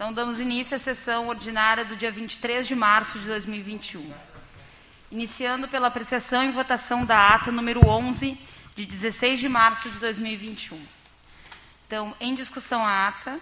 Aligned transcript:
Então, 0.00 0.14
damos 0.14 0.40
início 0.40 0.74
à 0.74 0.78
sessão 0.78 1.28
ordinária 1.28 1.84
do 1.84 1.94
dia 1.94 2.10
23 2.10 2.66
de 2.66 2.74
março 2.74 3.18
de 3.18 3.26
2021. 3.26 4.10
Iniciando 5.12 5.68
pela 5.68 5.88
apreciação 5.88 6.42
e 6.42 6.50
votação 6.50 7.04
da 7.04 7.34
ata 7.34 7.52
número 7.52 7.86
11, 7.86 8.34
de 8.74 8.86
16 8.86 9.38
de 9.38 9.46
março 9.46 9.90
de 9.90 9.98
2021. 9.98 10.82
Então, 11.86 12.16
em 12.18 12.34
discussão 12.34 12.82
a 12.82 13.08
ata. 13.08 13.38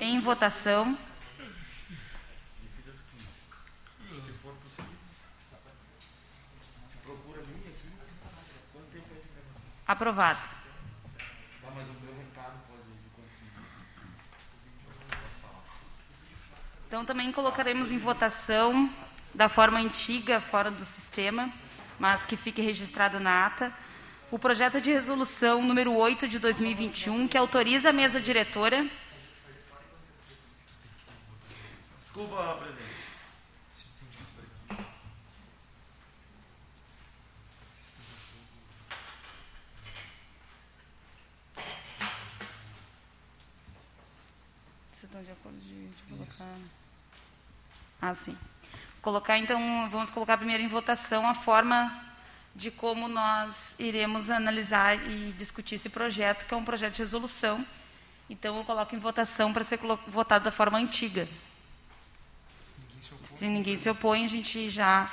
Em 0.00 0.18
votação. 0.20 0.96
Aprovado. 9.86 10.40
Então, 16.86 17.04
também 17.04 17.32
colocaremos 17.32 17.90
em 17.90 17.98
votação, 17.98 18.90
da 19.34 19.48
forma 19.48 19.78
antiga, 19.78 20.40
fora 20.40 20.70
do 20.70 20.84
sistema, 20.84 21.50
mas 21.98 22.26
que 22.26 22.36
fique 22.36 22.60
registrado 22.60 23.18
na 23.18 23.46
ata, 23.46 23.72
o 24.30 24.38
projeto 24.38 24.80
de 24.80 24.90
resolução 24.90 25.62
número 25.62 25.94
8 25.94 26.26
de 26.26 26.38
2021, 26.38 27.28
que 27.28 27.36
autoriza 27.36 27.90
a 27.90 27.92
mesa 27.92 28.20
diretora. 28.20 28.88
Desculpa, 32.02 32.58
presidente. 32.60 32.92
Vocês 44.92 45.04
estão 45.04 45.11
de 45.22 45.30
acordo 45.30 45.58
de, 45.58 45.88
de 45.88 46.02
colocar. 46.08 46.56
Ah, 48.00 48.14
sim. 48.14 48.36
Colocar, 49.00 49.38
então, 49.38 49.88
vamos 49.90 50.10
colocar 50.10 50.36
primeiro 50.36 50.62
em 50.62 50.68
votação 50.68 51.28
a 51.28 51.34
forma 51.34 52.04
de 52.54 52.70
como 52.70 53.08
nós 53.08 53.74
iremos 53.78 54.30
analisar 54.30 54.96
e 55.08 55.32
discutir 55.38 55.76
esse 55.76 55.88
projeto, 55.88 56.46
que 56.46 56.54
é 56.54 56.56
um 56.56 56.64
projeto 56.64 56.94
de 56.94 57.02
resolução. 57.02 57.66
Então, 58.28 58.56
eu 58.58 58.64
coloco 58.64 58.94
em 58.94 58.98
votação 58.98 59.52
para 59.52 59.64
ser 59.64 59.78
votado 60.08 60.44
da 60.44 60.52
forma 60.52 60.78
antiga. 60.78 61.28
Se 63.22 63.46
ninguém 63.46 63.76
se 63.76 63.88
opõe, 63.90 64.24
a 64.24 64.28
gente 64.28 64.70
já 64.70 65.10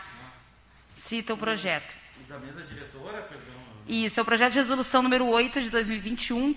cita 0.93 1.33
o 1.33 1.37
projeto. 1.37 1.95
E 2.19 2.23
da 2.23 2.37
mesa 2.37 2.63
diretora, 2.63 3.21
perdão. 3.23 3.55
Isso, 3.87 4.19
é 4.19 4.23
o 4.23 4.25
projeto 4.25 4.53
de 4.53 4.59
resolução 4.59 5.01
número 5.01 5.25
8 5.25 5.61
de 5.61 5.69
2021, 5.69 6.55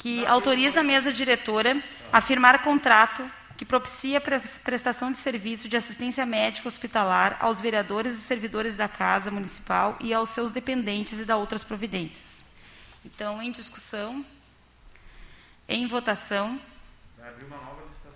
que 0.00 0.24
autoriza 0.24 0.80
a 0.80 0.82
mesa 0.82 1.12
diretora 1.12 1.80
a 2.10 2.22
firmar 2.22 2.62
contrato 2.62 3.30
que 3.54 3.66
propicia 3.66 4.16
a 4.16 4.20
prestação 4.64 5.10
de 5.10 5.18
serviço 5.18 5.68
de 5.68 5.76
assistência 5.76 6.24
médica 6.24 6.66
hospitalar 6.66 7.36
aos 7.38 7.60
vereadores 7.60 8.14
e 8.14 8.20
servidores 8.20 8.78
da 8.78 8.88
Casa 8.88 9.30
Municipal 9.30 9.98
e 10.00 10.14
aos 10.14 10.30
seus 10.30 10.50
dependentes 10.50 11.20
e 11.20 11.26
da 11.26 11.36
outras 11.36 11.62
providências. 11.62 12.42
Então, 13.04 13.42
em 13.42 13.52
discussão, 13.52 14.24
em 15.68 15.86
votação, 15.86 16.58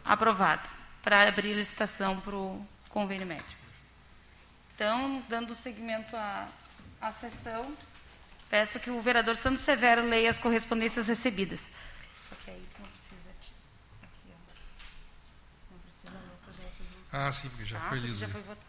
aprovado, 0.02 0.70
para 1.02 1.28
abrir 1.28 1.52
licitação 1.52 2.18
para 2.18 2.34
o 2.34 2.66
convênio 2.88 3.26
médico. 3.26 3.52
Então, 4.74 5.22
dando 5.28 5.54
seguimento 5.54 6.16
à, 6.16 6.48
à 6.98 7.12
sessão, 7.12 7.76
peço 8.50 8.78
que 8.80 8.90
o 8.90 9.00
vereador 9.02 9.36
Santos 9.36 9.62
Severo 9.62 10.06
leia 10.08 10.28
as 10.30 10.38
correspondências 10.38 11.08
recebidas. 11.08 11.70
Só 12.16 12.34
que 12.44 12.50
aí 12.50 12.62
não 12.78 12.86
precisa. 12.88 13.30
Aqui, 13.30 13.50
ó. 14.30 14.34
Não 15.72 15.78
precisa 15.80 16.10
ler 16.10 16.32
o 16.32 16.36
projeto 16.44 16.78
de. 16.78 16.84
Ah, 17.16 17.32
sim, 17.32 17.48
porque 17.48 17.64
já 17.64 17.78
Tá? 17.78 17.88
foi 17.88 17.98
lido. 17.98 18.16
Já 18.18 18.28
foi 18.28 18.40
votado. 18.42 18.60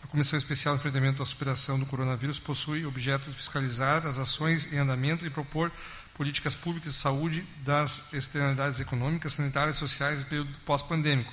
A 0.03 0.07
Comissão 0.07 0.39
Especial 0.39 0.75
de 0.75 0.81
Enfrentamento 0.81 1.23
à 1.23 1.27
Superação 1.27 1.79
do 1.79 1.85
Coronavírus 1.85 2.39
possui 2.39 2.87
objeto 2.87 3.31
de 3.31 3.37
fiscalizar 3.37 4.07
as 4.07 4.19
ações 4.19 4.73
em 4.73 4.79
andamento 4.79 5.27
e 5.27 5.31
propor 5.31 5.71
políticas 6.15 6.55
públicas 6.55 6.95
de 6.95 6.99
saúde 6.99 7.45
das 7.63 8.13
externalidades 8.15 8.81
econômicas, 8.81 9.33
sanitárias 9.33 9.77
e 9.77 9.79
sociais 9.79 10.23
do 10.23 10.29
período 10.29 10.51
pós-pandêmico. 10.65 11.33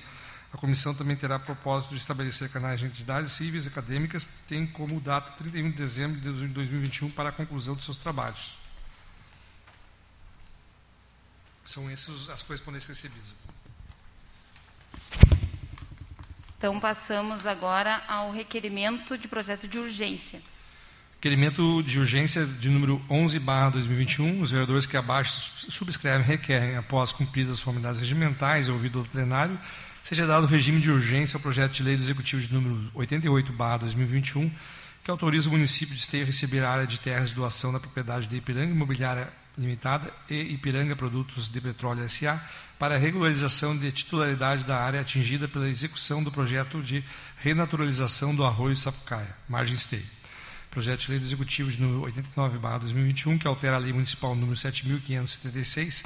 A 0.52 0.58
comissão 0.58 0.94
também 0.94 1.16
terá 1.16 1.40
propósito 1.40 1.92
de 1.92 2.02
estabelecer 2.02 2.50
canais 2.50 2.80
de 2.80 2.86
entidades 2.86 3.32
cíveis 3.32 3.66
e 3.66 3.70
acadêmicas, 3.70 4.28
tem 4.48 4.66
como 4.66 5.00
data 5.00 5.32
31 5.32 5.72
de 5.72 5.78
dezembro 5.78 6.20
de 6.20 6.48
2021 6.48 7.10
para 7.12 7.30
a 7.30 7.32
conclusão 7.32 7.76
dos 7.76 7.86
seus 7.86 7.98
trabalhos. 7.98 8.65
São 11.66 11.90
essas 11.90 12.30
as 12.30 12.44
correspondências 12.44 12.98
recebidas. 12.98 13.34
Então, 16.58 16.80
passamos 16.80 17.46
agora 17.46 18.04
ao 18.08 18.32
requerimento 18.32 19.18
de 19.18 19.28
projeto 19.28 19.68
de 19.68 19.78
urgência. 19.78 20.42
Requerimento 21.16 21.82
de 21.82 22.00
urgência 22.00 22.46
de 22.46 22.70
número 22.70 23.04
11/2021. 23.10 24.42
Os 24.42 24.52
vereadores 24.52 24.86
que 24.86 24.96
abaixo 24.96 25.72
subscrevem 25.72 26.26
requerem, 26.26 26.78
após 26.78 27.12
cumpridas 27.12 27.54
as 27.54 27.60
formalidades 27.60 28.00
regimentais 28.00 28.70
ouvido 28.70 29.02
o 29.02 29.06
plenário, 29.06 29.60
seja 30.04 30.28
dado 30.28 30.46
regime 30.46 30.80
de 30.80 30.92
urgência 30.92 31.38
ao 31.38 31.42
projeto 31.42 31.72
de 31.72 31.84
lei 31.84 31.98
do 31.98 32.04
Executivo 32.04 32.42
de 32.42 32.54
número 32.54 32.92
88/2021, 32.94 34.52
que 35.04 35.10
autoriza 35.10 35.50
o 35.50 35.52
município 35.52 35.96
de 35.96 36.02
Esteio 36.02 36.24
a 36.24 36.28
receber 36.28 36.64
a 36.64 36.70
área 36.70 36.88
de 36.88 37.00
terras 37.00 37.30
de 37.30 37.36
doação 37.36 37.74
da 37.74 37.80
propriedade 37.80 38.28
de 38.28 38.36
Ipiranga 38.36 38.72
Imobiliária 38.72 39.34
Limitada 39.58 40.14
e 40.30 40.36
Ipiranga 40.54 40.96
Produtos 40.96 41.48
de 41.48 41.62
Petróleo 41.62 42.04
S.A. 42.04 42.38
para 42.78 42.96
a 42.96 42.98
regularização 42.98 43.78
de 43.78 43.92
titularidade 43.92 44.66
da 44.66 44.78
área 44.78 45.00
atingida 45.00 45.48
pela 45.48 45.70
execução 45.70 46.24
do 46.24 46.32
projeto 46.32 46.82
de 46.82 47.04
renaturalização 47.38 48.36
do 48.36 48.44
arroio 48.44 48.76
Sapucaia, 48.76 49.36
margem 49.48 49.76
Esteio. 49.76 50.06
Projeto 50.70 51.06
de 51.06 51.12
lei 51.12 51.20
do 51.20 51.26
Executivo 51.26 51.72
de 51.72 51.82
número 51.82 52.12
89/2021, 52.12 53.40
que 53.40 53.48
altera 53.48 53.78
a 53.78 53.80
lei 53.80 53.94
municipal 53.94 54.36
número 54.36 54.58
7576 54.58 56.04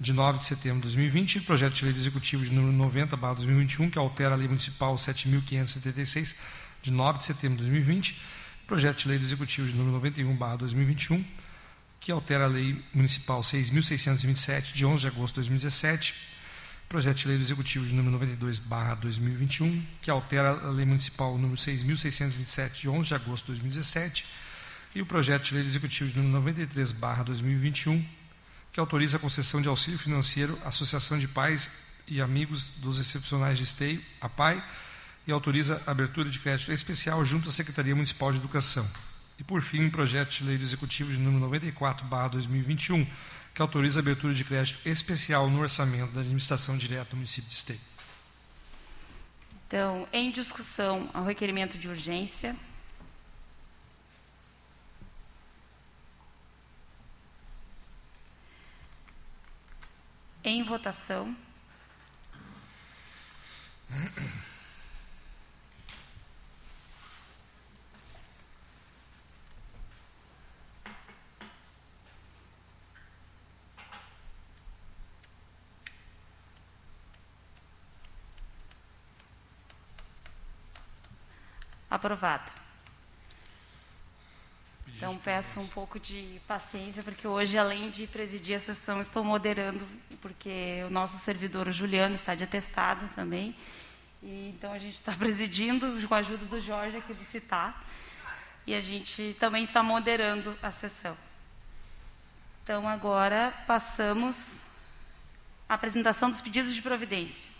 de 0.00 0.12
9 0.14 0.38
de 0.38 0.46
setembro 0.46 0.78
de 0.78 0.94
2020, 0.94 1.40
projeto 1.40 1.74
de 1.74 1.84
lei 1.84 1.92
do 1.92 1.98
Executivo 1.98 2.42
de 2.42 2.52
número 2.52 2.72
90/2021, 2.88 3.90
que 3.90 3.98
altera 3.98 4.34
a 4.34 4.38
lei 4.38 4.48
municipal 4.48 4.96
7576 4.96 6.36
de 6.80 6.90
9 6.90 7.18
de 7.18 7.24
setembro 7.26 7.58
de 7.58 7.64
2020, 7.64 8.18
projeto 8.66 9.02
de 9.02 9.08
lei 9.08 9.18
do 9.18 9.24
Executivo 9.24 9.68
de 9.68 9.74
número 9.74 10.00
91/2021, 10.00 11.22
que 12.08 12.12
altera 12.12 12.44
a 12.44 12.48
lei 12.48 12.82
municipal 12.94 13.44
6627 13.44 14.72
de 14.72 14.86
11 14.86 15.02
de 15.02 15.08
agosto 15.08 15.34
de 15.34 15.40
2017, 15.40 16.14
projeto 16.88 17.18
de 17.18 17.28
lei 17.28 17.36
do 17.36 17.42
Executivo 17.42 17.84
de 17.84 17.92
número 17.92 18.18
92/2021, 18.18 19.82
que 20.00 20.10
altera 20.10 20.52
a 20.52 20.70
lei 20.70 20.86
municipal 20.86 21.36
número 21.36 21.58
6627 21.58 22.80
de 22.80 22.88
11 22.88 23.08
de 23.08 23.14
agosto 23.14 23.44
de 23.44 23.60
2017, 23.60 24.24
e 24.94 25.02
o 25.02 25.04
projeto 25.04 25.48
de 25.48 25.54
lei 25.56 25.64
do 25.64 25.68
Executivo 25.68 26.10
de 26.10 26.18
número 26.18 26.50
93/2021, 26.50 28.02
que 28.72 28.80
autoriza 28.80 29.18
a 29.18 29.20
concessão 29.20 29.60
de 29.60 29.68
auxílio 29.68 29.98
financeiro 29.98 30.58
à 30.64 30.68
Associação 30.68 31.18
de 31.18 31.28
Pais 31.28 31.68
e 32.06 32.22
Amigos 32.22 32.68
dos 32.78 32.98
Excepcionais 32.98 33.58
de 33.58 33.64
Esteio, 33.64 34.02
a 34.18 34.30
PAI, 34.30 34.64
e 35.26 35.30
autoriza 35.30 35.82
a 35.86 35.90
abertura 35.90 36.30
de 36.30 36.38
crédito 36.38 36.72
especial 36.72 37.22
junto 37.26 37.50
à 37.50 37.52
Secretaria 37.52 37.94
Municipal 37.94 38.32
de 38.32 38.38
Educação. 38.38 38.88
E, 39.38 39.44
por 39.44 39.62
fim, 39.62 39.88
projeto 39.88 40.30
de 40.30 40.44
lei 40.44 40.58
do 40.58 40.64
Executivo 40.64 41.12
de 41.12 41.18
número 41.18 41.40
94, 41.44 42.06
2021, 42.30 43.06
que 43.54 43.62
autoriza 43.62 44.00
a 44.00 44.02
abertura 44.02 44.34
de 44.34 44.44
crédito 44.44 44.86
especial 44.88 45.48
no 45.48 45.60
orçamento 45.60 46.12
da 46.12 46.20
administração 46.20 46.76
direta 46.76 47.10
do 47.10 47.16
município 47.16 47.48
de 47.48 47.54
Esteio. 47.54 47.80
Então, 49.68 50.08
em 50.12 50.30
discussão 50.32 51.08
ao 51.14 51.24
requerimento 51.24 51.78
de 51.78 51.88
urgência. 51.88 52.56
Em 60.42 60.64
votação. 60.64 61.36
Aprovado. 81.90 82.50
Então 84.98 85.16
peço 85.16 85.60
um 85.60 85.66
pouco 85.68 86.00
de 86.00 86.40
paciência, 86.48 87.04
porque 87.04 87.26
hoje, 87.26 87.56
além 87.56 87.88
de 87.88 88.06
presidir 88.08 88.56
a 88.56 88.58
sessão, 88.58 89.00
estou 89.00 89.22
moderando, 89.22 89.86
porque 90.20 90.82
o 90.86 90.90
nosso 90.90 91.18
servidor, 91.18 91.68
o 91.68 91.72
Juliano, 91.72 92.16
está 92.16 92.34
de 92.34 92.42
atestado 92.42 93.08
também. 93.14 93.54
E, 94.20 94.52
então 94.54 94.72
a 94.72 94.78
gente 94.78 94.94
está 94.94 95.12
presidindo 95.16 95.86
com 96.08 96.14
a 96.14 96.18
ajuda 96.18 96.44
do 96.46 96.58
Jorge 96.58 96.96
aqui 96.96 97.14
do 97.14 97.24
CITAR. 97.24 97.80
E 98.66 98.74
a 98.74 98.80
gente 98.80 99.36
também 99.38 99.64
está 99.64 99.82
moderando 99.82 100.56
a 100.60 100.70
sessão. 100.72 101.16
Então 102.64 102.86
agora 102.86 103.54
passamos 103.66 104.64
à 105.68 105.74
apresentação 105.74 106.28
dos 106.28 106.40
pedidos 106.40 106.74
de 106.74 106.82
providência. 106.82 107.50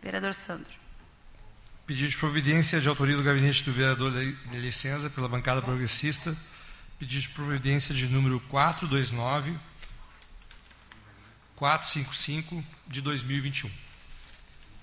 Vereador 0.00 0.32
Sandro. 0.32 0.85
Pedido 1.86 2.10
de 2.10 2.18
providência 2.18 2.80
de 2.80 2.88
autoria 2.88 3.16
do 3.16 3.22
gabinete 3.22 3.62
do 3.62 3.70
vereador 3.70 4.10
de 4.10 4.58
licença 4.58 5.08
pela 5.08 5.28
bancada 5.28 5.62
progressista. 5.62 6.36
Pedido 6.98 7.22
de 7.22 7.28
providência 7.28 7.94
de 7.94 8.08
número 8.08 8.40
429 8.40 9.56
455 11.54 12.64
de 12.88 13.00
2021. 13.00 13.70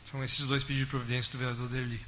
São 0.10 0.24
esses 0.24 0.46
dois 0.46 0.64
pedidos 0.64 0.86
de 0.86 0.92
providência 0.92 1.32
do 1.34 1.40
vereador 1.40 1.68
Derli. 1.68 2.02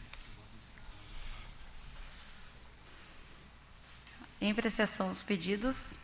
Em 4.40 4.52
apreciação 4.52 5.10
os 5.10 5.22
pedidos. 5.22 5.98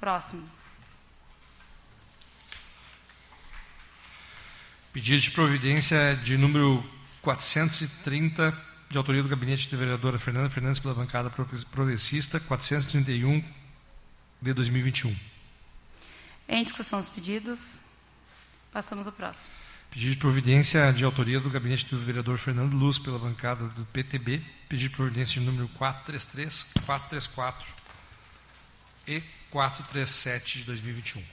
Próximo. 0.00 0.48
Pedido 4.90 5.20
de 5.20 5.30
providência 5.32 6.16
de 6.24 6.38
número 6.38 6.95
430, 7.26 8.56
de 8.88 8.96
autoria 8.96 9.20
do 9.20 9.28
gabinete 9.28 9.68
da 9.68 9.76
vereadora 9.76 10.16
Fernanda 10.16 10.48
Fernandes 10.48 10.78
pela 10.78 10.94
bancada 10.94 11.28
progressista, 11.72 12.38
431 12.38 13.42
de 14.40 14.52
2021. 14.54 15.12
Em 16.48 16.62
discussão 16.62 17.00
os 17.00 17.08
pedidos. 17.08 17.80
Passamos 18.72 19.08
ao 19.08 19.12
próximo. 19.12 19.48
Pedido 19.90 20.12
de 20.12 20.18
providência 20.18 20.92
de 20.92 21.02
autoria 21.02 21.40
do 21.40 21.50
gabinete 21.50 21.86
do 21.86 21.98
vereador 21.98 22.38
Fernando 22.38 22.74
Luz 22.74 22.96
pela 22.96 23.18
bancada 23.18 23.66
do 23.70 23.84
PTB. 23.86 24.40
Pedido 24.68 24.90
de 24.90 24.96
providência 24.96 25.40
de 25.40 25.46
número 25.46 25.66
433, 25.70 26.74
434 26.86 27.74
e 29.08 29.20
437 29.50 30.60
de 30.60 30.64
2021. 30.66 31.24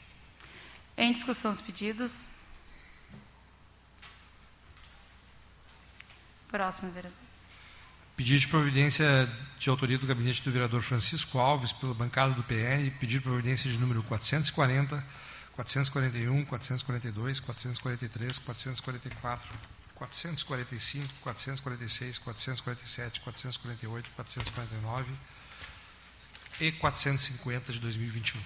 Em 0.97 1.11
discussão 1.11 1.51
os 1.51 1.61
pedidos. 1.61 2.32
Próximo, 6.53 6.91
vereador. 6.91 7.17
Pedido 8.15 8.39
de 8.41 8.47
providência 8.47 9.27
de 9.57 9.69
autoria 9.71 9.97
do 9.97 10.05
gabinete 10.05 10.43
do 10.43 10.51
vereador 10.51 10.83
Francisco 10.83 11.39
Alves 11.39 11.71
pela 11.71 11.95
bancada 11.95 12.31
do 12.35 12.43
PL, 12.43 12.91
pedido 12.91 13.21
de 13.21 13.27
providência 13.27 13.67
de 13.67 13.79
número 13.79 14.03
440, 14.03 15.03
441, 15.53 16.45
442, 16.45 17.39
443, 17.39 18.37
444, 18.37 19.51
445, 19.95 21.13
446, 21.23 22.19
447, 22.19 23.19
448, 23.21 24.11
449 24.11 25.11
e 26.59 26.71
450 26.73 27.73
de 27.73 27.79
2021. 27.79 28.39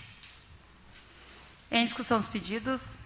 Em 1.71 1.83
discussão 1.83 2.17
os 2.17 2.27
pedidos. 2.29 2.97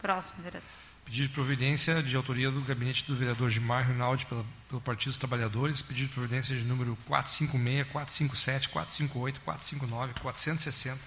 Próximo, 0.00 0.42
vereador. 0.42 0.83
Pedido 1.04 1.28
de 1.28 1.34
providência 1.34 2.02
de 2.02 2.16
autoria 2.16 2.50
do 2.50 2.62
gabinete 2.62 3.04
do 3.04 3.14
vereador 3.14 3.50
Gilmar 3.50 3.86
Rinaldi 3.86 4.24
pela, 4.26 4.44
pelo 4.68 4.80
Partido 4.80 5.10
dos 5.10 5.18
Trabalhadores. 5.18 5.82
Pedido 5.82 6.08
de 6.08 6.14
providência 6.14 6.56
de 6.56 6.64
número 6.64 6.96
456, 7.06 7.86
457, 7.92 8.68
458, 8.70 9.40
459, 9.40 10.14
460, 10.20 11.00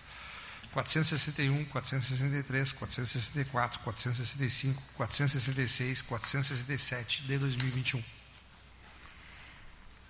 461, 0.72 1.66
463, 1.66 2.72
464, 2.74 3.80
465, 3.80 4.84
466, 4.94 6.02
467 6.04 7.24
de 7.24 7.38
2021. 7.40 8.04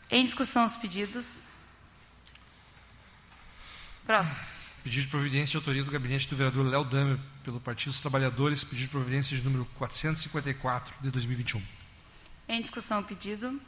Em 0.09 0.25
discussão 0.25 0.65
os 0.65 0.75
pedidos. 0.75 1.43
Próximo. 4.05 4.56
Pedido 4.87 5.03
de 5.03 5.09
providência 5.09 5.51
de 5.51 5.57
autoria 5.57 5.83
do 5.83 5.91
gabinete 5.91 6.29
do 6.29 6.35
vereador 6.37 6.65
Léo 6.65 6.85
Damer 6.85 7.19
pelo 7.43 7.59
Partido 7.59 7.89
dos 7.89 7.99
Trabalhadores, 7.99 8.63
pedido 8.63 8.83
de 8.83 8.87
providência 8.87 9.35
de 9.35 9.43
número 9.43 9.65
454 9.77 10.95
de 11.01 11.11
2021. 11.11 11.61
Em 12.47 12.61
discussão 12.61 13.01
o 13.01 13.03
pedido. 13.03 13.59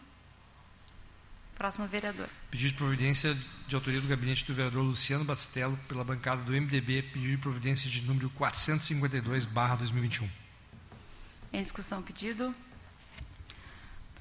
Próximo 1.58 1.86
vereador. 1.90 2.30
Pedido 2.50 2.70
de 2.70 2.76
providência 2.76 3.38
de 3.68 3.76
autoria 3.76 4.00
do 4.00 4.08
gabinete 4.08 4.46
do 4.46 4.54
vereador 4.54 4.82
Luciano 4.82 5.26
Batistello 5.26 5.78
pela 5.90 6.06
bancada 6.06 6.42
do 6.42 6.54
MDB, 6.54 7.02
pedido 7.02 7.32
de 7.32 7.38
providência 7.38 7.90
de 7.90 8.02
número 8.04 8.30
452 8.30 9.46
2021. 9.46 10.30
Em 11.52 11.62
discussão 11.62 12.00
o 12.00 12.04
pedido. 12.04 12.56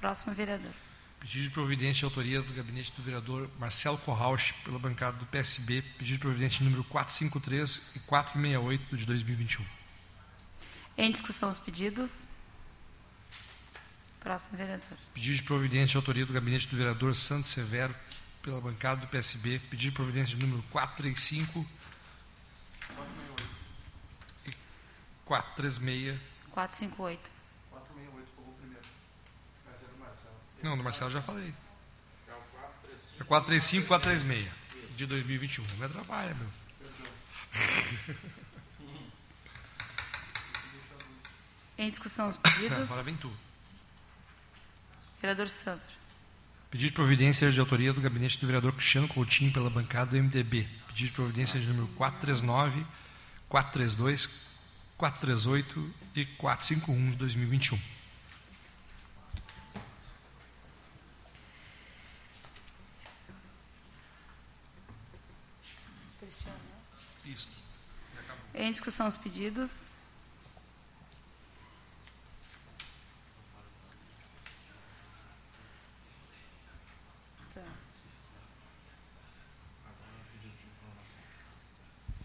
Próximo 0.01 0.33
vereador. 0.33 0.73
Pedido 1.19 1.43
de 1.43 1.49
providência 1.49 1.99
de 1.99 2.05
autoria 2.05 2.41
do 2.41 2.53
gabinete 2.53 2.91
do 2.95 3.01
vereador 3.01 3.49
Marcelo 3.59 3.97
Corrauch, 3.97 4.53
pela 4.63 4.79
bancada 4.79 5.17
do 5.17 5.25
PSB, 5.25 5.81
pedido 5.97 6.15
de 6.15 6.19
providência 6.19 6.63
número 6.63 6.83
453 6.85 7.95
e 7.95 7.99
468 7.99 8.97
de 8.97 9.05
2021. 9.05 9.65
Em 10.97 11.11
discussão 11.11 11.49
os 11.49 11.59
pedidos. 11.59 12.25
Próximo 14.19 14.57
vereador. 14.57 14.97
Pedido 15.13 15.35
de 15.35 15.43
providência 15.43 15.87
de 15.87 15.97
autoria 15.97 16.25
do 16.25 16.33
gabinete 16.33 16.67
do 16.67 16.77
vereador 16.77 17.15
Santos 17.15 17.49
Severo, 17.49 17.93
pela 18.41 18.61
bancada 18.61 19.01
do 19.01 19.07
PSB, 19.07 19.59
pedido 19.69 19.91
de 19.91 19.95
providência 19.95 20.37
de 20.37 20.45
número 20.45 20.63
435 20.69 21.65
e 24.45 24.51
436. 25.25 26.19
458. 26.51 27.38
Não, 30.61 30.77
do 30.77 30.83
Marcelo 30.83 31.09
já 31.09 31.21
falei. 31.21 31.53
É 33.19 33.23
435, 33.23 33.87
436 33.87 34.51
de 34.95 35.05
2021. 35.05 35.65
Não 35.65 35.77
me 35.77 35.85
atrapalha, 35.85 36.35
meu. 36.35 36.49
Em 41.77 41.87
discussão 41.89 42.27
os 42.27 42.35
pedidos. 42.37 42.89
Vem 43.05 43.15
tu. 43.15 43.31
Vereador 45.21 45.47
Sandro. 45.47 45.99
Pedido 46.69 46.89
de 46.89 46.93
providência 46.93 47.49
de 47.51 47.59
autoria 47.59 47.93
do 47.93 48.01
gabinete 48.01 48.37
do 48.37 48.45
vereador 48.45 48.73
Cristiano 48.73 49.07
Coutinho 49.07 49.51
pela 49.51 49.69
bancada 49.69 50.11
do 50.11 50.17
MDB. 50.17 50.67
Pedido 50.87 51.07
de 51.07 51.11
providência 51.13 51.59
de 51.59 51.67
número 51.67 51.87
439, 51.95 52.85
432, 53.47 54.49
438 54.97 55.93
e 56.15 56.25
451 56.25 57.11
de 57.11 57.17
2021. 57.17 57.79
Isso. 67.25 67.49
Em 68.59 68.71
discussão 68.71 69.07
os 69.07 69.15
pedidos. 69.15 69.93
Tá. 77.53 77.61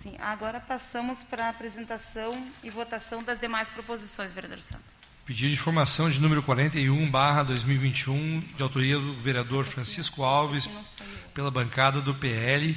Sim, 0.02 0.16
agora 0.18 0.58
passamos 0.58 1.22
para 1.22 1.46
a 1.46 1.50
apresentação 1.50 2.50
e 2.64 2.68
votação 2.68 3.22
das 3.22 3.38
demais 3.38 3.70
proposições, 3.70 4.32
vereador 4.32 4.60
Santos. 4.60 4.84
Pedido 5.24 5.50
de 5.50 5.54
informação 5.54 6.10
de 6.10 6.20
número 6.20 6.42
41, 6.42 7.08
barra 7.12 7.44
2021, 7.44 8.40
de 8.40 8.62
autoria 8.62 8.98
do 8.98 9.14
vereador 9.20 9.64
Francisco 9.64 10.24
Alves, 10.24 10.68
pela 11.32 11.52
bancada 11.52 12.00
do 12.00 12.12
PL, 12.12 12.76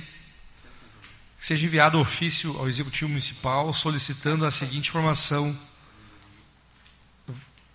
seja 1.39 1.65
enviado 1.65 1.99
ofício 1.99 2.57
ao 2.57 2.67
Executivo 2.67 3.09
Municipal 3.09 3.71
solicitando 3.73 4.45
a 4.45 4.51
seguinte 4.51 4.89
informação 4.89 5.57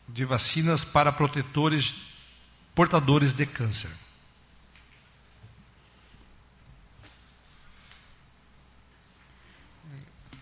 de 0.09 0.25
vacinas 0.25 0.85
para 0.85 1.11
protetores 1.11 2.13
portadores 2.75 3.33
de 3.33 3.47
câncer. 3.47 3.91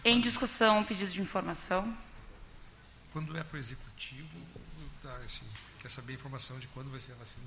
Em 0.05 0.21
discussão, 0.21 0.83
pedido 0.83 1.11
de 1.11 1.21
informação. 1.21 1.97
Quando 3.13 3.37
é 3.37 3.45
para 3.45 3.57
o 3.57 3.59
executivo, 3.59 4.29
tá, 5.03 5.15
assim, 5.27 5.45
quer 5.81 5.91
saber 5.91 6.13
a 6.13 6.15
informação 6.15 6.59
de 6.59 6.67
quando 6.69 6.91
vai 6.91 7.01
ser 7.01 7.13
a 7.13 7.17
vacina 7.17 7.47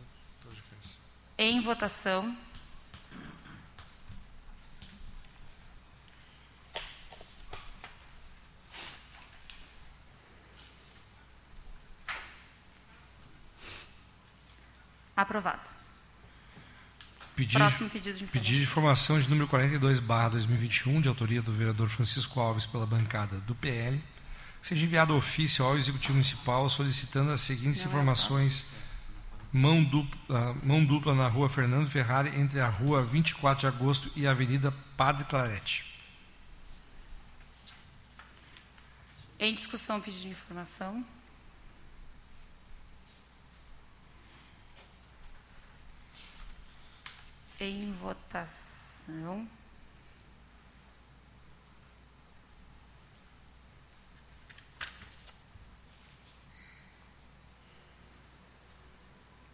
de 0.54 0.62
câncer. 0.62 0.98
Em 1.38 1.62
votação. 1.62 2.38
Aprovado. 15.24 15.70
Pedido, 17.36 17.58
Próximo 17.60 17.90
pedido 17.90 18.18
de 18.18 18.24
informação. 18.26 18.42
Pedido 18.42 18.58
de 18.58 18.64
informação 18.64 19.20
de 19.20 19.30
número 19.30 19.48
42, 19.48 20.00
barra 20.00 20.30
2021, 20.30 21.02
de 21.02 21.08
autoria 21.08 21.42
do 21.42 21.52
vereador 21.52 21.90
Francisco 21.90 22.40
Alves, 22.40 22.66
pela 22.66 22.86
bancada 22.86 23.40
do 23.42 23.56
PL, 23.56 24.04
seja 24.62 24.86
enviado 24.86 25.16
ofício 25.16 25.66
ao 25.66 25.78
Executivo 25.78 26.14
Municipal 26.14 26.70
solicitando 26.70 27.32
as 27.32 27.42
seguintes 27.42 27.82
Não 27.82 27.90
informações. 27.90 28.74
Mão 29.52 29.84
dupla, 29.84 30.56
mão 30.64 30.84
dupla 30.84 31.16
na 31.16 31.28
rua 31.28 31.48
Fernando 31.48 31.90
Ferrari, 31.90 32.30
entre 32.40 32.60
a 32.60 32.68
rua 32.68 33.02
24 33.02 33.62
de 33.62 33.68
agosto 33.68 34.12
e 34.16 34.28
a 34.28 34.32
Avenida 34.32 34.74
Padre 34.98 35.24
Clarete. 35.26 35.86
Em 39.40 39.54
discussão, 39.56 40.02
pedido 40.02 40.22
de 40.22 40.30
informação. 40.30 41.04
Em 47.64 47.94
votação. 47.94 49.48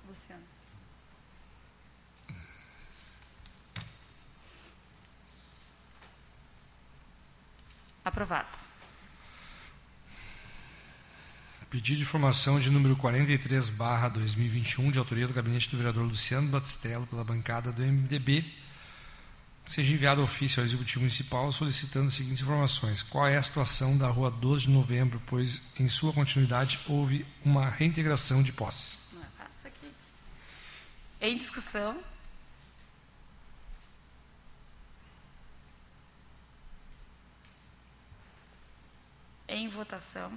Luciano. 0.07 0.43
Aprovado. 8.03 8.68
Pedido 11.69 11.97
de 11.97 12.03
informação 12.03 12.59
de 12.59 12.71
número 12.71 12.95
43, 12.95 13.69
barra 13.69 14.09
2021, 14.09 14.89
de 14.89 14.97
autoria 14.97 15.27
do 15.27 15.33
gabinete 15.35 15.69
do 15.69 15.77
vereador 15.77 16.03
Luciano 16.03 16.47
Batistello, 16.47 17.05
pela 17.05 17.23
bancada 17.23 17.71
do 17.71 17.83
MDB, 17.83 18.43
seja 19.67 19.93
enviado 19.93 20.23
ofício 20.23 20.59
ao 20.59 20.65
Executivo 20.65 21.01
Municipal 21.01 21.51
solicitando 21.51 22.07
as 22.07 22.15
seguintes 22.15 22.41
informações. 22.41 23.03
Qual 23.03 23.27
é 23.27 23.37
a 23.37 23.43
situação 23.43 23.95
da 23.99 24.07
rua 24.07 24.31
12 24.31 24.65
de 24.65 24.71
novembro, 24.71 25.21
pois 25.27 25.79
em 25.79 25.87
sua 25.87 26.11
continuidade 26.11 26.79
houve 26.87 27.23
uma 27.45 27.69
reintegração 27.69 28.41
de 28.41 28.51
posse. 28.51 28.97
Aqui. 29.63 29.93
Em 31.21 31.37
discussão. 31.37 31.99
Em 39.47 39.69
votação. 39.69 40.31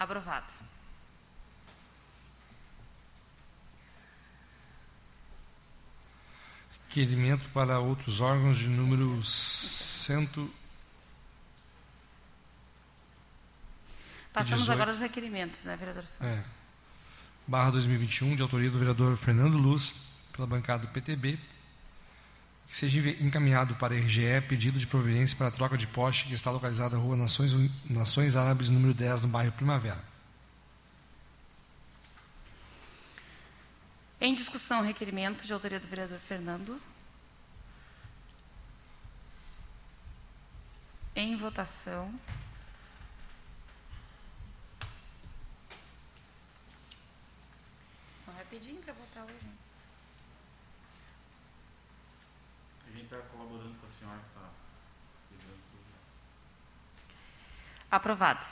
Aprovado. 0.00 0.50
Requerimento 6.88 7.48
para 7.50 7.78
outros 7.78 8.20
órgãos 8.20 8.58
de 8.58 8.66
número 8.68 9.22
cento, 9.22 10.52
Passamos 14.32 14.60
18. 14.60 14.72
agora 14.72 14.90
aos 14.90 15.00
requerimentos, 15.00 15.64
né, 15.64 15.76
vereador 15.76 16.04
Santos? 16.04 16.26
é, 16.26 16.44
barra 17.46 17.70
2021, 17.72 18.36
de 18.36 18.42
autoria 18.42 18.70
do 18.70 18.78
vereador 18.78 19.16
Fernando 19.16 19.56
Luz, 19.56 20.24
pela 20.32 20.46
bancada 20.46 20.86
do 20.86 20.92
PTB, 20.92 21.38
que 22.70 22.76
seja 22.76 23.00
encaminhado 23.20 23.74
para 23.74 23.94
a 23.94 23.98
RGE 23.98 24.40
pedido 24.48 24.78
de 24.78 24.86
providência 24.86 25.36
para 25.36 25.48
a 25.48 25.50
troca 25.50 25.76
de 25.76 25.88
poste 25.88 26.26
que 26.26 26.34
está 26.34 26.52
localizada 26.52 26.96
na 26.96 27.02
rua 27.02 27.16
Nações, 27.16 27.52
Nações 27.90 28.36
Árabes, 28.36 28.68
número 28.68 28.94
10, 28.94 29.22
no 29.22 29.28
bairro 29.28 29.50
Primavera. 29.50 30.02
Em 34.20 34.32
discussão, 34.36 34.82
requerimento 34.82 35.44
de 35.44 35.52
autoria 35.52 35.80
do 35.80 35.88
vereador 35.88 36.20
Fernando. 36.20 36.80
Em 41.16 41.36
votação. 41.36 42.14
Estão 48.08 48.32
rapidinho 48.34 48.80
para 48.82 48.94
votar 48.94 49.24
hoje. 49.24 49.44
hein? 49.44 49.60
A 52.90 52.92
gente 52.92 52.98
está 53.10 53.18
colaborando 53.28 53.74
com 53.80 53.86
a 53.86 53.90
senhora 53.90 54.18
que 54.20 54.26
está 54.28 54.40
tudo. 55.28 55.82
Aprovado. 57.90 58.46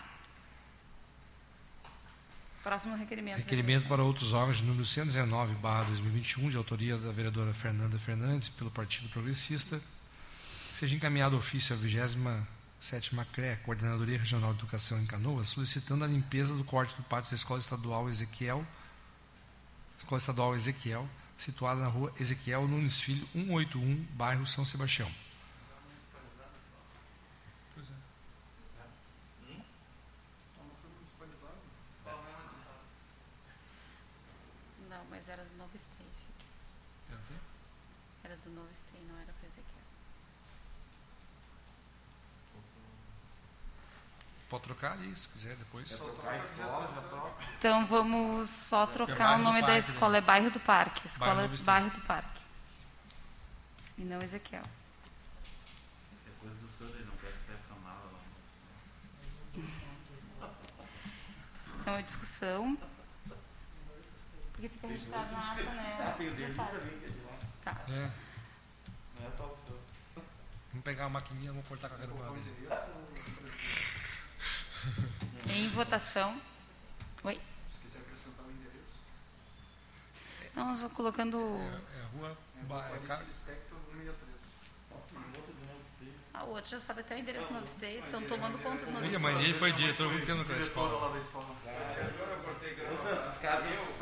Próximo 2.64 2.96
requerimento. 2.96 3.38
Requerimento 3.38 3.88
para 3.88 4.02
outros 4.02 4.32
órgãos 4.32 4.56
de 4.56 4.64
número 4.64 4.84
119, 4.84 5.54
barra 5.54 5.84
2021, 5.84 6.50
de 6.50 6.56
autoria 6.56 6.98
da 6.98 7.12
vereadora 7.12 7.54
Fernanda 7.54 7.98
Fernandes, 7.98 8.48
pelo 8.48 8.70
Partido 8.70 9.08
Progressista, 9.08 9.80
que 10.70 10.76
seja 10.76 10.96
encaminhado 10.96 11.36
ofício 11.36 11.74
à 11.74 11.78
27ª 11.78 13.26
CRE, 13.32 13.56
Coordenadoria 13.64 14.18
Regional 14.18 14.52
de 14.52 14.58
Educação 14.58 15.00
em 15.00 15.06
Canoas, 15.06 15.48
solicitando 15.50 16.04
a 16.04 16.08
limpeza 16.08 16.54
do 16.56 16.64
corte 16.64 16.96
do 16.96 17.02
pátio 17.04 17.30
da 17.30 17.36
Escola 17.36 17.60
Estadual 17.60 18.08
Ezequiel, 18.08 18.66
Escola 19.98 20.18
Estadual 20.18 20.56
Ezequiel, 20.56 21.08
situada 21.38 21.80
na 21.80 21.86
rua 21.86 22.12
Ezequiel 22.18 22.66
Nunes 22.66 23.00
Filho, 23.00 23.26
181, 23.32 24.04
bairro 24.12 24.46
São 24.46 24.64
Sebastião. 24.64 25.10
Não, 34.88 35.04
mas 35.10 35.28
era 35.28 35.44
do 35.44 35.56
Novo 35.56 35.78
Stay. 35.78 36.06
esse 36.12 36.26
aqui. 36.26 37.34
Era 38.24 38.36
do 38.38 38.50
Novo 38.50 38.74
Stay, 38.74 39.00
não 39.08 39.16
era 39.18 39.32
para 39.32 39.48
Ezequiel. 39.48 39.78
Pode 44.48 44.62
trocar 44.64 44.92
ali, 44.92 45.14
se 45.14 45.28
quiser, 45.28 45.56
depois. 45.56 45.90
Trocar 45.90 46.30
a 46.32 46.38
escola, 46.38 46.90
já 46.94 47.02
troca. 47.02 47.44
Então 47.58 47.86
vamos 47.86 48.48
só 48.48 48.86
trocar 48.86 49.14
bairro 49.16 49.34
o 49.34 49.38
do 49.38 49.44
nome 49.44 49.60
da 49.60 49.66
Parque, 49.66 49.90
escola. 49.90 50.16
É 50.16 50.20
Bairro 50.22 50.50
do 50.50 50.60
Parque. 50.60 51.06
Escola 51.06 51.34
Bairro 51.34 51.50
Novo 51.50 51.64
Bairro, 51.64 51.90
do 51.90 52.00
Parque. 52.00 52.40
E 53.98 54.02
não 54.04 54.22
Ezequiel. 54.22 54.62
É 56.26 56.30
coisa 56.40 56.54
do 56.60 56.68
Sandro, 56.68 56.94
ele 56.96 57.04
não 57.04 57.16
quer 57.16 57.32
que 57.32 57.38
peça 57.52 57.74
nada 57.84 58.04
lá. 58.12 58.20
Então 61.80 61.94
a 61.94 62.00
discussão. 62.00 62.78
Porque 64.52 64.68
fica 64.68 64.86
registrado 64.86 65.32
na 65.32 65.52
ata, 65.52 65.62
né? 65.62 66.14
Tem 66.16 66.28
o 66.28 66.34
dele 66.34 66.54
também, 66.54 66.98
que 66.98 67.04
é 67.04 67.08
de 67.08 67.20
lá. 67.20 67.38
Tá. 67.64 67.76
É, 67.88 68.10
Não 69.20 69.28
é 69.28 69.30
só 69.36 69.44
o 69.44 69.58
seu. 69.66 69.80
vamos 70.70 70.84
pegar 70.84 71.04
a 71.04 71.08
maquininha, 71.08 71.50
vamos 71.52 71.66
cortar 71.68 71.88
com 71.88 71.94
a 71.96 71.98
garota 71.98 72.30
dele. 72.32 72.68
Em 75.46 75.68
votação. 75.70 76.40
Oi? 77.24 77.40
Se 77.70 77.78
quiser 77.80 77.98
acrescentar 78.00 78.44
o 78.46 78.50
endereço. 78.50 78.96
Não, 80.54 80.66
nós 80.66 80.80
vamos 80.80 80.96
colocando. 80.96 81.36
É, 81.38 81.98
é 82.00 82.18
rua. 82.18 82.36
ba- 82.62 82.90
é 82.94 82.98
ca- 83.06 83.22
Espectro 83.30 83.76
163. 83.92 84.54
Tem 85.10 85.18
outro 85.36 85.52
do 85.54 85.66
Novo 85.66 85.80
Estado. 85.86 86.12
Ah, 86.34 86.44
o 86.44 86.50
outro 86.50 86.70
já 86.70 86.78
sabe 86.78 87.00
até 87.00 87.14
o 87.14 87.18
endereço 87.18 87.48
do 87.48 87.54
Novo 87.54 87.66
Stay. 87.68 87.98
Estão 88.00 88.22
tomando 88.22 88.58
conta 88.58 88.84
do 88.84 88.90
Novo 88.92 89.04
Ih, 89.04 89.06
a 89.06 89.10
Stay. 89.10 89.18
mãe 89.20 89.34
dele 89.38 89.54
foi 89.54 89.72
diretor 89.72 90.10
muito 90.12 90.26
tempo 90.26 90.38
naquela 90.38 90.58
escola. 90.58 91.10
Santos, 92.98 93.26
esses 93.26 93.38
caras. 93.38 93.68
Esses 93.68 93.96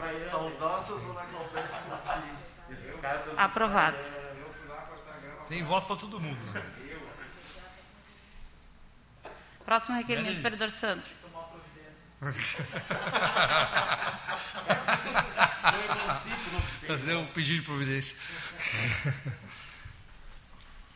caras 3.00 3.20
estão 3.28 3.44
Aprovado. 3.44 3.96
Tem 5.48 5.62
voto 5.62 5.86
para 5.86 5.96
todo 5.96 6.18
mundo. 6.20 6.38
Né? 6.52 6.72
Próximo 9.66 9.96
requerimento, 9.96 10.40
vereador 10.40 10.70
Sandro. 10.70 11.04
Fazer 16.86 17.16
um 17.16 17.26
pedido 17.26 17.58
de 17.58 17.62
providência. 17.62 18.16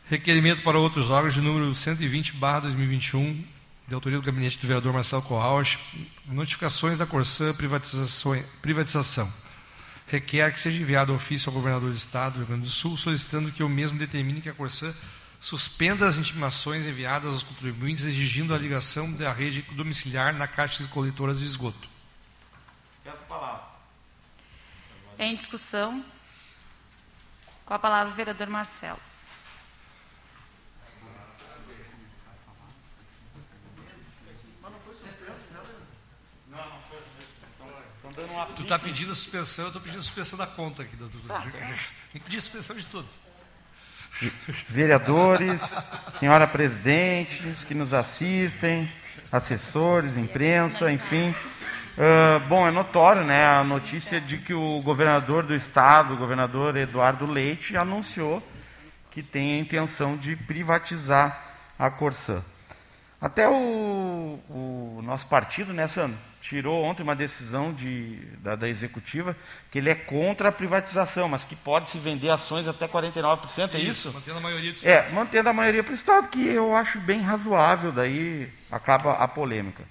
Requerimento 0.05 0.63
para 0.63 0.79
outros 0.79 1.09
órgãos 1.09 1.33
de 1.33 1.41
número 1.41 1.75
120, 1.75 2.31
barra 2.33 2.61
2021, 2.61 3.45
de 3.89 3.93
autoria 3.93 4.17
do 4.17 4.25
gabinete 4.25 4.57
do 4.57 4.65
vereador 4.65 4.93
Marcelo 4.93 5.21
Corrauch, 5.23 5.77
notificações 6.27 6.97
da 6.97 7.05
Corsã 7.05 7.53
privatização. 8.61 9.29
Requer 10.07 10.53
que 10.53 10.61
seja 10.61 10.81
enviado 10.81 11.13
ofício 11.13 11.49
ao 11.49 11.53
governador 11.53 11.89
do 11.89 11.95
Estado 11.95 12.33
do 12.33 12.37
Rio 12.39 12.47
Grande 12.47 12.63
do 12.63 12.69
Sul, 12.69 12.95
solicitando 12.95 13.51
que 13.51 13.63
o 13.63 13.69
mesmo 13.69 13.99
determine 13.99 14.41
que 14.41 14.49
a 14.49 14.53
Corsã 14.53 14.93
suspenda 15.41 16.07
as 16.07 16.17
intimações 16.17 16.85
enviadas 16.85 17.33
aos 17.33 17.43
contribuintes 17.43 18.05
exigindo 18.05 18.53
a 18.53 18.57
ligação 18.59 19.11
da 19.13 19.33
rede 19.33 19.63
domiciliar 19.73 20.35
na 20.35 20.47
caixa 20.47 20.83
de 20.83 20.89
coletoras 20.89 21.39
de 21.39 21.45
esgoto. 21.45 21.89
Essa 23.03 23.23
palavra. 23.23 23.65
Em 25.17 25.35
discussão. 25.35 26.05
Com 27.65 27.73
a 27.73 27.79
palavra 27.79 28.13
o 28.13 28.15
vereador 28.15 28.47
Marcelo. 28.47 28.99
Tu 38.55 38.63
está 38.63 38.77
pedindo 38.77 39.11
a 39.11 39.15
suspensão, 39.15 39.65
eu 39.65 39.69
estou 39.69 39.81
pedindo 39.81 39.99
a 39.99 40.03
suspensão 40.03 40.37
da 40.37 40.45
conta 40.45 40.83
aqui. 40.83 40.95
Do, 40.95 41.09
Tá. 41.27 41.41
Tem 41.41 42.19
que 42.19 42.19
pedir 42.19 42.37
a 42.37 42.41
suspensão 42.41 42.75
de 42.75 42.85
tudo. 42.85 43.07
Vereadores, 44.69 45.61
senhora 46.13 46.47
presidente, 46.47 47.47
os 47.47 47.63
que 47.63 47.73
nos 47.73 47.93
assistem, 47.93 48.87
assessores, 49.31 50.17
imprensa, 50.17 50.91
enfim. 50.91 51.33
Ah, 51.97 52.39
bom, 52.47 52.67
é 52.67 52.71
notório 52.71 53.23
né, 53.23 53.45
a 53.45 53.63
notícia 53.63 54.19
de 54.19 54.37
que 54.37 54.53
o 54.53 54.81
governador 54.81 55.45
do 55.45 55.53
estado, 55.53 56.13
o 56.13 56.17
governador 56.17 56.75
Eduardo 56.75 57.29
Leite, 57.29 57.75
anunciou 57.77 58.41
que 59.09 59.21
tem 59.21 59.55
a 59.55 59.59
intenção 59.59 60.15
de 60.15 60.35
privatizar 60.35 61.37
a 61.77 61.89
Corsã. 61.89 62.41
Até 63.21 63.47
o, 63.47 64.39
o 64.49 65.01
nosso 65.03 65.27
partido, 65.27 65.71
né, 65.73 65.87
Sandro, 65.87 66.17
tirou 66.41 66.83
ontem 66.83 67.03
uma 67.03 67.15
decisão 67.15 67.71
de, 67.71 68.15
da, 68.39 68.55
da 68.55 68.67
executiva 68.67 69.37
que 69.69 69.77
ele 69.77 69.91
é 69.91 69.95
contra 69.95 70.49
a 70.49 70.51
privatização, 70.51 71.29
mas 71.29 71.43
que 71.43 71.55
pode 71.55 71.91
se 71.91 71.99
vender 71.99 72.31
ações 72.31 72.67
até 72.67 72.87
49%, 72.87 73.75
é 73.75 73.79
isso? 73.79 74.11
Mantendo 74.11 74.37
a 74.39 74.41
maioria 74.41 74.73
do 74.73 74.87
É, 74.87 75.09
mantendo 75.11 75.49
a 75.49 75.53
maioria 75.53 75.83
para 75.83 75.91
o 75.91 75.93
Estado, 75.93 76.29
que 76.29 76.47
eu 76.47 76.75
acho 76.75 76.99
bem 77.01 77.21
razoável, 77.21 77.91
daí 77.91 78.51
acaba 78.71 79.13
a 79.13 79.27
polêmica. 79.27 79.83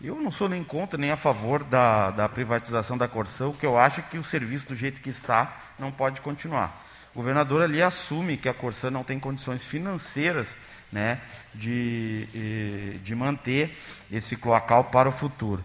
Eu 0.00 0.16
não 0.16 0.30
sou 0.30 0.48
nem 0.48 0.64
contra 0.64 0.98
nem 0.98 1.10
a 1.10 1.16
favor 1.16 1.62
da, 1.62 2.10
da 2.10 2.26
privatização 2.26 2.96
da 2.96 3.06
Corsã, 3.06 3.48
o 3.48 3.54
que 3.54 3.66
eu 3.66 3.78
acho 3.78 4.00
é 4.00 4.02
que 4.02 4.16
o 4.16 4.24
serviço 4.24 4.68
do 4.68 4.74
jeito 4.74 5.02
que 5.02 5.10
está 5.10 5.54
não 5.78 5.92
pode 5.92 6.22
continuar. 6.22 6.82
O 7.14 7.18
governador 7.18 7.60
ali 7.60 7.82
assume 7.82 8.38
que 8.38 8.48
a 8.48 8.54
Corsã 8.54 8.90
não 8.90 9.04
tem 9.04 9.20
condições 9.20 9.62
financeiras 9.62 10.56
né, 10.92 11.18
de, 11.54 12.28
eh, 12.34 12.98
de 13.02 13.14
manter 13.14 13.76
esse 14.10 14.36
cloacal 14.36 14.84
para 14.84 15.08
o 15.08 15.12
futuro. 15.12 15.64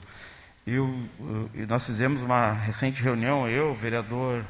Eu, 0.66 0.88
eh, 1.54 1.66
nós 1.68 1.86
fizemos 1.86 2.22
uma 2.22 2.54
recente 2.54 3.04
reunião, 3.04 3.48
eu, 3.50 3.72
o 3.72 3.76
vereador 3.76 4.46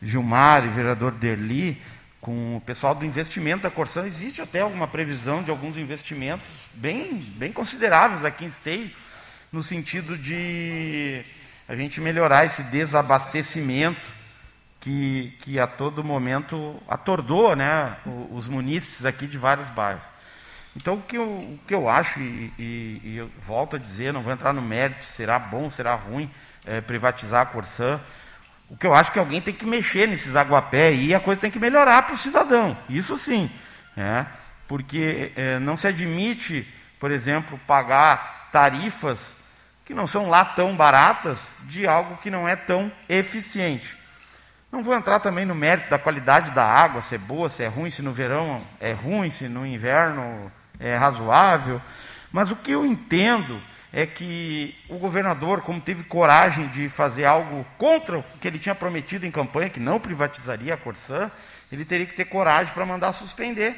Gilmar 0.00 0.64
e 0.64 0.68
o 0.68 0.72
vereador 0.72 1.12
Derli, 1.12 1.80
com 2.20 2.56
o 2.56 2.60
pessoal 2.60 2.94
do 2.94 3.04
investimento 3.04 3.62
da 3.62 3.70
Corsã. 3.70 4.06
Existe 4.06 4.40
até 4.40 4.60
alguma 4.60 4.88
previsão 4.88 5.42
de 5.42 5.50
alguns 5.50 5.76
investimentos 5.76 6.48
bem, 6.74 7.14
bem 7.36 7.52
consideráveis 7.52 8.24
aqui 8.24 8.44
em 8.44 8.48
Esteio, 8.48 8.90
no 9.52 9.62
sentido 9.62 10.16
de 10.16 11.24
a 11.68 11.76
gente 11.76 12.00
melhorar 12.00 12.44
esse 12.44 12.62
desabastecimento 12.64 14.16
que, 14.80 15.36
que 15.40 15.58
a 15.58 15.66
todo 15.66 16.04
momento 16.04 16.80
atordou 16.88 17.56
né, 17.56 17.96
os 18.30 18.48
munícipes 18.48 19.04
aqui 19.04 19.26
de 19.26 19.36
vários 19.36 19.68
bairros. 19.70 20.15
Então, 20.76 20.94
o 20.94 21.02
que 21.02 21.16
eu, 21.16 21.24
o 21.24 21.58
que 21.66 21.74
eu 21.74 21.88
acho, 21.88 22.20
e, 22.20 22.52
e- 22.58 23.00
e 23.02 23.16
eu 23.16 23.30
volto 23.40 23.76
a 23.76 23.78
dizer, 23.78 24.12
não 24.12 24.22
vou 24.22 24.32
entrar 24.32 24.52
no 24.52 24.60
mérito, 24.60 25.02
será 25.04 25.38
bom, 25.38 25.70
será 25.70 25.94
ruim 25.94 26.30
eh, 26.66 26.82
privatizar 26.82 27.40
a 27.42 27.46
Corsã. 27.46 27.98
O 28.68 28.76
que 28.76 28.86
eu 28.86 28.92
acho 28.94 29.10
é 29.10 29.12
que 29.14 29.18
alguém 29.18 29.40
tem 29.40 29.54
que 29.54 29.64
mexer 29.64 30.06
nesses 30.06 30.36
aguapé 30.36 30.92
e 30.92 31.14
a 31.14 31.20
coisa 31.20 31.40
tem 31.40 31.50
que 31.50 31.58
melhorar 31.58 32.02
para 32.02 32.14
o 32.14 32.18
cidadão. 32.18 32.76
Isso 32.90 33.16
sim. 33.16 33.50
Né? 33.96 34.26
Porque 34.68 35.32
eh, 35.34 35.58
não 35.60 35.76
se 35.76 35.86
admite, 35.86 36.66
por 37.00 37.10
exemplo, 37.10 37.58
pagar 37.66 38.50
tarifas 38.52 39.36
que 39.84 39.94
não 39.94 40.06
são 40.06 40.28
lá 40.28 40.44
tão 40.44 40.76
baratas 40.76 41.56
de 41.62 41.86
algo 41.86 42.18
que 42.18 42.30
não 42.30 42.46
é 42.46 42.54
tão 42.54 42.92
eficiente. 43.08 43.96
Não 44.70 44.82
vou 44.82 44.94
entrar 44.94 45.20
também 45.20 45.46
no 45.46 45.54
mérito 45.54 45.88
da 45.88 45.98
qualidade 45.98 46.50
da 46.50 46.64
água, 46.64 47.00
se 47.00 47.14
é 47.14 47.18
boa, 47.18 47.48
se 47.48 47.62
é 47.62 47.68
ruim, 47.68 47.88
se 47.88 48.02
no 48.02 48.12
verão 48.12 48.60
é 48.80 48.92
ruim, 48.92 49.30
se 49.30 49.48
no 49.48 49.64
inverno 49.64 50.52
é 50.78 50.96
razoável. 50.96 51.80
Mas 52.32 52.50
o 52.50 52.56
que 52.56 52.72
eu 52.72 52.84
entendo 52.84 53.60
é 53.92 54.04
que 54.04 54.74
o 54.88 54.98
governador, 54.98 55.62
como 55.62 55.80
teve 55.80 56.04
coragem 56.04 56.68
de 56.68 56.88
fazer 56.88 57.24
algo 57.24 57.66
contra 57.78 58.18
o 58.18 58.24
que 58.40 58.46
ele 58.46 58.58
tinha 58.58 58.74
prometido 58.74 59.24
em 59.24 59.30
campanha, 59.30 59.70
que 59.70 59.80
não 59.80 59.98
privatizaria 59.98 60.74
a 60.74 60.76
Corsã, 60.76 61.30
ele 61.72 61.84
teria 61.84 62.06
que 62.06 62.14
ter 62.14 62.26
coragem 62.26 62.74
para 62.74 62.84
mandar 62.84 63.12
suspender. 63.12 63.74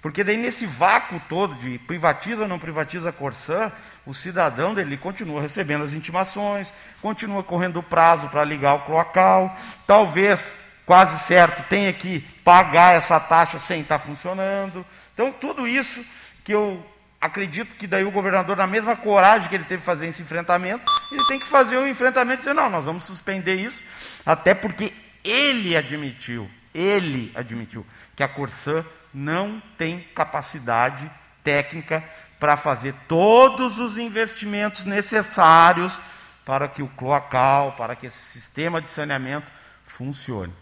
Porque 0.00 0.22
daí 0.22 0.36
nesse 0.36 0.64
vácuo 0.64 1.20
todo 1.28 1.54
de 1.56 1.78
privatiza 1.80 2.42
ou 2.42 2.48
não 2.48 2.58
privatiza 2.58 3.10
a 3.10 3.12
Corsã, 3.12 3.72
o 4.06 4.14
cidadão 4.14 4.72
dele 4.72 4.96
continua 4.96 5.42
recebendo 5.42 5.84
as 5.84 5.92
intimações, 5.92 6.72
continua 7.02 7.42
correndo 7.42 7.80
o 7.80 7.82
prazo 7.82 8.28
para 8.28 8.44
ligar 8.44 8.74
o 8.74 8.80
cloacal, 8.86 9.54
talvez, 9.86 10.54
quase 10.86 11.18
certo, 11.18 11.68
tenha 11.68 11.92
que 11.92 12.20
pagar 12.44 12.94
essa 12.94 13.18
taxa 13.18 13.58
sem 13.58 13.80
estar 13.80 13.98
funcionando. 13.98 14.86
Então, 15.12 15.32
tudo 15.32 15.66
isso 15.66 16.02
que 16.48 16.52
eu 16.54 16.82
acredito 17.20 17.76
que 17.76 17.86
daí 17.86 18.04
o 18.04 18.10
governador, 18.10 18.56
na 18.56 18.66
mesma 18.66 18.96
coragem 18.96 19.50
que 19.50 19.54
ele 19.54 19.64
teve 19.64 19.82
fazer 19.82 20.06
esse 20.06 20.22
enfrentamento, 20.22 20.90
ele 21.12 21.22
tem 21.26 21.38
que 21.38 21.46
fazer 21.46 21.76
o 21.76 21.86
enfrentamento 21.86 22.38
e 22.38 22.44
dizer, 22.44 22.54
não, 22.54 22.70
nós 22.70 22.86
vamos 22.86 23.04
suspender 23.04 23.56
isso, 23.56 23.84
até 24.24 24.54
porque 24.54 24.94
ele 25.22 25.76
admitiu, 25.76 26.50
ele 26.72 27.30
admitiu 27.34 27.84
que 28.16 28.22
a 28.22 28.28
Corsã 28.28 28.82
não 29.12 29.62
tem 29.76 30.00
capacidade 30.14 31.10
técnica 31.44 32.02
para 32.40 32.56
fazer 32.56 32.94
todos 33.06 33.78
os 33.78 33.98
investimentos 33.98 34.86
necessários 34.86 36.00
para 36.46 36.66
que 36.66 36.82
o 36.82 36.88
cloacal, 36.88 37.72
para 37.72 37.94
que 37.94 38.06
esse 38.06 38.22
sistema 38.22 38.80
de 38.80 38.90
saneamento 38.90 39.52
funcione. 39.84 40.54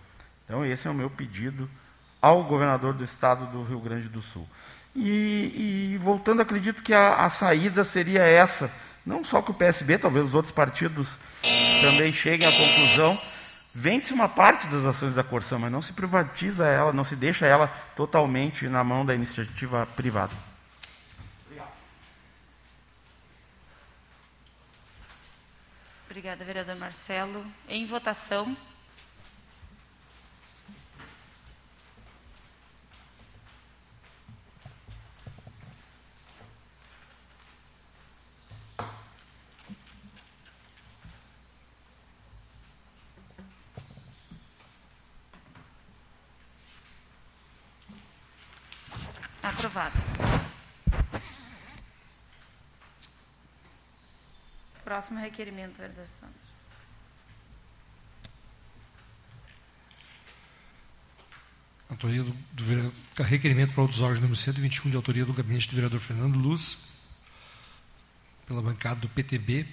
Então, 0.46 0.66
esse 0.66 0.88
é 0.88 0.90
o 0.90 0.94
meu 0.94 1.08
pedido 1.08 1.70
ao 2.20 2.42
governador 2.42 2.92
do 2.92 3.04
estado 3.04 3.46
do 3.52 3.62
Rio 3.62 3.78
Grande 3.78 4.08
do 4.08 4.20
Sul. 4.20 4.48
E, 4.96 5.92
e 5.92 5.98
voltando, 5.98 6.40
acredito 6.40 6.82
que 6.82 6.94
a, 6.94 7.16
a 7.16 7.28
saída 7.28 7.84
seria 7.84 8.22
essa. 8.22 8.72
Não 9.04 9.22
só 9.22 9.42
que 9.42 9.50
o 9.50 9.54
PSB, 9.54 9.98
talvez 9.98 10.24
os 10.26 10.34
outros 10.34 10.52
partidos 10.52 11.18
também 11.82 12.12
cheguem 12.12 12.48
à 12.48 12.50
conclusão. 12.50 13.20
Vende-se 13.74 14.14
uma 14.14 14.26
parte 14.26 14.66
das 14.68 14.86
ações 14.86 15.14
da 15.14 15.22
Corsã, 15.22 15.58
mas 15.58 15.70
não 15.70 15.82
se 15.82 15.92
privatiza 15.92 16.66
ela, 16.66 16.94
não 16.94 17.04
se 17.04 17.14
deixa 17.14 17.46
ela 17.46 17.68
totalmente 17.94 18.66
na 18.68 18.82
mão 18.82 19.04
da 19.04 19.14
iniciativa 19.14 19.86
privada. 19.94 20.32
Obrigada, 26.08 26.42
vereador 26.42 26.76
Marcelo. 26.76 27.44
Em 27.68 27.86
votação. 27.86 28.56
Aprovado. 49.46 49.94
Próximo 54.82 55.20
requerimento, 55.20 55.76
vereador 55.76 56.08
Sandro. 56.08 56.34
Autoria 61.88 62.24
do, 62.24 62.32
do 62.32 63.22
requerimento 63.22 63.72
para 63.72 63.82
outros 63.82 64.00
órgãos 64.00 64.18
número 64.18 64.34
121, 64.36 64.90
de 64.90 64.96
autoria 64.96 65.24
do 65.24 65.32
gabinete 65.32 65.68
do 65.68 65.76
vereador 65.76 66.00
Fernando 66.00 66.36
Luz, 66.36 67.14
pela 68.48 68.60
bancada 68.60 68.98
do 68.98 69.08
PTB, 69.08 69.64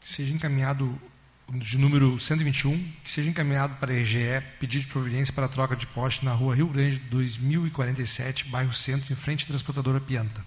que 0.00 0.10
seja 0.10 0.34
encaminhado 0.34 1.00
de 1.48 1.78
número 1.78 2.18
121, 2.18 2.92
que 3.04 3.10
seja 3.10 3.30
encaminhado 3.30 3.76
para 3.76 3.92
a 3.92 3.94
EGE 3.94 4.40
pedido 4.58 4.82
de 4.82 4.88
providência 4.88 5.32
para 5.32 5.46
a 5.46 5.48
troca 5.48 5.76
de 5.76 5.86
poste 5.86 6.24
na 6.24 6.32
rua 6.32 6.54
Rio 6.54 6.66
Grande 6.66 6.98
2047, 6.98 8.46
bairro 8.46 8.74
Centro, 8.74 9.12
em 9.12 9.16
frente 9.16 9.44
à 9.44 9.48
transportadora 9.48 10.00
Pianta. 10.00 10.44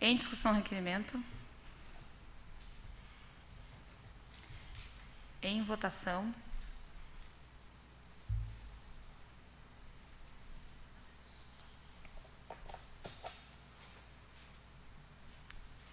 Em 0.00 0.14
discussão, 0.14 0.54
requerimento. 0.54 1.20
Em 5.42 5.62
votação. 5.64 6.32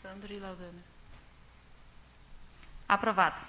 Sandro 0.01 0.31
e 0.31 0.37
Laudana. 0.37 0.94
Aprovado. 2.87 3.41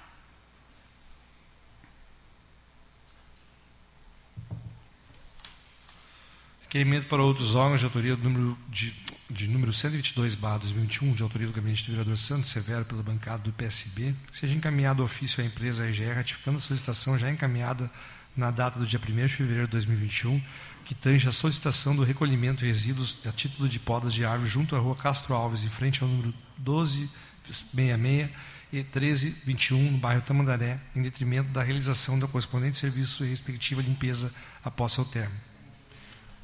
Requerimento 6.62 7.08
para 7.08 7.22
outros 7.22 7.54
órgãos 7.54 7.80
de 7.80 7.86
autoria 7.86 8.16
do 8.16 8.24
número 8.24 8.58
de, 8.68 8.92
de 9.30 9.46
número 9.46 9.72
122, 9.72 10.34
barra 10.34 10.58
2021, 10.58 11.12
de 11.12 11.22
autoria 11.22 11.46
do 11.46 11.52
gabinete 11.52 11.84
do 11.84 11.92
vereador 11.92 12.16
Santos 12.16 12.50
Severo 12.50 12.84
pela 12.84 13.02
bancada 13.02 13.38
do 13.38 13.52
PSB, 13.52 14.14
seja 14.32 14.54
encaminhado 14.54 15.04
ofício 15.04 15.42
à 15.42 15.46
empresa 15.46 15.88
EGE, 15.88 16.04
ratificando 16.12 16.56
a 16.56 16.60
solicitação 16.60 17.18
já 17.18 17.30
encaminhada 17.30 17.90
na 18.36 18.50
data 18.50 18.78
do 18.78 18.86
dia 18.86 18.98
1 18.98 19.26
de 19.26 19.36
fevereiro 19.36 19.66
de 19.66 19.72
2021, 19.72 20.42
que 20.84 20.94
tange 20.94 21.28
a 21.28 21.32
solicitação 21.32 21.94
do 21.94 22.02
recolhimento 22.04 22.60
de 22.60 22.66
resíduos 22.66 23.18
a 23.26 23.32
título 23.32 23.68
de 23.68 23.78
podas 23.78 24.12
de 24.12 24.24
árvore 24.24 24.50
junto 24.50 24.74
à 24.74 24.78
rua 24.78 24.96
Castro 24.96 25.34
Alves, 25.34 25.62
em 25.62 25.70
frente 25.70 26.02
ao 26.02 26.08
número 26.08 26.34
1266 26.58 28.55
e 28.72 28.76
1321, 28.76 29.92
no 29.92 29.98
bairro 29.98 30.22
Tamandaré, 30.22 30.80
em 30.94 31.02
detrimento 31.02 31.50
da 31.50 31.62
realização 31.62 32.18
da 32.18 32.26
correspondente 32.26 32.76
serviço 32.76 33.24
e 33.24 33.28
respectiva 33.28 33.80
limpeza 33.80 34.32
após 34.64 34.92
seu 34.92 35.04
término. 35.04 35.40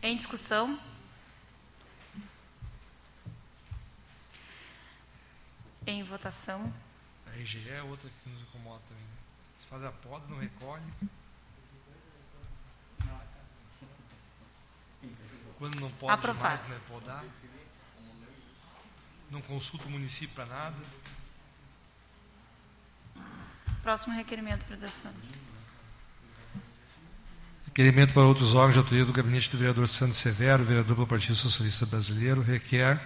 Em 0.02 0.16
discussão. 0.16 0.78
Em 5.86 6.02
votação. 6.04 6.72
A 7.26 7.38
EGE 7.38 7.68
é 7.68 7.82
outra 7.82 8.08
que 8.08 8.30
nos 8.30 8.40
incomoda 8.40 8.80
também. 8.88 9.04
Né? 9.04 9.10
Se 9.58 9.66
faz 9.66 9.82
a 9.82 9.90
poda, 9.90 10.24
não 10.28 10.38
recolhe. 10.38 10.82
Quando 15.58 15.80
não 15.80 15.90
pode 15.92 16.12
Aprovado. 16.12 16.62
demais, 16.62 16.68
não 16.68 16.76
é 16.76 17.00
podar. 17.00 17.24
Não 19.30 19.40
consulta 19.42 19.86
o 19.86 19.90
município 19.90 20.34
para 20.34 20.46
nada. 20.46 20.76
Próximo 23.82 24.14
requerimento, 24.14 24.64
vereador 24.68 24.88
Sandro. 24.88 25.18
Requerimento 27.66 28.14
para 28.14 28.22
outros 28.22 28.54
órgãos 28.54 28.74
de 28.74 28.78
autoria 28.78 29.04
do 29.04 29.12
gabinete 29.12 29.50
do 29.50 29.58
vereador 29.58 29.88
Santos 29.88 30.18
Severo, 30.18 30.62
vereador 30.62 30.94
pelo 30.94 31.06
Partido 31.06 31.34
Socialista 31.34 31.84
Brasileiro, 31.84 32.42
requer, 32.42 33.00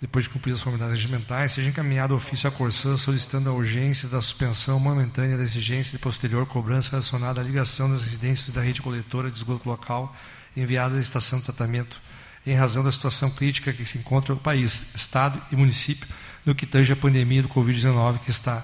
depois 0.00 0.26
de 0.26 0.30
cumpridas 0.30 0.60
as 0.60 0.62
formalidades 0.62 1.02
regimentais, 1.02 1.52
seja 1.52 1.70
encaminhado 1.70 2.14
ofício 2.14 2.48
à 2.48 2.52
Corsã 2.52 2.96
solicitando 2.96 3.50
a 3.50 3.52
urgência 3.52 4.08
da 4.08 4.20
suspensão 4.22 4.78
momentânea 4.78 5.36
da 5.36 5.42
exigência 5.42 5.96
de 5.96 5.98
posterior 5.98 6.46
cobrança 6.46 6.90
relacionada 6.90 7.40
à 7.40 7.44
ligação 7.44 7.90
das 7.90 8.02
residências 8.02 8.54
da 8.54 8.60
rede 8.60 8.80
coletora 8.80 9.28
de 9.28 9.38
esgoto 9.38 9.68
local 9.68 10.14
enviada 10.56 10.96
à 10.96 11.00
estação 11.00 11.40
de 11.40 11.46
tratamento, 11.46 12.00
em 12.46 12.54
razão 12.54 12.84
da 12.84 12.92
situação 12.92 13.28
crítica 13.30 13.72
que 13.72 13.84
se 13.84 13.98
encontra 13.98 14.34
o 14.34 14.36
país, 14.36 14.94
Estado 14.94 15.40
e 15.50 15.56
município, 15.56 16.06
no 16.46 16.54
que 16.54 16.66
tange 16.66 16.92
a 16.92 16.96
pandemia 16.96 17.42
do 17.42 17.48
Covid-19 17.48 18.18
que 18.20 18.30
está 18.30 18.62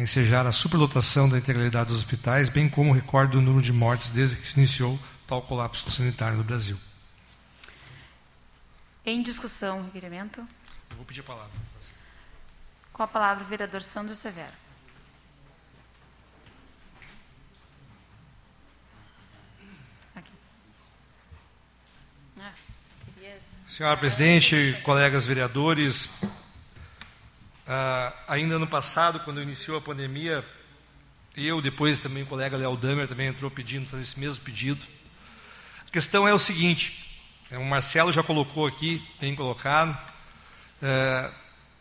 a 0.00 0.02
ensejar 0.02 0.46
a 0.46 0.52
superlotação 0.52 1.28
da 1.28 1.36
integralidade 1.36 1.88
dos 1.88 1.98
hospitais, 1.98 2.48
bem 2.48 2.68
como 2.68 2.90
o 2.90 2.92
recorde 2.94 3.32
do 3.32 3.40
número 3.42 3.62
de 3.62 3.72
mortes 3.72 4.08
desde 4.08 4.36
que 4.36 4.48
se 4.48 4.58
iniciou 4.58 4.98
tal 5.26 5.42
colapso 5.42 5.90
sanitário 5.90 6.38
no 6.38 6.42
Brasil. 6.42 6.76
Em 9.04 9.22
discussão, 9.22 9.84
requerimento. 9.84 10.40
Eu 10.90 10.96
vou 10.96 11.04
pedir 11.04 11.20
a 11.20 11.24
palavra. 11.24 11.52
Com 12.92 13.02
a 13.02 13.06
palavra, 13.06 13.44
o 13.44 13.46
vereador 13.46 13.82
Sandro 13.82 14.14
Severo. 14.14 14.52
Aqui. 20.16 20.32
Ah, 22.38 22.52
queria... 23.14 23.38
Senhora 23.68 23.96
presidente, 23.96 24.80
colegas 24.82 25.26
vereadores, 25.26 26.08
ah, 27.66 28.12
ainda 28.28 28.56
ano 28.56 28.66
passado, 28.66 29.20
quando 29.20 29.42
iniciou 29.42 29.78
a 29.78 29.80
pandemia, 29.80 30.44
eu, 31.36 31.60
depois 31.60 32.00
também 32.00 32.22
o 32.22 32.26
colega 32.26 32.56
Léo 32.56 32.76
Damer 32.76 33.06
também 33.06 33.28
entrou 33.28 33.50
pedindo, 33.50 33.86
fazer 33.86 34.02
esse 34.02 34.18
mesmo 34.18 34.44
pedido. 34.44 34.82
A 35.86 35.90
questão 35.90 36.26
é 36.26 36.34
o 36.34 36.38
seguinte, 36.38 37.22
é, 37.50 37.58
o 37.58 37.64
Marcelo 37.64 38.12
já 38.12 38.22
colocou 38.22 38.66
aqui, 38.66 39.02
bem 39.20 39.34
colocado, 39.34 39.96
é, 40.82 41.30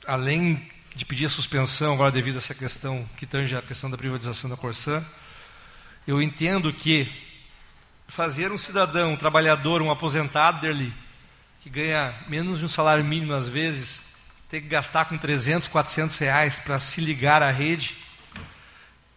além 0.07 0.69
de 0.95 1.05
pedir 1.05 1.25
a 1.25 1.29
suspensão 1.29 1.93
agora 1.93 2.11
devido 2.11 2.35
a 2.35 2.37
essa 2.37 2.53
questão 2.53 3.07
que 3.17 3.25
tange 3.25 3.55
a 3.55 3.61
questão 3.61 3.89
da 3.89 3.97
privatização 3.97 4.49
da 4.49 4.57
Corsã, 4.57 5.03
eu 6.07 6.21
entendo 6.21 6.73
que 6.73 7.07
fazer 8.07 8.51
um 8.51 8.57
cidadão, 8.57 9.13
um 9.13 9.17
trabalhador, 9.17 9.81
um 9.81 9.91
aposentado 9.91 10.61
dele, 10.61 10.93
que 11.61 11.69
ganha 11.69 12.13
menos 12.27 12.59
de 12.59 12.65
um 12.65 12.67
salário 12.67 13.03
mínimo 13.03 13.33
às 13.33 13.47
vezes, 13.47 14.08
ter 14.49 14.62
que 14.62 14.67
gastar 14.67 15.05
com 15.05 15.15
300, 15.15 15.67
400 15.67 16.17
reais 16.17 16.57
para 16.57 16.79
se 16.79 16.99
ligar 16.99 17.43
à 17.43 17.51
rede, 17.51 17.95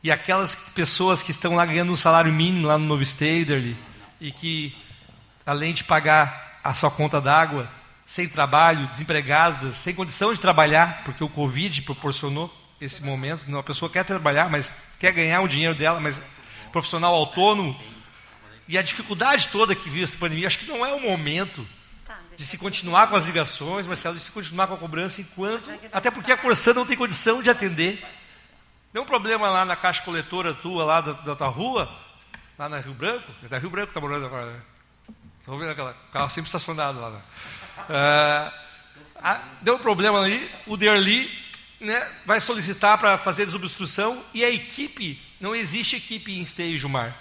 e 0.02 0.12
aquelas 0.12 0.54
pessoas 0.54 1.22
que 1.22 1.30
estão 1.30 1.54
lá 1.54 1.64
ganhando 1.64 1.90
um 1.90 1.96
salário 1.96 2.30
mínimo 2.30 2.66
lá 2.66 2.76
no 2.76 2.84
Novo 2.84 3.02
Staderly, 3.02 3.74
e 4.20 4.30
que, 4.30 4.76
além 5.46 5.72
de 5.72 5.84
pagar 5.84 6.60
a 6.62 6.74
sua 6.74 6.90
conta 6.90 7.18
d'água, 7.18 7.70
sem 8.04 8.28
trabalho, 8.28 8.86
desempregadas, 8.88 9.74
sem 9.74 9.94
condição 9.94 10.34
de 10.34 10.40
trabalhar, 10.40 11.02
porque 11.02 11.24
o 11.24 11.28
Covid 11.28 11.80
proporcionou 11.82 12.52
esse 12.78 13.02
momento, 13.02 13.46
uma 13.46 13.62
pessoa 13.62 13.90
quer 13.90 14.04
trabalhar, 14.04 14.50
mas 14.50 14.96
quer 15.00 15.12
ganhar 15.12 15.40
o 15.40 15.48
dinheiro 15.48 15.74
dela, 15.74 15.98
mas 15.98 16.20
profissional 16.70 17.14
autônomo, 17.14 17.80
e 18.68 18.76
a 18.76 18.82
dificuldade 18.82 19.48
toda 19.48 19.74
que 19.74 19.88
viu 19.88 20.04
essa 20.04 20.18
pandemia, 20.18 20.46
acho 20.46 20.58
que 20.58 20.68
não 20.68 20.84
é 20.84 20.92
o 20.92 21.00
momento 21.00 21.66
de 22.42 22.48
se 22.48 22.58
continuar 22.58 23.06
com 23.06 23.14
as 23.14 23.24
ligações, 23.24 23.86
Marcelo, 23.86 24.16
de 24.16 24.20
se 24.20 24.32
continuar 24.32 24.66
com 24.66 24.74
a 24.74 24.76
cobrança 24.76 25.20
enquanto. 25.20 25.70
Até 25.92 26.10
porque 26.10 26.32
a 26.32 26.36
Corsã 26.36 26.74
não 26.74 26.84
tem 26.84 26.96
condição 26.96 27.40
de 27.40 27.48
atender. 27.48 28.04
Deu 28.92 29.02
um 29.02 29.06
problema 29.06 29.48
lá 29.48 29.64
na 29.64 29.76
caixa 29.76 30.02
coletora 30.02 30.52
tua, 30.52 30.84
lá 30.84 31.00
da, 31.00 31.12
da 31.12 31.36
tua 31.36 31.46
rua, 31.46 31.88
lá 32.58 32.68
na 32.68 32.80
Rio 32.80 32.94
Branco. 32.94 33.30
É 33.44 33.48
da 33.48 33.58
Rio 33.58 33.70
Branco 33.70 33.86
que 33.86 33.90
está 33.90 34.00
morando 34.00 34.26
agora, 34.26 34.46
né? 34.46 34.60
Estou 35.38 35.56
vendo 35.56 35.70
aquela 35.70 35.94
carro 36.12 36.28
sempre 36.30 36.48
estacionado 36.48 37.00
lá. 37.00 37.10
Né? 37.10 37.22
Ah, 39.22 39.40
deu 39.60 39.76
um 39.76 39.78
problema 39.78 40.20
ali, 40.20 40.50
o 40.66 40.76
Derli 40.76 41.30
né, 41.78 42.08
vai 42.26 42.40
solicitar 42.40 42.98
para 42.98 43.16
fazer 43.18 43.46
desobstrução 43.46 44.20
e 44.34 44.44
a 44.44 44.50
equipe, 44.50 45.22
não 45.40 45.54
existe 45.54 45.94
equipe 45.94 46.36
em 46.36 46.42
Esteio 46.42 46.76
Jumar 46.76 47.16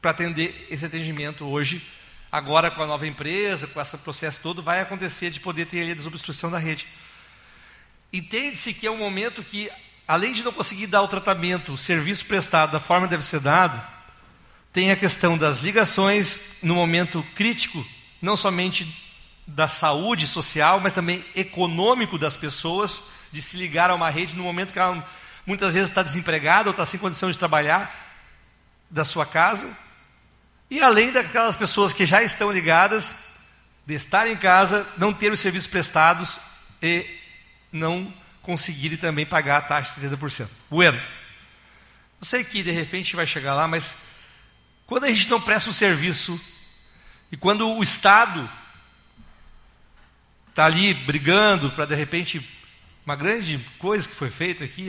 para 0.00 0.12
atender 0.12 0.66
esse 0.70 0.86
atendimento 0.86 1.44
hoje 1.44 1.86
Agora, 2.32 2.70
com 2.70 2.82
a 2.82 2.86
nova 2.86 3.06
empresa, 3.06 3.66
com 3.66 3.80
esse 3.80 3.98
processo 3.98 4.40
todo, 4.40 4.62
vai 4.62 4.80
acontecer 4.80 5.30
de 5.30 5.40
poder 5.40 5.66
ter 5.66 5.80
ali 5.82 5.92
a 5.92 5.96
desobstrução 5.96 6.48
da 6.48 6.58
rede. 6.58 6.86
Entende-se 8.12 8.72
que 8.72 8.86
é 8.86 8.90
um 8.90 8.98
momento 8.98 9.42
que, 9.42 9.68
além 10.06 10.32
de 10.32 10.44
não 10.44 10.52
conseguir 10.52 10.86
dar 10.86 11.02
o 11.02 11.08
tratamento, 11.08 11.72
o 11.72 11.78
serviço 11.78 12.26
prestado 12.26 12.70
da 12.70 12.78
forma 12.78 13.08
que 13.08 13.10
deve 13.10 13.26
ser 13.26 13.40
dado, 13.40 13.80
tem 14.72 14.92
a 14.92 14.96
questão 14.96 15.36
das 15.36 15.58
ligações 15.58 16.58
no 16.62 16.74
momento 16.74 17.24
crítico, 17.34 17.84
não 18.22 18.36
somente 18.36 18.86
da 19.44 19.66
saúde 19.66 20.28
social, 20.28 20.78
mas 20.78 20.92
também 20.92 21.24
econômico 21.34 22.16
das 22.16 22.36
pessoas, 22.36 23.10
de 23.32 23.42
se 23.42 23.56
ligar 23.56 23.90
a 23.90 23.94
uma 23.94 24.08
rede 24.08 24.36
no 24.36 24.44
momento 24.44 24.72
que 24.72 24.78
ela 24.78 25.04
muitas 25.44 25.74
vezes 25.74 25.88
está 25.88 26.02
desempregada 26.02 26.68
ou 26.68 26.70
está 26.70 26.86
sem 26.86 27.00
condição 27.00 27.30
de 27.30 27.38
trabalhar 27.38 27.92
da 28.88 29.04
sua 29.04 29.26
casa 29.26 29.68
e 30.70 30.80
além 30.80 31.10
daquelas 31.10 31.56
pessoas 31.56 31.92
que 31.92 32.06
já 32.06 32.22
estão 32.22 32.52
ligadas, 32.52 33.30
de 33.84 33.94
estar 33.94 34.28
em 34.28 34.36
casa, 34.36 34.86
não 34.96 35.12
ter 35.12 35.32
os 35.32 35.40
serviços 35.40 35.68
prestados 35.68 36.38
e 36.80 37.04
não 37.72 38.12
conseguirem 38.40 38.96
também 38.96 39.26
pagar 39.26 39.58
a 39.58 39.62
taxa 39.62 40.00
de 40.00 40.06
70%. 40.06 40.48
Bueno, 40.70 40.96
eu 42.20 42.24
sei 42.24 42.44
que 42.44 42.62
de 42.62 42.70
repente 42.70 43.16
vai 43.16 43.26
chegar 43.26 43.54
lá, 43.54 43.66
mas 43.66 43.96
quando 44.86 45.04
a 45.04 45.08
gente 45.08 45.28
não 45.28 45.40
presta 45.40 45.70
um 45.70 45.72
serviço 45.72 46.40
e 47.32 47.36
quando 47.36 47.68
o 47.68 47.82
Estado 47.82 48.48
está 50.48 50.66
ali 50.66 50.94
brigando 50.94 51.70
para 51.72 51.84
de 51.84 51.94
repente 51.96 52.48
uma 53.04 53.16
grande 53.16 53.58
coisa 53.78 54.08
que 54.08 54.14
foi 54.14 54.30
feita 54.30 54.64
aqui, 54.64 54.88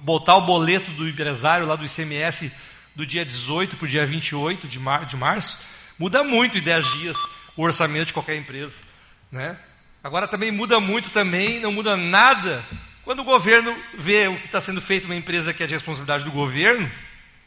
botar 0.00 0.36
o 0.36 0.46
boleto 0.46 0.92
do 0.92 1.08
empresário 1.08 1.66
lá 1.66 1.74
do 1.74 1.84
ICMS 1.84 2.75
do 2.96 3.06
dia 3.06 3.24
18 3.24 3.76
para 3.76 3.84
o 3.84 3.88
dia 3.88 4.06
28 4.06 4.66
de, 4.66 4.80
mar, 4.80 5.04
de 5.04 5.16
março, 5.16 5.58
muda 5.98 6.24
muito 6.24 6.56
em 6.58 6.62
10 6.62 6.92
dias 6.94 7.18
o 7.54 7.62
orçamento 7.62 8.06
de 8.06 8.12
qualquer 8.14 8.36
empresa. 8.36 8.80
Né? 9.30 9.56
Agora 10.02 10.26
também 10.26 10.50
muda 10.50 10.80
muito 10.80 11.10
também, 11.10 11.60
não 11.60 11.70
muda 11.70 11.96
nada 11.96 12.64
Quando 13.04 13.20
o 13.20 13.24
governo 13.24 13.76
vê 13.96 14.26
o 14.26 14.36
que 14.36 14.46
está 14.46 14.60
sendo 14.60 14.80
feito 14.80 15.04
uma 15.04 15.14
empresa 15.14 15.54
que 15.54 15.62
é 15.62 15.66
de 15.66 15.74
responsabilidade 15.74 16.24
do 16.24 16.32
governo, 16.32 16.90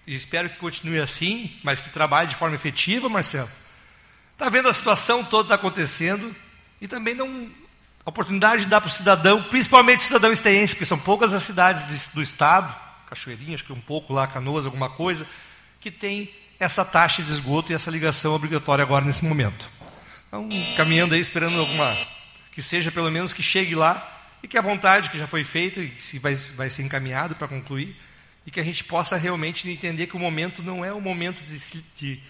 e 0.08 0.16
espero 0.16 0.50
que 0.50 0.58
continue 0.58 1.00
assim, 1.00 1.52
mas 1.64 1.82
que 1.82 1.90
trabalhe 1.90 2.30
de 2.30 2.36
forma 2.36 2.56
efetiva, 2.56 3.10
Marcelo, 3.10 3.50
está 4.32 4.48
vendo 4.48 4.70
a 4.70 4.74
situação 4.74 5.22
toda 5.22 5.44
está 5.44 5.56
acontecendo 5.56 6.34
e 6.80 6.88
também 6.88 7.22
um, 7.22 7.52
a 8.06 8.10
oportunidade 8.10 8.64
de 8.64 8.70
dar 8.70 8.80
para 8.80 8.88
o 8.88 8.92
cidadão, 8.92 9.44
principalmente 9.44 10.00
o 10.00 10.04
cidadão 10.04 10.32
esteense, 10.32 10.74
porque 10.74 10.86
são 10.86 10.98
poucas 10.98 11.34
as 11.34 11.44
cidades 11.44 12.08
do 12.14 12.22
estado, 12.22 12.74
Cachoeirinha, 13.10 13.56
acho 13.56 13.66
que 13.66 13.74
um 13.74 13.82
pouco 13.82 14.14
lá, 14.14 14.28
Canoas, 14.28 14.66
alguma 14.66 14.90
coisa, 14.90 15.28
que 15.80 15.90
tem 15.90 16.30
essa 16.60 16.86
taxa 16.86 17.24
de 17.24 17.32
esgoto 17.32 17.72
e 17.72 17.76
essa 17.76 17.90
ligação 17.90 18.34
obrigatória 18.34 18.84
agora 18.84 19.04
nesse 19.04 19.26
momento. 19.26 19.70
Então, 20.28 20.48
caminhando 20.78 21.16
aí, 21.16 21.22
esperando 21.22 21.60
alguma, 21.60 21.98
que 22.52 22.62
seja 22.62 22.92
pelo 22.92 23.10
menos 23.10 23.34
que 23.34 23.42
chegue 23.42 23.74
lá, 23.74 24.18
e 24.44 24.48
que 24.48 24.58
a 24.58 24.62
vontade 24.62 25.10
que 25.10 25.18
já 25.18 25.28
foi 25.28 25.44
feita 25.44 25.82
e 25.82 25.90
que 25.90 26.20
vai, 26.20 26.36
vai 26.36 26.70
ser 26.70 26.84
encaminhado 26.84 27.36
para 27.36 27.48
concluir, 27.48 27.96
e 28.46 28.52
que 28.52 28.60
a 28.60 28.64
gente 28.64 28.84
possa 28.84 29.18
realmente 29.18 29.70
entender 29.70 30.08
que 30.08 30.16
o 30.16 30.20
momento 30.20 30.62
não 30.62 30.84
é 30.84 30.94
o 30.94 31.02
momento 31.02 31.44
de, 31.44 31.82
de 31.98 32.22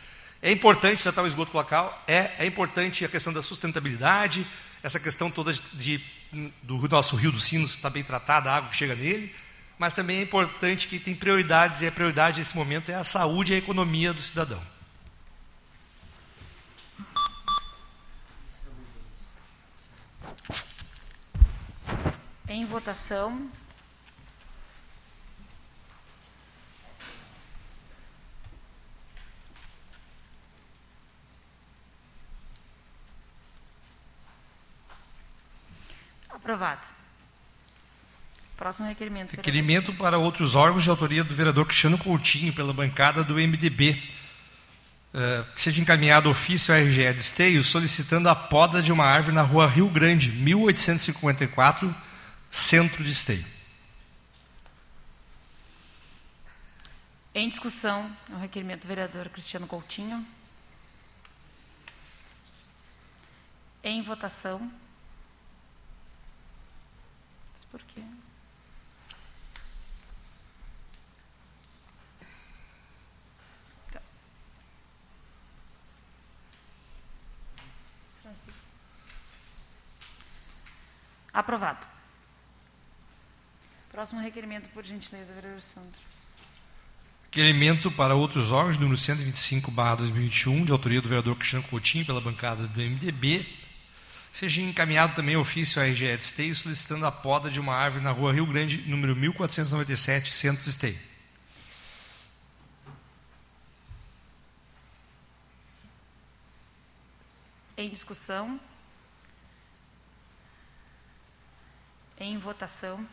é 0.41 0.51
importante 0.51 1.03
tratar 1.03 1.23
o 1.23 1.27
esgoto 1.27 1.55
local, 1.55 2.03
é, 2.07 2.31
é 2.39 2.45
importante 2.45 3.03
a 3.03 3.09
questão 3.09 3.33
da 3.33 3.43
sustentabilidade, 3.43 4.45
essa 4.81 4.99
questão 4.99 5.29
toda 5.29 5.51
de, 5.51 5.61
de 5.73 6.01
do 6.63 6.87
nosso 6.87 7.15
rio 7.15 7.31
dos 7.31 7.43
Sinos 7.43 7.71
está 7.71 7.89
bem 7.89 8.03
tratada, 8.03 8.49
a 8.49 8.55
água 8.55 8.69
que 8.69 8.77
chega 8.77 8.95
nele, 8.95 9.33
mas 9.79 9.93
também 9.93 10.17
é 10.19 10.21
importante 10.21 10.89
que 10.89 10.99
tem 10.99 11.15
prioridades, 11.15 11.81
e 11.81 11.87
a 11.87 11.91
prioridade 11.91 12.39
nesse 12.39 12.55
momento 12.55 12.91
é 12.91 12.95
a 12.95 13.03
saúde 13.03 13.53
e 13.53 13.55
a 13.55 13.57
economia 13.57 14.13
do 14.13 14.21
cidadão. 14.21 14.61
Em 22.49 22.65
votação. 22.65 23.49
Aprovado. 36.29 36.98
Próximo 38.60 38.89
requerimento. 38.89 39.38
Requerimento 39.38 39.93
para 39.93 40.17
outros 40.17 40.54
órgãos 40.54 40.84
de 40.84 40.89
autoria 40.89 41.24
do 41.24 41.34
vereador 41.34 41.65
Cristiano 41.65 41.98
Coutinho, 41.98 42.52
pela 42.52 42.74
bancada 42.74 43.24
do 43.24 43.36
MDB. 43.36 43.91
Uh, 43.91 45.17
eh, 45.17 45.45
que 45.56 45.62
seja 45.62 45.82
encaminhado 45.82 46.30
ofício 46.30 46.74
à 46.74 46.78
RGE 46.78 47.13
de 47.13 47.22
Esteio 47.22 47.63
solicitando 47.63 48.28
a 48.28 48.36
poda 48.36 48.82
de 48.82 48.91
uma 48.91 49.06
árvore 49.06 49.34
na 49.34 49.43
rua 49.43 49.65
Rio 49.65 49.89
Grande, 49.89 50.30
1854, 50.34 51.95
centro 52.52 53.02
de 53.02 53.10
Esteio. 53.10 53.45
Em 57.34 57.48
discussão, 57.48 58.12
o 58.28 58.39
requerimento 58.39 58.82
do 58.82 58.89
vereador 58.89 59.30
Cristiano 59.30 59.67
Coutinho. 59.67 60.28
Em 63.82 64.04
votação. 64.04 64.69
Por 67.72 67.82
quê? 67.84 68.02
Francisco. 78.43 78.67
Aprovado. 81.34 81.88
Próximo 83.91 84.21
requerimento, 84.21 84.69
por 84.69 84.86
gentileza, 84.86 85.34
vereador 85.34 85.62
Sandro. 85.62 85.99
Requerimento 87.25 87.91
para 87.91 88.15
outros 88.15 88.52
órgãos, 88.52 88.78
número 88.78 88.97
125, 88.97 89.71
barra 89.71 89.97
2021, 89.97 90.65
de 90.65 90.71
autoria 90.71 91.02
do 91.02 91.10
vereador 91.10 91.36
Cristiano 91.36 91.65
Coutinho, 91.67 92.06
pela 92.06 92.21
bancada 92.21 92.67
do 92.67 92.82
MDB, 92.82 93.45
seja 94.32 94.62
encaminhado 94.62 95.15
também 95.15 95.36
ofício 95.36 95.82
à 95.82 95.86
RGE 95.86 96.17
de 96.17 96.23
Esteio 96.23 96.56
solicitando 96.56 97.06
a 97.06 97.12
poda 97.12 97.49
de 97.49 97.60
uma 97.60 97.75
árvore 97.75 98.04
na 98.04 98.12
rua 98.12 98.34
Rio 98.34 98.45
Grande, 98.45 98.84
número 98.88 99.15
1497, 99.15 100.34
centro 100.34 100.63
de 100.63 100.69
Esteio. 100.69 101.09
Em 107.89 107.91
discussão. 107.91 108.60
Em 112.19 112.38
votação. 112.38 113.04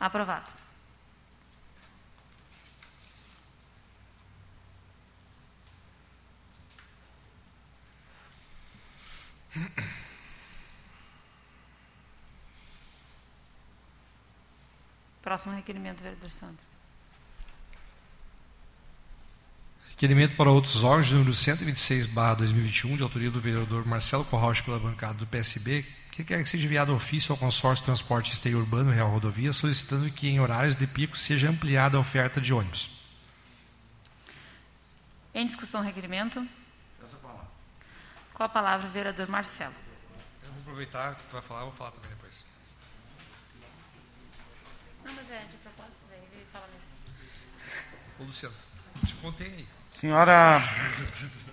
Aprovado. 0.00 0.52
Próximo 15.22 15.54
requerimento, 15.54 16.02
vereador 16.02 16.32
Sandro. 16.32 16.65
Requerimento 19.96 20.36
para 20.36 20.50
outros 20.50 20.84
órgãos, 20.84 21.10
número 21.10 21.32
126, 21.32 22.08
barra 22.08 22.34
2021, 22.34 22.98
de 22.98 23.02
autoria 23.02 23.30
do 23.30 23.40
vereador 23.40 23.86
Marcelo 23.86 24.26
Corrauch, 24.26 24.62
pela 24.62 24.78
bancada 24.78 25.14
do 25.14 25.26
PSB, 25.26 25.86
que 26.12 26.22
quer 26.22 26.42
que 26.42 26.50
seja 26.50 26.66
enviado 26.66 26.94
ofício 26.94 27.32
ao 27.32 27.38
consórcio 27.38 27.80
de 27.80 27.86
transporte 27.86 28.30
esteio 28.30 28.58
urbano 28.58 28.90
Real 28.90 29.08
Rodovia, 29.08 29.54
solicitando 29.54 30.10
que 30.10 30.28
em 30.28 30.38
horários 30.38 30.76
de 30.76 30.86
pico 30.86 31.16
seja 31.16 31.48
ampliada 31.48 31.96
a 31.96 32.00
oferta 32.00 32.42
de 32.42 32.52
ônibus. 32.52 32.90
Em 35.32 35.46
discussão, 35.46 35.80
requerimento. 35.80 36.46
Com 38.34 38.42
a 38.42 38.48
palavra 38.50 38.86
o 38.86 38.90
vereador 38.90 39.28
Marcelo. 39.28 39.74
Eu 40.42 40.50
vou 40.50 40.60
aproveitar 40.60 41.14
que 41.14 41.22
tu 41.22 41.32
vai 41.32 41.40
falar, 41.40 41.60
eu 41.60 41.68
vou 41.68 41.74
falar 41.74 41.92
também 41.92 42.10
depois. 42.10 42.44
Não, 45.06 45.14
mas 45.14 45.30
é 45.30 45.46
de 45.50 45.56
propósito, 45.56 46.00
daí 46.10 46.18
ele 46.18 46.46
fala 46.52 46.66
mesmo. 46.66 46.84
Ô, 48.20 48.24
Luciano, 48.24 48.54
te 49.02 49.14
contei 49.14 49.46
aí. 49.46 49.75
Senhora 49.98 50.62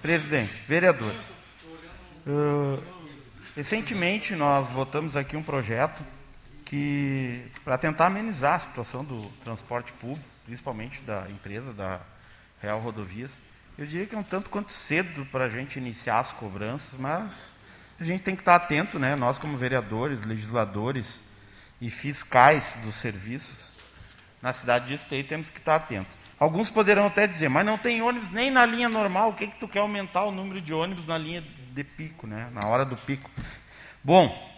presidente, 0.02 0.52
vereadores. 0.68 1.32
Uh, 2.28 2.84
recentemente 3.56 4.36
nós 4.36 4.68
votamos 4.68 5.16
aqui 5.16 5.38
um 5.38 5.42
projeto 5.42 6.04
que 6.66 7.50
para 7.64 7.78
tentar 7.78 8.08
amenizar 8.08 8.56
a 8.56 8.60
situação 8.60 9.06
do 9.06 9.18
transporte 9.46 9.94
público, 9.94 10.28
principalmente 10.44 11.02
da 11.04 11.26
empresa 11.30 11.72
da 11.72 12.02
Real 12.62 12.82
Rodovias. 12.82 13.32
Eu 13.78 13.86
diria 13.86 14.06
que 14.06 14.14
é 14.14 14.18
um 14.18 14.24
tanto 14.24 14.50
quanto 14.50 14.74
cedo 14.74 15.26
para 15.28 15.46
a 15.46 15.50
gente 15.50 15.80
iniciar 15.80 16.20
as 16.20 16.34
cobranças, 16.34 17.00
mas 17.00 17.56
a 17.98 18.04
gente 18.04 18.24
tem 18.24 18.36
que 18.36 18.42
estar 18.42 18.56
atento, 18.56 19.00
né? 19.00 19.16
Nós 19.16 19.40
como 19.40 19.58
vereadores, 19.58 20.24
legisladores 20.24 21.22
e 21.80 21.90
fiscais 21.90 22.78
dos 22.84 22.96
serviços 22.96 23.72
na 24.42 24.52
cidade 24.52 24.88
de 24.88 24.96
Esteio 24.96 25.24
temos 25.24 25.50
que 25.50 25.60
estar 25.60 25.78
atentos. 25.78 26.23
Alguns 26.40 26.70
poderão 26.70 27.08
até 27.08 27.28
dizer, 27.28 27.50
mas 27.50 27.66
não 27.66 27.78
tem 27.78 28.02
ônibus 28.02 28.30
nem 28.32 28.50
na 28.50 28.66
linha 28.66 28.90
normal, 28.90 29.30
o 29.30 29.34
que, 29.34 29.48
que 29.48 29.58
tu 29.58 29.68
quer 29.68 29.80
aumentar 29.80 30.26
o 30.26 30.32
número 30.32 30.60
de 30.60 30.74
ônibus 30.74 31.06
na 31.06 31.18
linha 31.18 31.42
de 31.42 31.84
pico, 31.84 32.28
né? 32.28 32.50
na 32.52 32.68
hora 32.68 32.84
do 32.84 32.98
pico? 32.98 33.30
Bom, 34.04 34.52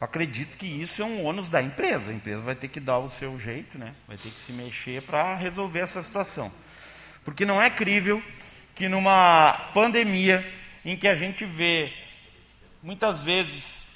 acredito 0.00 0.56
que 0.56 0.66
isso 0.66 1.02
é 1.02 1.04
um 1.04 1.24
ônus 1.24 1.48
da 1.48 1.62
empresa. 1.62 2.10
A 2.10 2.14
empresa 2.14 2.42
vai 2.42 2.54
ter 2.54 2.68
que 2.68 2.80
dar 2.80 2.98
o 2.98 3.10
seu 3.10 3.38
jeito, 3.38 3.78
né? 3.78 3.94
vai 4.08 4.16
ter 4.16 4.30
que 4.30 4.40
se 4.40 4.52
mexer 4.52 5.02
para 5.02 5.36
resolver 5.36 5.80
essa 5.80 6.02
situação. 6.02 6.50
Porque 7.24 7.44
não 7.44 7.60
é 7.60 7.70
crível 7.70 8.22
que 8.74 8.88
numa 8.88 9.70
pandemia 9.72 10.44
em 10.84 10.96
que 10.96 11.08
a 11.08 11.14
gente 11.14 11.44
vê 11.44 11.92
muitas 12.82 13.22
vezes 13.22 13.86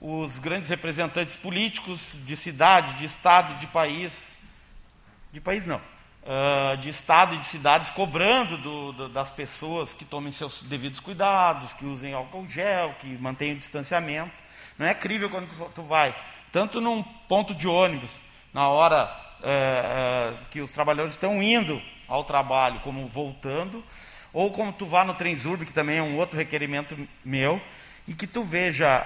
os 0.00 0.38
grandes 0.38 0.68
representantes 0.68 1.36
políticos 1.36 2.18
de 2.26 2.36
cidade, 2.36 2.94
de 2.94 3.06
estado, 3.06 3.58
de 3.58 3.66
país, 3.66 4.33
de 5.34 5.40
país 5.40 5.66
não, 5.66 5.78
uh, 5.78 6.76
de 6.76 6.88
estado 6.88 7.34
e 7.34 7.38
de 7.38 7.44
cidades 7.46 7.90
cobrando 7.90 8.56
do, 8.56 8.92
do, 8.92 9.08
das 9.08 9.32
pessoas 9.32 9.92
que 9.92 10.04
tomem 10.04 10.30
seus 10.30 10.62
devidos 10.62 11.00
cuidados, 11.00 11.72
que 11.72 11.84
usem 11.84 12.14
álcool 12.14 12.48
gel, 12.48 12.94
que 13.00 13.08
mantenham 13.18 13.56
o 13.56 13.58
distanciamento. 13.58 14.30
Não 14.78 14.86
é 14.86 14.94
crível 14.94 15.28
quando 15.28 15.48
tu, 15.48 15.70
tu 15.74 15.82
vai, 15.82 16.14
tanto 16.52 16.80
num 16.80 17.02
ponto 17.02 17.52
de 17.52 17.66
ônibus, 17.66 18.20
na 18.52 18.68
hora 18.68 19.06
uh, 19.40 20.34
uh, 20.34 20.46
que 20.52 20.60
os 20.60 20.70
trabalhadores 20.70 21.14
estão 21.14 21.42
indo 21.42 21.82
ao 22.06 22.22
trabalho 22.22 22.78
como 22.78 23.04
voltando, 23.06 23.84
ou 24.32 24.52
como 24.52 24.72
tu 24.72 24.86
vá 24.86 25.02
no 25.02 25.14
Transurb, 25.14 25.66
que 25.66 25.72
também 25.72 25.98
é 25.98 26.02
um 26.02 26.16
outro 26.16 26.38
requerimento 26.38 26.96
meu, 27.24 27.60
e 28.06 28.14
que 28.14 28.26
tu 28.26 28.42
veja 28.42 29.04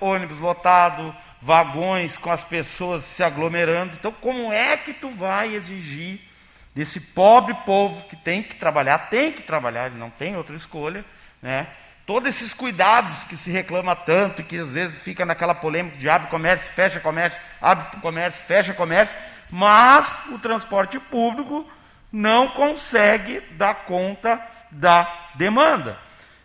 uh, 0.00 0.04
ônibus 0.04 0.38
lotado, 0.38 1.14
vagões 1.40 2.16
com 2.16 2.30
as 2.30 2.44
pessoas 2.44 3.04
se 3.04 3.22
aglomerando. 3.22 3.94
Então, 3.94 4.12
como 4.12 4.52
é 4.52 4.76
que 4.76 4.92
tu 4.92 5.10
vai 5.10 5.54
exigir 5.54 6.20
desse 6.74 7.00
pobre 7.00 7.54
povo 7.66 8.08
que 8.08 8.16
tem 8.16 8.42
que 8.42 8.56
trabalhar, 8.56 9.10
tem 9.10 9.32
que 9.32 9.42
trabalhar, 9.42 9.86
ele 9.86 9.98
não 9.98 10.08
tem 10.08 10.36
outra 10.36 10.56
escolha, 10.56 11.04
né? 11.42 11.66
Todos 12.04 12.28
esses 12.28 12.52
cuidados 12.52 13.24
que 13.24 13.36
se 13.36 13.50
reclama 13.52 13.94
tanto, 13.94 14.42
que 14.42 14.58
às 14.58 14.70
vezes 14.70 15.00
fica 15.02 15.24
naquela 15.24 15.54
polêmica 15.54 15.96
de 15.96 16.08
abre 16.10 16.28
comércio, 16.28 16.72
fecha 16.72 16.98
comércio, 16.98 17.40
abre 17.60 18.00
comércio, 18.00 18.44
fecha 18.44 18.74
comércio, 18.74 19.16
mas 19.48 20.12
o 20.30 20.38
transporte 20.38 20.98
público 20.98 21.70
não 22.10 22.48
consegue 22.48 23.40
dar 23.52 23.86
conta 23.86 24.40
da 24.70 25.10
demanda. 25.36 25.96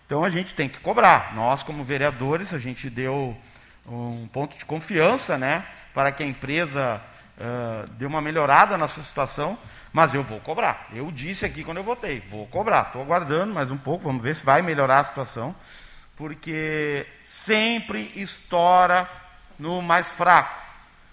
Então 0.07 0.23
a 0.23 0.29
gente 0.29 0.55
tem 0.55 0.69
que 0.69 0.79
cobrar. 0.79 1.35
Nós, 1.35 1.61
como 1.63 1.83
vereadores, 1.83 2.53
a 2.53 2.59
gente 2.59 2.89
deu 2.89 3.37
um 3.85 4.25
ponto 4.27 4.57
de 4.57 4.63
confiança 4.63 5.37
né, 5.37 5.65
para 5.93 6.13
que 6.13 6.23
a 6.23 6.25
empresa 6.25 7.01
uh, 7.37 7.89
dê 7.91 8.05
uma 8.05 8.21
melhorada 8.21 8.77
na 8.77 8.87
sua 8.87 9.03
situação, 9.03 9.57
mas 9.91 10.13
eu 10.13 10.23
vou 10.23 10.39
cobrar. 10.39 10.87
Eu 10.93 11.11
disse 11.11 11.45
aqui 11.45 11.61
quando 11.61 11.77
eu 11.77 11.83
votei, 11.83 12.23
vou 12.31 12.47
cobrar. 12.47 12.83
Estou 12.83 13.01
aguardando 13.01 13.53
mais 13.53 13.69
um 13.69 13.77
pouco, 13.77 14.05
vamos 14.05 14.23
ver 14.23 14.33
se 14.33 14.45
vai 14.45 14.61
melhorar 14.61 14.99
a 14.99 15.03
situação, 15.03 15.53
porque 16.15 17.05
sempre 17.25 18.09
estoura 18.15 19.09
no 19.59 19.81
mais 19.81 20.09
fraco. 20.09 20.67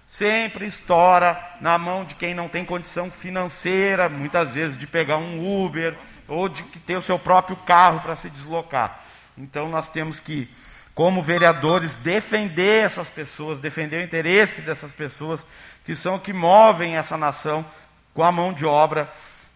Sempre 0.06 0.66
estoura 0.66 1.36
na 1.60 1.76
mão 1.78 2.04
de 2.04 2.14
quem 2.14 2.32
não 2.32 2.48
tem 2.48 2.64
condição 2.64 3.10
financeira, 3.10 4.08
muitas 4.08 4.54
vezes 4.54 4.78
de 4.78 4.86
pegar 4.86 5.16
um 5.16 5.64
Uber 5.64 5.96
ou 6.28 6.48
de 6.48 6.62
ter 6.62 6.96
o 6.96 7.02
seu 7.02 7.18
próprio 7.18 7.56
carro 7.56 8.00
para 8.00 8.16
se 8.16 8.30
deslocar. 8.30 9.04
Então 9.36 9.68
nós 9.68 9.88
temos 9.88 10.20
que, 10.20 10.48
como 10.94 11.22
vereadores, 11.22 11.96
defender 11.96 12.84
essas 12.84 13.10
pessoas, 13.10 13.60
defender 13.60 14.00
o 14.00 14.04
interesse 14.04 14.62
dessas 14.62 14.94
pessoas 14.94 15.46
que 15.84 15.94
são 15.94 16.18
que 16.18 16.32
movem 16.32 16.96
essa 16.96 17.16
nação 17.16 17.64
com 18.12 18.22
a 18.22 18.32
mão 18.32 18.52
de 18.52 18.64
obra 18.64 19.12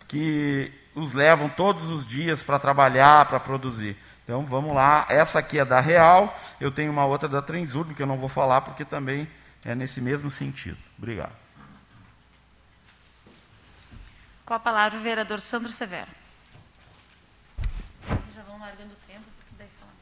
que 0.07 0.73
os 0.95 1.13
levam 1.13 1.49
todos 1.49 1.91
os 1.91 2.07
dias 2.07 2.43
para 2.43 2.59
trabalhar, 2.59 3.27
para 3.27 3.39
produzir. 3.39 3.97
Então 4.25 4.45
vamos 4.45 4.75
lá, 4.75 5.07
essa 5.09 5.39
aqui 5.39 5.59
é 5.59 5.65
da 5.65 5.81
Real, 5.81 6.39
eu 6.61 6.71
tenho 6.71 6.93
uma 6.93 7.07
outra 7.07 7.29
da 7.29 7.41
Transurb 7.41 7.95
que 7.95 8.03
eu 8.03 8.07
não 8.07 8.19
vou 8.19 8.29
falar 8.29 8.61
porque 8.61 8.85
também 8.85 9.29
é 9.65 9.75
nesse 9.75 10.01
mesmo 10.01 10.29
sentido. 10.29 10.77
Obrigado. 10.99 11.33
Com 14.45 14.55
a 14.55 14.59
palavra 14.59 14.99
o 14.99 15.03
vereador 15.03 15.41
Sandro 15.41 15.71
Severo. 15.71 16.09
Largando 18.69 18.93
o 18.93 18.97
tempo, 19.07 19.25
porque 19.39 19.55
daí 19.57 19.69
fala. 19.81 19.93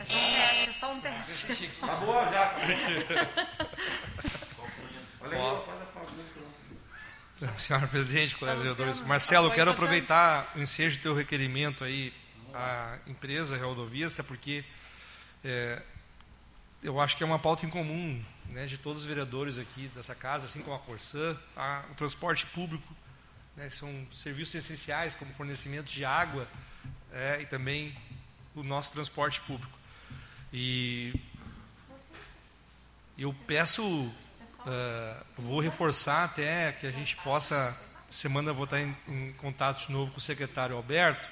É 0.00 0.02
só 0.02 0.12
um 0.12 0.30
teste, 0.34 0.68
é 0.68 0.72
só 0.72 0.92
um 0.92 1.00
teste. 1.00 1.68
Tá 1.78 1.94
boa 1.94 2.24
já. 2.32 2.56
Olha 5.20 5.36
aí, 5.36 5.62
faz 7.38 7.54
a 7.54 7.56
Senhora 7.56 7.86
presidente, 7.86 8.34
colegas 8.34 8.62
vereadores. 8.62 9.00
Marcelo, 9.02 9.46
eu 9.46 9.52
quero 9.52 9.70
aproveitar 9.70 10.50
o 10.56 10.58
ensejo 10.58 10.98
do 10.98 11.02
teu 11.02 11.14
requerimento 11.14 11.84
aí 11.84 12.12
à 12.52 12.98
empresa 13.06 13.56
Rodovias, 13.56 14.12
até 14.14 14.24
porque 14.24 14.64
é, 15.44 15.80
eu 16.82 17.00
acho 17.00 17.16
que 17.16 17.22
é 17.22 17.26
uma 17.26 17.38
pauta 17.38 17.64
em 17.64 17.70
comum 17.70 18.20
né, 18.50 18.66
de 18.66 18.78
todos 18.78 19.02
os 19.02 19.08
vereadores 19.08 19.58
aqui 19.58 19.88
dessa 19.94 20.14
casa, 20.14 20.46
assim 20.46 20.62
como 20.62 20.76
a 20.76 20.78
Corsã, 20.78 21.36
a, 21.56 21.84
o 21.90 21.94
transporte 21.94 22.46
público, 22.46 22.94
né, 23.56 23.70
são 23.70 24.06
serviços 24.12 24.54
essenciais 24.54 25.14
como 25.14 25.32
fornecimento 25.32 25.86
de 25.86 26.04
água 26.04 26.48
é, 27.12 27.40
e 27.42 27.46
também 27.46 27.96
o 28.54 28.62
nosso 28.62 28.92
transporte 28.92 29.40
público. 29.42 29.78
E 30.52 31.14
eu 33.16 33.34
peço, 33.46 33.84
uh, 33.84 35.24
vou 35.36 35.60
reforçar 35.60 36.24
até 36.24 36.72
que 36.72 36.86
a 36.86 36.90
gente 36.90 37.16
possa, 37.16 37.76
semana 38.08 38.52
vou 38.52 38.64
estar 38.64 38.80
em, 38.80 38.96
em 39.06 39.32
contato 39.34 39.86
de 39.86 39.92
novo 39.92 40.10
com 40.10 40.18
o 40.18 40.20
secretário 40.20 40.74
Alberto, 40.74 41.28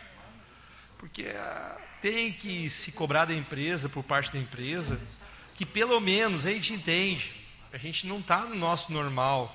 porque 0.98 1.22
uh, 1.22 1.80
tem 2.00 2.32
que 2.32 2.70
se 2.70 2.92
cobrar 2.92 3.24
da 3.24 3.34
empresa, 3.34 3.88
por 3.88 4.04
parte 4.04 4.32
da 4.32 4.38
empresa, 4.38 5.00
que 5.58 5.66
pelo 5.66 5.98
menos 5.98 6.46
a 6.46 6.50
gente 6.50 6.72
entende, 6.72 7.32
a 7.72 7.78
gente 7.78 8.06
não 8.06 8.20
está 8.20 8.42
no 8.42 8.54
nosso 8.54 8.92
normal, 8.92 9.52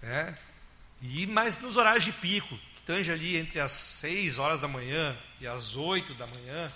né? 0.00 0.34
E, 1.02 1.26
mas 1.26 1.58
nos 1.58 1.76
horários 1.76 2.02
de 2.02 2.12
pico, 2.12 2.56
que 2.74 2.80
tange 2.86 3.12
ali 3.12 3.36
entre 3.36 3.60
as 3.60 3.72
6 3.72 4.38
horas 4.38 4.58
da 4.58 4.66
manhã 4.66 5.14
e 5.38 5.46
as 5.46 5.76
8 5.76 6.14
da 6.14 6.26
manhã, 6.26 6.72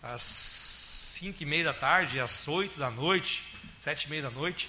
às 0.00 0.22
5 0.22 1.42
e 1.42 1.44
meia 1.44 1.64
da 1.64 1.74
tarde 1.74 2.18
e 2.18 2.20
às 2.20 2.46
8 2.46 2.78
da 2.78 2.88
noite, 2.88 3.42
7 3.80 4.04
e 4.04 4.10
meia 4.10 4.22
da 4.22 4.30
noite, 4.30 4.68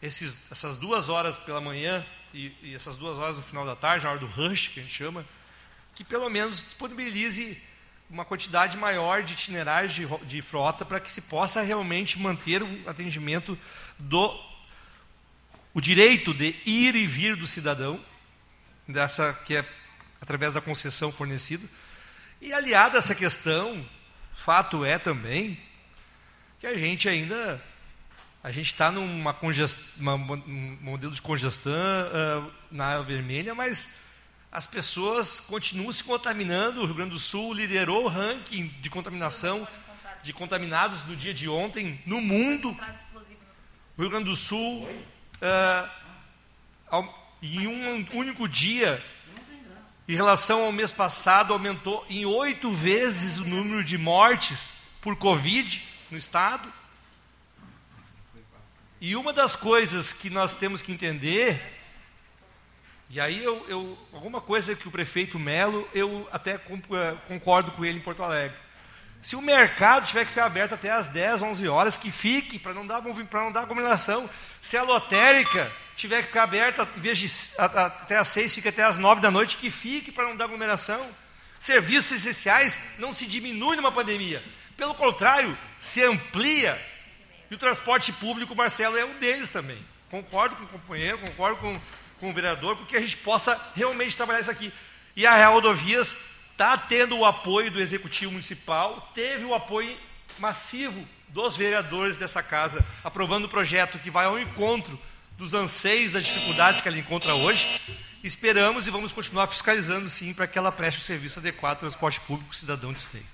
esses, 0.00 0.50
essas 0.50 0.76
duas 0.76 1.10
horas 1.10 1.38
pela 1.38 1.60
manhã 1.60 2.02
e, 2.32 2.56
e 2.62 2.74
essas 2.74 2.96
duas 2.96 3.18
horas 3.18 3.36
no 3.36 3.42
final 3.42 3.66
da 3.66 3.76
tarde, 3.76 4.06
a 4.06 4.10
hora 4.10 4.18
do 4.18 4.26
rush, 4.26 4.68
que 4.68 4.80
a 4.80 4.82
gente 4.82 4.94
chama, 4.94 5.26
que 5.94 6.02
pelo 6.02 6.30
menos 6.30 6.64
disponibilize 6.64 7.62
uma 8.10 8.24
quantidade 8.24 8.76
maior 8.76 9.22
de 9.22 9.32
itinerários 9.32 9.92
de, 9.92 10.06
de 10.24 10.42
frota 10.42 10.84
para 10.84 11.00
que 11.00 11.10
se 11.10 11.22
possa 11.22 11.62
realmente 11.62 12.18
manter 12.18 12.62
o 12.62 12.88
atendimento 12.88 13.58
do 13.98 14.54
o 15.72 15.80
direito 15.80 16.32
de 16.32 16.54
ir 16.64 16.94
e 16.94 17.06
vir 17.06 17.34
do 17.34 17.46
cidadão 17.46 18.00
dessa 18.86 19.32
que 19.44 19.56
é 19.56 19.64
através 20.20 20.52
da 20.52 20.60
concessão 20.60 21.10
fornecida. 21.10 21.66
E 22.40 22.52
aliada 22.52 22.96
a 22.96 23.00
essa 23.00 23.14
questão 23.14 23.84
fato 24.36 24.84
é 24.84 24.98
também 24.98 25.58
que 26.60 26.66
a 26.66 26.76
gente 26.78 27.08
ainda 27.08 27.62
a 28.42 28.50
gente 28.50 28.66
está 28.66 28.90
numa 28.90 29.32
congest, 29.32 29.98
uma, 29.98 30.14
um 30.14 30.78
modelo 30.82 31.12
de 31.12 31.22
congestão 31.22 31.72
uh, 31.72 32.52
na 32.70 32.86
área 32.86 33.02
vermelha 33.02 33.54
mas 33.54 34.03
as 34.54 34.68
pessoas 34.68 35.40
continuam 35.40 35.92
se 35.92 36.04
contaminando. 36.04 36.80
O 36.80 36.86
Rio 36.86 36.94
Grande 36.94 37.10
do 37.10 37.18
Sul 37.18 37.52
liderou 37.52 38.04
o 38.04 38.08
ranking 38.08 38.68
de 38.80 38.88
contaminação 38.88 39.66
de 40.22 40.32
contaminados 40.32 41.04
no 41.06 41.16
dia 41.16 41.34
de 41.34 41.48
ontem 41.48 42.00
no 42.06 42.20
mundo. 42.20 42.70
O 43.98 44.00
Rio 44.00 44.10
Grande 44.10 44.26
do 44.26 44.36
Sul, 44.36 44.88
uh, 45.42 47.08
em 47.42 47.66
um 47.66 48.06
único 48.12 48.48
dia, 48.48 49.04
em 50.08 50.14
relação 50.14 50.64
ao 50.64 50.70
mês 50.70 50.92
passado, 50.92 51.52
aumentou 51.52 52.06
em 52.08 52.24
oito 52.24 52.72
vezes 52.72 53.38
o 53.38 53.44
número 53.44 53.82
de 53.82 53.98
mortes 53.98 54.70
por 55.00 55.16
Covid 55.16 55.82
no 56.12 56.16
estado. 56.16 56.72
E 59.00 59.16
uma 59.16 59.32
das 59.32 59.56
coisas 59.56 60.12
que 60.12 60.30
nós 60.30 60.54
temos 60.54 60.80
que 60.80 60.92
entender 60.92 61.73
e 63.10 63.20
aí 63.20 63.42
eu, 63.42 63.64
eu, 63.68 63.98
alguma 64.12 64.40
coisa 64.40 64.74
que 64.74 64.88
o 64.88 64.90
prefeito 64.90 65.38
Melo, 65.38 65.88
eu 65.94 66.28
até 66.32 66.54
eh, 66.54 67.16
concordo 67.28 67.70
com 67.72 67.84
ele 67.84 67.98
em 67.98 68.02
Porto 68.02 68.22
Alegre. 68.22 68.56
Se 69.20 69.36
o 69.36 69.42
mercado 69.42 70.06
tiver 70.06 70.24
que 70.24 70.30
ficar 70.30 70.46
aberto 70.46 70.74
até 70.74 70.90
às 70.90 71.06
10, 71.08 71.42
11 71.42 71.68
horas, 71.68 71.96
que 71.96 72.10
fique, 72.10 72.58
para 72.58 72.74
não 72.74 72.86
dar 72.86 73.00
para 73.02 73.40
não 73.44 73.52
dar 73.52 73.62
aglomeração. 73.62 74.28
Se 74.60 74.76
a 74.76 74.82
lotérica 74.82 75.70
tiver 75.96 76.22
que 76.22 76.26
ficar 76.26 76.42
aberta, 76.42 76.86
em 76.96 77.00
vez 77.00 77.18
de 77.18 77.26
até 77.58 78.18
às 78.18 78.28
6, 78.28 78.54
fica 78.54 78.68
até 78.68 78.82
às 78.82 78.98
9 78.98 79.20
da 79.20 79.30
noite, 79.30 79.56
que 79.56 79.70
fique 79.70 80.12
para 80.12 80.24
não 80.24 80.36
dar 80.36 80.44
aglomeração. 80.44 81.00
Serviços 81.58 82.12
essenciais 82.12 82.78
não 82.98 83.14
se 83.14 83.26
diminuem 83.26 83.76
numa 83.76 83.92
pandemia. 83.92 84.42
Pelo 84.76 84.94
contrário, 84.94 85.56
se 85.78 86.02
amplia. 86.02 86.78
E 87.50 87.54
o 87.54 87.58
transporte 87.58 88.12
público, 88.12 88.54
Marcelo, 88.54 88.98
é 88.98 89.04
um 89.04 89.18
deles 89.18 89.48
também. 89.48 89.78
Concordo 90.10 90.56
com 90.56 90.64
o 90.64 90.68
companheiro, 90.68 91.18
concordo 91.18 91.56
com 91.56 91.80
com 92.24 92.30
o 92.30 92.32
vereador, 92.32 92.74
porque 92.74 92.96
a 92.96 93.00
gente 93.00 93.18
possa 93.18 93.60
realmente 93.76 94.16
trabalhar 94.16 94.40
isso 94.40 94.50
aqui. 94.50 94.72
E 95.14 95.26
a 95.26 95.36
Real 95.36 95.52
Rodovias 95.52 96.16
está 96.50 96.74
tendo 96.74 97.18
o 97.18 97.24
apoio 97.26 97.70
do 97.70 97.78
Executivo 97.78 98.32
Municipal, 98.32 99.12
teve 99.14 99.44
o 99.44 99.54
apoio 99.54 99.94
massivo 100.38 101.06
dos 101.28 101.54
vereadores 101.54 102.16
dessa 102.16 102.42
casa, 102.42 102.82
aprovando 103.04 103.44
o 103.44 103.48
projeto 103.48 103.98
que 103.98 104.10
vai 104.10 104.24
ao 104.24 104.38
encontro 104.38 104.98
dos 105.36 105.52
anseios, 105.52 106.12
das 106.12 106.24
dificuldades 106.24 106.80
que 106.80 106.88
ela 106.88 106.96
encontra 106.96 107.34
hoje. 107.34 107.78
Esperamos 108.22 108.86
e 108.86 108.90
vamos 108.90 109.12
continuar 109.12 109.46
fiscalizando, 109.48 110.08
sim, 110.08 110.32
para 110.32 110.46
que 110.46 110.56
ela 110.56 110.72
preste 110.72 111.00
o 111.00 111.04
serviço 111.04 111.40
adequado 111.40 111.74
ao 111.74 111.80
transporte 111.80 112.20
público 112.22 112.56
cidadão 112.56 112.90
de 112.90 113.00
esteio. 113.00 113.26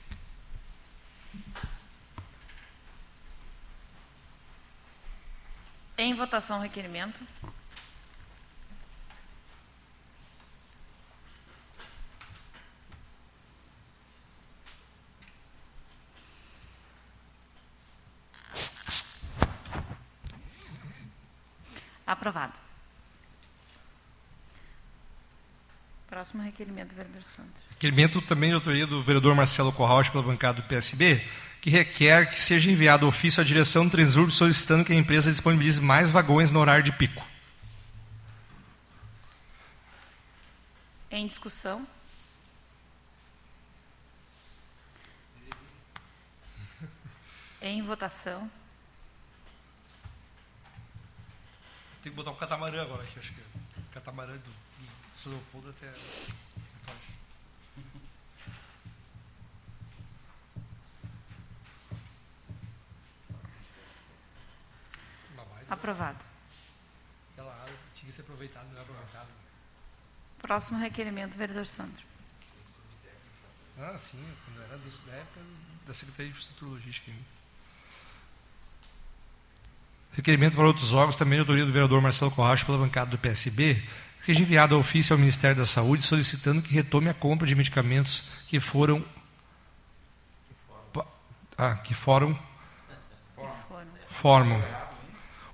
Em 5.96 6.12
votação, 6.12 6.58
requerimento. 6.58 7.20
Aprovado. 22.10 22.52
Próximo 26.08 26.42
requerimento, 26.42 26.92
vereador 26.92 27.22
Sandro. 27.22 27.52
Requerimento 27.70 28.20
também 28.20 28.50
de 28.50 28.56
autoria 28.56 28.84
do 28.84 29.00
vereador 29.00 29.32
Marcelo 29.36 29.72
Corrauch 29.72 30.10
pela 30.10 30.24
bancada 30.24 30.60
do 30.60 30.66
PSB, 30.66 31.24
que 31.60 31.70
requer 31.70 32.28
que 32.28 32.40
seja 32.40 32.68
enviado 32.68 33.06
ofício 33.06 33.40
à 33.40 33.44
direção 33.44 33.84
do 33.84 33.92
Transurb 33.92 34.32
solicitando 34.32 34.84
que 34.84 34.92
a 34.92 34.96
empresa 34.96 35.30
disponibilize 35.30 35.80
mais 35.80 36.10
vagões 36.10 36.50
no 36.50 36.58
horário 36.58 36.82
de 36.82 36.90
pico. 36.90 37.24
Em 41.12 41.28
discussão. 41.28 41.86
Em 47.62 47.80
votação. 47.82 48.50
Tem 52.02 52.10
que 52.10 52.16
botar 52.16 52.30
um 52.30 52.36
catamarã 52.36 52.82
agora 52.82 53.02
aqui, 53.02 53.18
acho 53.18 53.34
que 53.34 53.40
é. 53.40 53.44
Catamarã 53.92 54.32
do, 54.32 54.38
do 54.38 54.88
São 55.12 55.32
Leopoldo 55.32 55.70
até. 55.70 55.92
Aprovado. 65.68 66.24
Aquela 67.32 67.54
área 67.62 67.74
tinha 67.94 68.10
que 68.10 68.12
ser 68.12 68.22
aproveitada, 68.22 68.66
não 68.70 68.78
é 68.78 68.82
aproveitada. 68.82 69.28
Próximo 70.42 70.78
requerimento, 70.78 71.38
vereador 71.38 71.64
Sandro. 71.64 72.02
Ah, 73.78 73.96
sim, 73.96 74.36
quando 74.44 74.62
era 74.62 74.76
da 74.76 75.12
época 75.12 75.40
da 75.86 75.94
Secretaria 75.94 76.26
de 76.26 76.38
Infraestrutura 76.38 76.72
Logística. 76.72 77.10
Ainda. 77.10 77.39
Requerimento 80.12 80.56
para 80.56 80.66
outros 80.66 80.92
órgãos, 80.92 81.16
também 81.16 81.36
de 81.36 81.40
autoria 81.40 81.64
do 81.64 81.72
vereador 81.72 82.00
Marcelo 82.00 82.30
Corracho, 82.30 82.66
pela 82.66 82.78
bancada 82.78 83.10
do 83.10 83.18
PSB, 83.18 83.80
seja 84.20 84.40
enviado 84.40 84.74
a 84.74 84.78
ofício 84.78 85.14
ao 85.14 85.18
Ministério 85.18 85.56
da 85.56 85.64
Saúde 85.64 86.04
solicitando 86.04 86.60
que 86.60 86.74
retome 86.74 87.08
a 87.08 87.14
compra 87.14 87.46
de 87.46 87.54
medicamentos 87.54 88.24
que 88.48 88.58
foram. 88.58 89.04
Ah, 91.56 91.76
que 91.76 91.94
foram. 91.94 92.38
Formam 94.08 94.62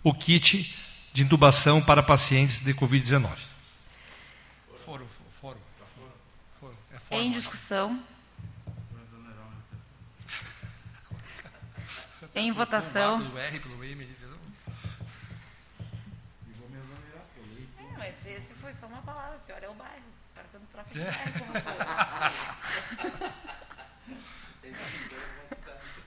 o 0.03 0.15
kit 0.15 0.75
de 1.13 1.23
intubação 1.23 1.83
para 1.83 2.03
pacientes 2.03 2.63
de 2.63 2.73
Covid-19. 2.73 3.29
Foram, 4.85 5.07
foram, 5.41 5.61
foram. 6.61 6.75
É 7.11 7.21
em 7.21 7.31
discussão. 7.31 8.03
em 12.37 12.53
votação. 12.53 13.21
É, 13.37 13.51
mas 18.07 18.27
esse 18.27 18.55
foi 18.55 18.73
só 18.73 18.87
uma 18.87 19.03
palavra, 19.03 19.39
pior 19.47 19.63
é 19.63 19.69
o 19.69 19.75
bairro. 19.75 20.03
Para 20.35 20.45
quando 20.45 20.67
troca 20.69 20.91
de 20.91 21.01
bairro, 21.01 21.17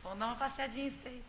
Vamos 0.03 0.19
dar 0.19 0.25
uma 0.27 0.35
passeadinha 0.35 0.87
isso 0.87 0.99
aí. 1.05 1.23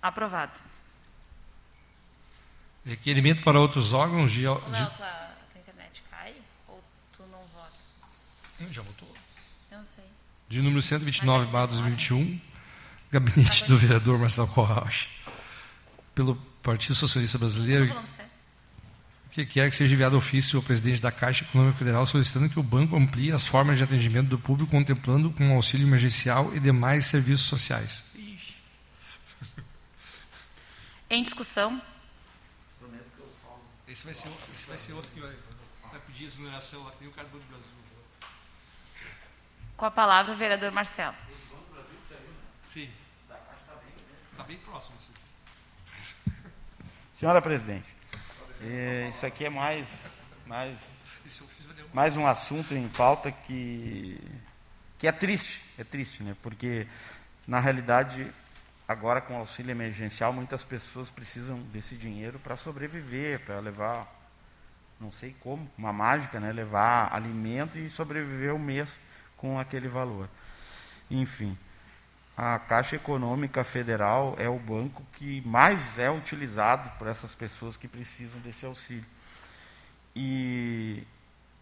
Aprovado. 0.00 0.58
Requerimento 2.84 3.42
para 3.42 3.58
outros 3.58 3.92
órgãos 3.92 4.30
de. 4.30 4.46
Léo, 4.46 4.60
tua, 4.60 4.70
tua 4.70 5.60
internet 5.60 6.02
cai? 6.10 6.34
Ou 6.68 6.82
tu 7.16 7.24
não 7.24 7.44
vota? 7.48 7.74
Hum, 8.60 8.72
já 8.72 8.82
votou? 8.82 9.12
Eu 9.70 9.78
não 9.78 9.84
sei. 9.84 10.04
De 10.48 10.62
número 10.62 10.80
129, 10.80 11.46
barra 11.46 11.66
2021, 11.66 12.40
gabinete 13.10 13.64
do 13.66 13.76
vereador 13.76 14.18
Marcelo 14.18 14.48
Corrache, 14.48 15.08
pelo 16.14 16.36
Partido 16.62 16.94
Socialista 16.94 17.38
Brasileiro, 17.38 17.94
que 19.30 19.44
quer 19.44 19.68
que 19.68 19.76
seja 19.76 19.94
enviado 19.94 20.16
ofício 20.16 20.58
ao 20.58 20.62
presidente 20.62 21.00
da 21.00 21.12
Caixa 21.12 21.44
Econômica 21.44 21.76
Federal 21.76 22.06
solicitando 22.06 22.48
que 22.48 22.58
o 22.58 22.62
banco 22.62 22.96
amplie 22.96 23.32
as 23.32 23.46
formas 23.46 23.76
de 23.76 23.84
atendimento 23.84 24.28
do 24.28 24.38
público, 24.38 24.70
contemplando 24.70 25.30
com 25.30 25.54
auxílio 25.54 25.86
emergencial 25.86 26.54
e 26.54 26.60
demais 26.60 27.06
serviços 27.06 27.46
sociais. 27.46 28.16
Em 31.08 31.22
discussão. 31.22 31.80
Esse 33.86 34.04
vai 34.04 34.14
ser, 34.14 34.30
esse 34.54 34.66
vai 34.66 34.78
ser 34.78 34.92
outro 34.94 35.10
que 35.12 35.20
vai, 35.20 35.32
vai 35.90 36.00
pedir 36.00 36.24
a 36.24 36.26
exoneração 36.28 36.82
lá, 36.82 36.90
que 36.90 37.00
nem 37.00 37.08
o 37.08 37.12
cara 37.12 37.28
do 37.28 37.38
Brasil. 37.48 37.70
Com 39.76 39.84
a 39.84 39.90
palavra, 39.90 40.32
o 40.32 40.36
vereador 40.36 40.72
Marcelo. 40.72 41.14
Sim. 42.66 42.90
Está 44.32 44.44
bem 44.44 44.58
próximo. 44.58 44.96
Sim. 45.00 46.32
Senhora 47.14 47.40
presidente, 47.40 47.94
é, 48.60 49.08
isso 49.10 49.24
aqui 49.24 49.44
é 49.44 49.50
mais, 49.50 50.20
mais, 50.46 51.02
mais 51.94 52.16
um 52.16 52.26
assunto 52.26 52.74
em 52.74 52.88
pauta 52.88 53.32
que, 53.32 54.20
que 54.98 55.06
é 55.06 55.12
triste, 55.12 55.64
é 55.78 55.84
triste, 55.84 56.22
né? 56.22 56.36
Porque 56.42 56.86
na 57.46 57.60
realidade 57.60 58.30
agora 58.88 59.20
com 59.20 59.34
o 59.34 59.38
auxílio 59.38 59.70
emergencial, 59.70 60.32
muitas 60.32 60.62
pessoas 60.62 61.10
precisam 61.10 61.58
desse 61.72 61.96
dinheiro 61.96 62.38
para 62.38 62.56
sobreviver, 62.56 63.40
para 63.40 63.58
levar, 63.58 64.06
não 65.00 65.10
sei 65.10 65.34
como, 65.40 65.68
uma 65.76 65.92
mágica, 65.92 66.38
né? 66.38 66.52
levar 66.52 67.12
alimento 67.12 67.78
e 67.78 67.90
sobreviver 67.90 68.54
o 68.54 68.58
mês 68.58 69.00
com 69.36 69.58
aquele 69.58 69.88
valor. 69.88 70.28
Enfim, 71.10 71.56
a 72.36 72.58
Caixa 72.58 72.96
Econômica 72.96 73.64
Federal 73.64 74.36
é 74.38 74.48
o 74.48 74.58
banco 74.58 75.02
que 75.14 75.40
mais 75.46 75.98
é 75.98 76.10
utilizado 76.10 76.90
por 76.98 77.08
essas 77.08 77.34
pessoas 77.34 77.76
que 77.76 77.88
precisam 77.88 78.38
desse 78.40 78.66
auxílio. 78.66 79.06
E 80.14 81.02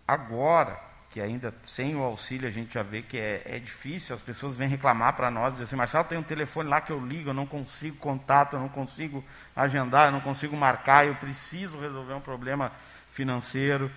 agora, 0.07 0.77
que 1.11 1.21
ainda 1.21 1.55
sem 1.63 1.95
o 1.95 2.03
auxílio 2.03 2.49
a 2.49 2.51
gente 2.51 2.75
já 2.75 2.83
vê 2.83 3.03
que 3.03 3.17
é, 3.17 3.43
é 3.45 3.59
difícil, 3.61 4.17
as 4.17 4.21
pessoas 4.21 4.57
vêm 4.57 4.69
reclamar 4.69 5.15
para 5.15 5.31
nós, 5.31 5.53
dizem 5.53 5.65
assim, 5.65 5.77
Marcelo, 5.77 6.05
tem 6.05 6.19
um 6.19 6.25
telefone 6.25 6.69
lá 6.69 6.81
que 6.81 6.91
eu 6.91 6.99
ligo, 6.99 7.31
eu 7.31 7.35
não 7.35 7.47
consigo 7.47 7.97
contato, 7.99 8.57
eu 8.57 8.61
não 8.61 8.69
consigo 8.69 9.25
agendar, 9.55 10.07
eu 10.07 10.13
não 10.13 10.21
consigo 10.21 10.57
marcar, 10.57 11.07
eu 11.07 11.15
preciso 11.15 11.79
resolver 11.79 12.15
um 12.15 12.21
problema 12.21 12.73
financeiro. 13.11 13.93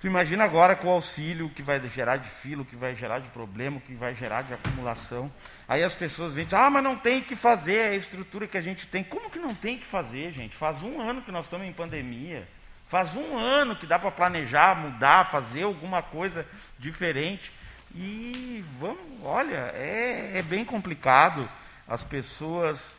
Tu 0.00 0.06
imagina 0.06 0.44
agora 0.44 0.74
com 0.74 0.88
o 0.88 0.92
auxílio 0.92 1.50
que 1.50 1.62
vai 1.62 1.78
gerar 1.90 2.16
de 2.16 2.26
filo, 2.26 2.64
que 2.64 2.74
vai 2.74 2.96
gerar 2.96 3.18
de 3.18 3.28
problema, 3.28 3.78
que 3.80 3.94
vai 3.94 4.14
gerar 4.14 4.40
de 4.40 4.54
acumulação. 4.54 5.30
Aí 5.68 5.84
as 5.84 5.94
pessoas 5.94 6.32
vêm 6.32 6.44
e 6.44 6.44
dizem, 6.46 6.58
ah, 6.58 6.70
mas 6.70 6.82
não 6.82 6.96
tem 6.96 7.20
que 7.20 7.36
fazer, 7.36 7.74
é 7.74 7.88
a 7.88 7.96
estrutura 7.96 8.46
que 8.46 8.56
a 8.56 8.62
gente 8.62 8.86
tem. 8.86 9.04
Como 9.04 9.28
que 9.28 9.38
não 9.38 9.54
tem 9.54 9.76
que 9.76 9.84
fazer, 9.84 10.32
gente? 10.32 10.56
Faz 10.56 10.82
um 10.82 11.02
ano 11.02 11.20
que 11.20 11.30
nós 11.30 11.44
estamos 11.44 11.66
em 11.66 11.72
pandemia. 11.74 12.48
Faz 12.86 13.14
um 13.14 13.36
ano 13.36 13.76
que 13.76 13.86
dá 13.86 13.98
para 13.98 14.10
planejar, 14.10 14.74
mudar, 14.74 15.30
fazer 15.30 15.64
alguma 15.64 16.00
coisa 16.00 16.46
diferente. 16.78 17.52
E 17.94 18.64
vamos, 18.78 19.02
olha, 19.22 19.70
é, 19.74 20.38
é 20.38 20.42
bem 20.42 20.64
complicado. 20.64 21.46
As 21.86 22.02
pessoas 22.02 22.96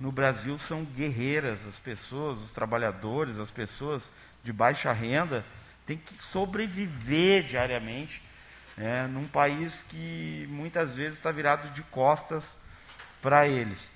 no 0.00 0.10
Brasil 0.10 0.58
são 0.58 0.82
guerreiras, 0.84 1.64
as 1.64 1.78
pessoas, 1.78 2.40
os 2.40 2.50
trabalhadores, 2.50 3.38
as 3.38 3.52
pessoas 3.52 4.10
de 4.42 4.52
baixa 4.52 4.92
renda 4.92 5.44
têm 5.86 5.96
que 5.98 6.18
sobreviver 6.18 7.44
diariamente 7.44 8.22
né, 8.76 9.06
num 9.06 9.26
país 9.26 9.84
que 9.88 10.46
muitas 10.50 10.96
vezes 10.96 11.18
está 11.18 11.30
virado 11.30 11.70
de 11.70 11.82
costas 11.82 12.56
para 13.22 13.46
eles. 13.46 13.92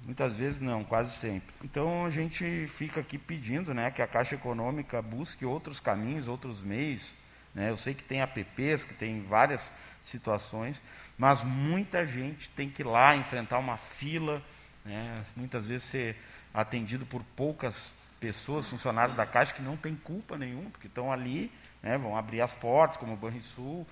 Muitas 0.00 0.34
vezes 0.34 0.60
não, 0.60 0.84
quase 0.84 1.16
sempre. 1.16 1.54
Então 1.64 2.04
a 2.04 2.10
gente 2.10 2.68
fica 2.68 3.00
aqui 3.00 3.18
pedindo 3.18 3.74
né, 3.74 3.90
que 3.90 4.02
a 4.02 4.06
Caixa 4.06 4.34
Econômica 4.34 5.00
busque 5.02 5.44
outros 5.44 5.80
caminhos, 5.80 6.28
outros 6.28 6.62
meios. 6.62 7.14
Né? 7.54 7.70
Eu 7.70 7.76
sei 7.76 7.94
que 7.94 8.04
tem 8.04 8.20
APPs, 8.20 8.84
que 8.84 8.94
tem 8.94 9.22
várias 9.22 9.72
situações, 10.04 10.82
mas 11.18 11.42
muita 11.42 12.06
gente 12.06 12.48
tem 12.50 12.70
que 12.70 12.82
ir 12.82 12.84
lá 12.84 13.16
enfrentar 13.16 13.58
uma 13.58 13.76
fila, 13.76 14.42
né? 14.84 15.24
muitas 15.34 15.68
vezes 15.68 15.84
ser 15.84 16.16
atendido 16.54 17.04
por 17.04 17.22
poucas 17.34 17.92
pessoas, 18.20 18.68
funcionários 18.68 19.16
da 19.16 19.26
Caixa, 19.26 19.54
que 19.54 19.62
não 19.62 19.76
têm 19.76 19.94
culpa 19.94 20.36
nenhuma, 20.36 20.70
porque 20.70 20.86
estão 20.86 21.12
ali, 21.12 21.50
né, 21.82 21.98
vão 21.98 22.16
abrir 22.16 22.40
as 22.40 22.54
portas, 22.54 22.96
como 22.96 23.14
o 23.14 23.16
Banrisul, 23.16 23.86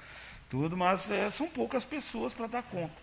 tudo, 0.48 0.76
mas 0.76 1.10
é, 1.10 1.30
são 1.30 1.48
poucas 1.48 1.84
pessoas 1.84 2.34
para 2.34 2.46
dar 2.46 2.62
conta. 2.62 2.94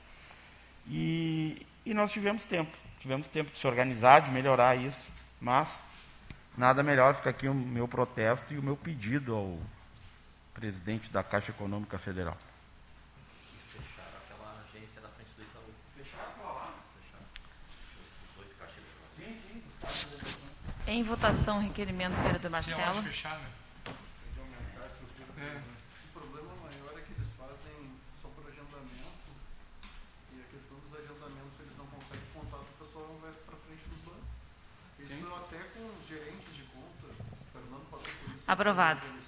E, 0.87 1.65
e 1.85 1.93
nós 1.93 2.11
tivemos 2.11 2.45
tempo. 2.45 2.75
Tivemos 2.99 3.27
tempo 3.27 3.51
de 3.51 3.57
se 3.57 3.65
organizar, 3.67 4.19
de 4.19 4.31
melhorar 4.31 4.75
isso, 4.75 5.09
mas 5.39 5.83
nada 6.57 6.83
melhor 6.83 7.13
fica 7.15 7.29
aqui 7.29 7.47
o 7.47 7.53
meu 7.53 7.87
protesto 7.87 8.53
e 8.53 8.57
o 8.57 8.63
meu 8.63 8.77
pedido 8.77 9.35
ao 9.35 9.59
presidente 10.53 11.11
da 11.11 11.23
Caixa 11.23 11.51
Econômica 11.51 11.97
Federal. 11.97 12.37
Em 20.91 21.03
votação, 21.03 21.59
o 21.59 21.61
requerimento, 21.61 22.21
vereador 22.21 22.51
Marcelo. 22.51 23.01
Se. 23.03 23.25
É. 23.25 23.31
O 26.03 26.19
problema 26.19 26.51
maior 26.61 26.99
é 26.99 27.01
que 27.01 27.13
eles 27.13 27.31
fazem 27.39 27.95
só 28.13 28.27
por 28.35 28.43
agendamento 28.45 29.31
e 30.35 30.41
a 30.41 30.47
questão 30.51 30.77
dos 30.79 30.93
agendamentos 30.93 31.61
eles 31.61 31.77
não 31.77 31.85
conseguem 31.85 32.25
contato, 32.33 32.65
o 32.75 32.83
pessoal 32.83 33.17
vai 33.21 33.31
para 33.31 33.55
frente 33.55 33.87
dos 33.87 33.99
bancos. 33.99 34.27
Isso 34.99 35.33
até 35.33 35.59
com 35.73 35.87
os 35.97 36.09
gerentes 36.09 36.53
de 36.53 36.63
conta, 36.63 37.07
Fernando 37.53 37.89
passou 37.89 38.11
por 38.25 38.35
isso. 38.35 38.51
Aprovado. 38.51 39.07
Né? 39.07 39.21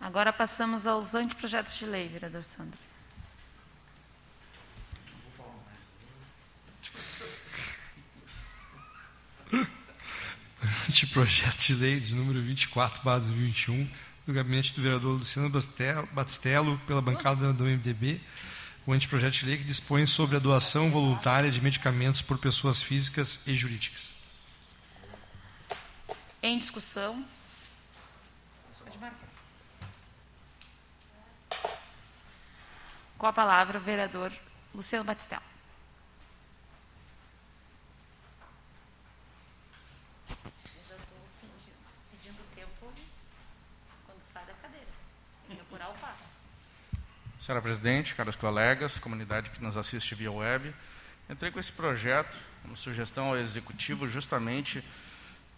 Agora 0.00 0.32
passamos 0.32 0.84
aos 0.84 1.14
anteprojetos 1.14 1.76
de 1.76 1.86
lei, 1.86 2.08
vereador 2.08 2.42
Sandro. 2.42 2.80
Anteprojeto 10.88 11.58
de 11.58 11.74
lei 11.74 12.00
de 12.00 12.14
número 12.14 12.40
24, 12.42 13.02
barra 13.02 13.18
2021, 13.20 13.88
do 14.26 14.32
gabinete 14.32 14.74
do 14.74 14.82
vereador 14.82 15.18
Luciano 15.18 15.50
Batistello, 16.12 16.78
pela 16.86 17.02
bancada 17.02 17.52
do 17.52 17.64
MDB, 17.64 18.20
o 18.86 18.92
anteprojeto 18.92 19.38
de 19.38 19.46
lei 19.46 19.56
que 19.58 19.64
dispõe 19.64 20.06
sobre 20.06 20.36
a 20.36 20.38
doação 20.38 20.90
voluntária 20.90 21.50
de 21.50 21.60
medicamentos 21.60 22.22
por 22.22 22.38
pessoas 22.38 22.82
físicas 22.82 23.46
e 23.46 23.54
jurídicas. 23.54 24.14
Em 26.42 26.58
discussão. 26.58 27.24
Pode 28.84 28.98
marcar. 28.98 29.28
Com 33.16 33.26
a 33.26 33.32
palavra, 33.32 33.78
o 33.78 33.82
vereador 33.82 34.30
Luciano 34.74 35.04
Batistella. 35.04 35.42
Eu 40.28 40.36
já 40.86 40.94
estou 40.96 41.16
pedindo, 41.40 41.78
pedindo 42.10 42.42
tempo 42.54 42.92
quando 44.04 44.20
sai 44.20 44.44
da 44.44 44.52
cadeira. 44.52 44.86
Em 45.48 45.58
apurar 45.58 45.88
o 45.90 45.94
passo. 45.94 46.34
Senhora 47.44 47.60
Presidente, 47.60 48.14
caros 48.14 48.36
colegas, 48.36 48.96
comunidade 48.96 49.50
que 49.50 49.62
nos 49.62 49.76
assiste 49.76 50.14
via 50.14 50.32
web, 50.32 50.74
entrei 51.28 51.50
com 51.50 51.60
esse 51.60 51.70
projeto, 51.70 52.38
uma 52.64 52.74
sugestão 52.74 53.26
ao 53.26 53.36
Executivo, 53.36 54.08
justamente 54.08 54.82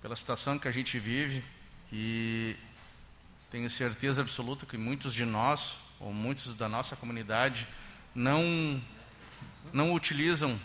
pela 0.02 0.16
situação 0.16 0.58
que 0.58 0.66
a 0.66 0.72
gente 0.72 0.98
vive 0.98 1.44
e 1.92 2.56
tenho 3.52 3.70
certeza 3.70 4.20
absoluta 4.20 4.66
que 4.66 4.76
muitos 4.76 5.14
de 5.14 5.24
nós, 5.24 5.76
ou 6.00 6.12
muitos 6.12 6.54
da 6.54 6.68
nossa 6.68 6.96
comunidade, 6.96 7.68
não, 8.12 8.82
não 9.72 9.92
utilizam, 9.92 10.60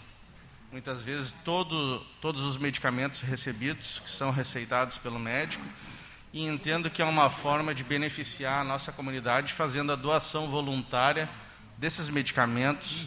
muitas 0.71 1.03
vezes, 1.03 1.35
todo, 1.45 1.99
todos 2.19 2.41
os 2.41 2.57
medicamentos 2.57 3.21
recebidos, 3.21 3.99
que 3.99 4.09
são 4.09 4.31
receitados 4.31 4.97
pelo 4.97 5.19
médico, 5.19 5.63
e 6.33 6.45
entendo 6.45 6.89
que 6.89 7.01
é 7.01 7.05
uma 7.05 7.29
forma 7.29 7.75
de 7.75 7.83
beneficiar 7.83 8.61
a 8.61 8.63
nossa 8.63 8.91
comunidade 8.91 9.53
fazendo 9.53 9.91
a 9.91 9.95
doação 9.95 10.49
voluntária 10.49 11.29
desses 11.77 12.09
medicamentos 12.09 13.05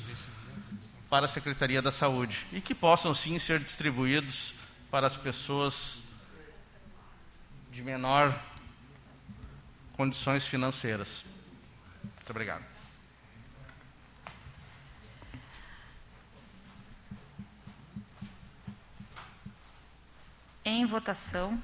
para 1.09 1.27
a 1.27 1.29
Secretaria 1.29 1.81
da 1.81 1.93
Saúde 1.93 2.47
e 2.53 2.61
que 2.61 2.75
possam 2.75 3.15
sim 3.15 3.39
ser 3.39 3.61
distribuídos 3.61 4.55
para 4.91 5.07
as 5.07 5.17
pessoas 5.17 6.01
de 7.71 7.83
menor 7.83 8.39
condições 9.97 10.47
financeiras. 10.47 11.25
Muito 12.03 12.31
obrigado. 12.31 12.65
Em 20.65 20.87
votação. 20.87 21.61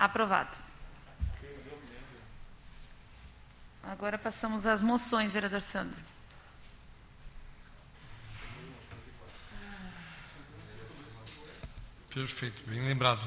Aprovado. 0.00 0.56
Agora 3.82 4.16
passamos 4.16 4.64
às 4.64 4.80
moções, 4.80 5.30
vereador 5.30 5.60
Sandro. 5.60 6.00
Perfeito, 12.14 12.62
bem 12.66 12.80
lembrado. 12.80 13.20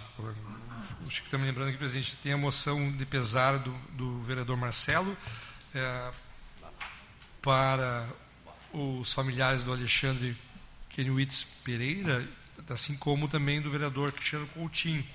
O 1.06 1.12
Chico 1.12 1.28
está 1.28 1.38
me 1.38 1.46
lembrando 1.46 1.70
aqui, 1.70 1.78
presidente, 1.78 2.16
tem 2.16 2.34
a 2.34 2.38
moção 2.38 2.92
de 2.94 3.06
pesar 3.06 3.60
do, 3.60 3.72
do 3.92 4.24
vereador 4.24 4.58
Marcelo 4.58 5.16
é, 5.76 6.12
para 7.40 8.10
os 8.74 9.14
familiares 9.14 9.64
do 9.64 9.72
Alexandre 9.72 10.36
Kenwitz 10.90 11.44
Pereira, 11.64 12.28
assim 12.68 12.98
como 12.98 13.28
também 13.28 13.62
do 13.62 13.70
vereador 13.70 14.12
Cristiano 14.12 14.48
Coutinho. 14.48 15.06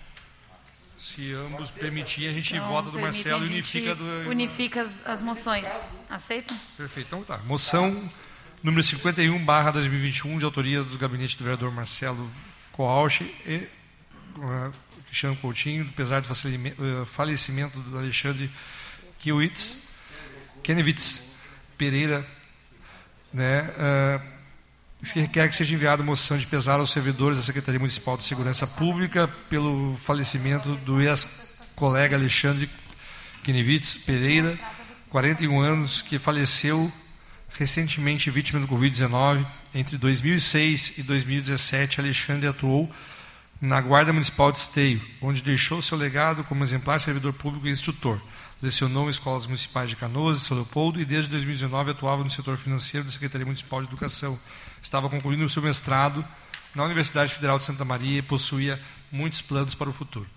Se 0.99 1.33
ambos 1.33 1.71
permitirem, 1.71 2.31
a 2.31 2.33
gente 2.33 2.55
Então, 2.55 2.69
vota 2.69 2.91
do 2.91 2.99
Marcelo 2.99 3.45
e 3.45 3.49
unifica 3.49 3.95
do. 3.95 4.05
Unifica 4.29 4.83
as, 4.83 5.07
as 5.07 5.23
moções. 5.23 5.65
Aceitam? 6.11 6.59
Perfeito. 6.77 7.07
Então 7.07 7.23
tá. 7.23 7.39
Moção 7.45 8.11
número 8.63 8.83
51, 8.83 9.45
barra 9.45 9.71
2021, 9.71 10.39
de 10.39 10.45
autoria 10.45 10.83
do 10.83 10.99
gabinete 10.99 11.37
do 11.37 11.45
vereador 11.45 11.71
Marcelo 11.71 12.29
Coauche 12.73 13.25
e 13.47 13.69
uh, 14.37 14.73
Cristiano 15.07 15.37
Coutinho, 15.37 15.89
apesar 15.93 16.21
do 16.21 16.29
uh, 16.33 17.07
falecimento 17.07 17.79
do 17.79 17.97
Alexandre 17.97 18.51
Kiewitz, 19.19 19.89
Kenewitz 20.63 21.37
Pereira, 21.77 22.27
né, 23.33 23.63
uh, 23.63 24.38
que 25.01 25.21
requer 25.21 25.49
que 25.49 25.55
seja 25.55 25.75
enviada 25.75 26.03
moção 26.03 26.37
de 26.37 26.47
pesar 26.47 26.81
aos 26.81 26.91
servidores 26.91 27.39
da 27.39 27.45
Secretaria 27.45 27.79
Municipal 27.79 28.17
de 28.17 28.25
Segurança 28.25 28.67
Pública 28.67 29.29
pelo 29.49 29.97
falecimento 29.97 30.75
do 30.77 31.01
ex-colega 31.01 32.17
Alexandre 32.17 32.69
Kenewitz 33.45 33.97
Pereira, 33.99 34.59
41 35.09 35.61
anos, 35.61 36.03
que 36.03 36.19
faleceu 36.19 36.93
recentemente 37.57 38.31
vítima 38.31 38.61
do 38.61 38.69
Covid-19. 38.69 39.47
Entre 39.75 39.97
2006 39.97 40.99
e 40.99 41.03
2017, 41.05 42.01
Alexandre 42.01 42.49
atuou 42.49 42.93
na 43.61 43.81
Guarda 43.81 44.13
Municipal 44.13 44.53
de 44.53 44.59
Esteio, 44.59 45.01
onde 45.23 45.43
deixou 45.43 45.81
seu 45.81 45.97
legado 45.97 46.45
como 46.45 46.63
exemplar 46.63 47.01
servidor 47.01 47.33
público 47.33 47.67
e 47.67 47.71
instrutor. 47.71 48.21
Lecionou 48.61 49.07
em 49.07 49.11
escolas 49.11 49.47
municipais 49.47 49.89
de 49.89 49.97
Canoas 49.97 50.39
e 50.39 50.41
São 50.45 50.57
Leopoldo 50.57 51.01
e 51.01 51.05
desde 51.05 51.31
2019 51.31 51.93
atuava 51.93 52.25
no 52.25 52.31
setor 52.31 52.57
financeiro 52.57 53.05
da 53.05 53.13
Secretaria 53.13 53.47
Municipal 53.47 53.81
de 53.81 53.87
Educação. 53.87 54.39
Estava 54.83 55.09
concluindo 55.09 55.45
o 55.45 55.49
seu 55.49 55.63
mestrado 55.63 56.25
na 56.75 56.85
Universidade 56.85 57.33
Federal 57.33 57.59
de 57.59 57.65
Santa 57.65 57.85
Maria 57.85 58.19
e 58.19 58.23
possuía 58.23 58.81
muitos 59.11 59.43
planos 59.43 59.75
para 59.75 59.89
o 59.89 59.93
futuro. 59.93 60.29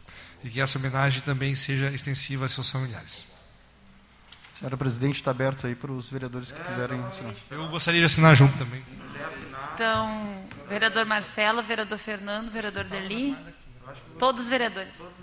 E 0.43 0.49
que 0.49 0.61
essa 0.61 0.77
homenagem 0.77 1.21
também 1.21 1.55
seja 1.55 1.89
extensiva 1.91 2.45
a 2.45 2.49
seus 2.49 2.69
familiares. 2.69 3.25
Senhora 4.61 4.77
Presidente, 4.77 5.15
está 5.15 5.31
aberto 5.31 5.65
aí 5.65 5.73
para 5.73 5.91
os 5.91 6.09
vereadores 6.11 6.51
que 6.51 6.63
quiserem 6.63 7.03
assinar. 7.05 7.33
Eu 7.49 7.67
gostaria 7.69 7.99
de 7.99 8.05
assinar 8.05 8.35
junto 8.35 8.55
também. 8.59 8.83
Então, 9.73 10.45
vereador 10.69 11.03
Marcelo, 11.07 11.63
vereador 11.63 11.97
Fernando, 11.97 12.51
vereador 12.51 12.83
Deli, 12.83 13.35
todos 14.19 14.43
os 14.43 14.49
vereadores. 14.49 15.15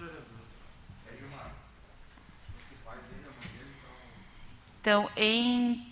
Então, 4.89 5.11
em 5.19 5.87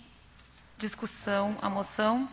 discussão, 0.75 1.55
a 1.61 1.69
moção. 1.69 2.27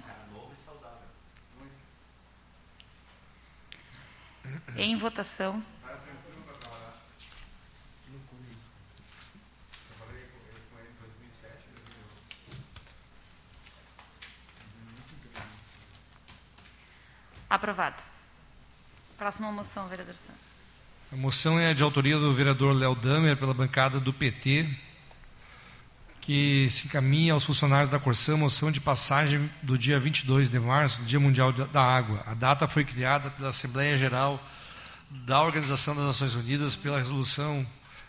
Em 4.74 4.96
votação. 4.96 5.62
Aprovado. 17.50 18.02
Próxima 19.18 19.52
moção, 19.52 19.86
vereador 19.86 20.14
Santos. 20.14 20.40
A 21.12 21.16
moção 21.16 21.60
é 21.60 21.74
de 21.74 21.82
autoria 21.82 22.18
do 22.18 22.32
vereador 22.32 22.74
Léo 22.74 22.94
Damer, 22.94 23.36
pela 23.36 23.52
bancada 23.52 24.00
do 24.00 24.14
PT, 24.14 24.66
que 26.24 26.68
se 26.70 26.86
encaminha 26.86 27.34
aos 27.34 27.44
funcionários 27.44 27.90
da 27.90 27.98
Corsã 27.98 28.34
moção 28.36 28.72
de 28.72 28.80
passagem 28.80 29.50
do 29.62 29.76
dia 29.76 30.00
22 30.00 30.48
de 30.48 30.58
março, 30.58 31.02
Dia 31.02 31.20
Mundial 31.20 31.52
da 31.52 31.82
Água. 31.82 32.22
A 32.26 32.32
data 32.32 32.66
foi 32.66 32.82
criada 32.82 33.30
pela 33.30 33.50
Assembleia 33.50 33.96
Geral 33.98 34.42
da 35.10 35.42
Organização 35.42 35.94
das 35.94 36.06
Nações 36.06 36.34
Unidas 36.34 36.74
pela 36.74 36.98
resolução 36.98 37.64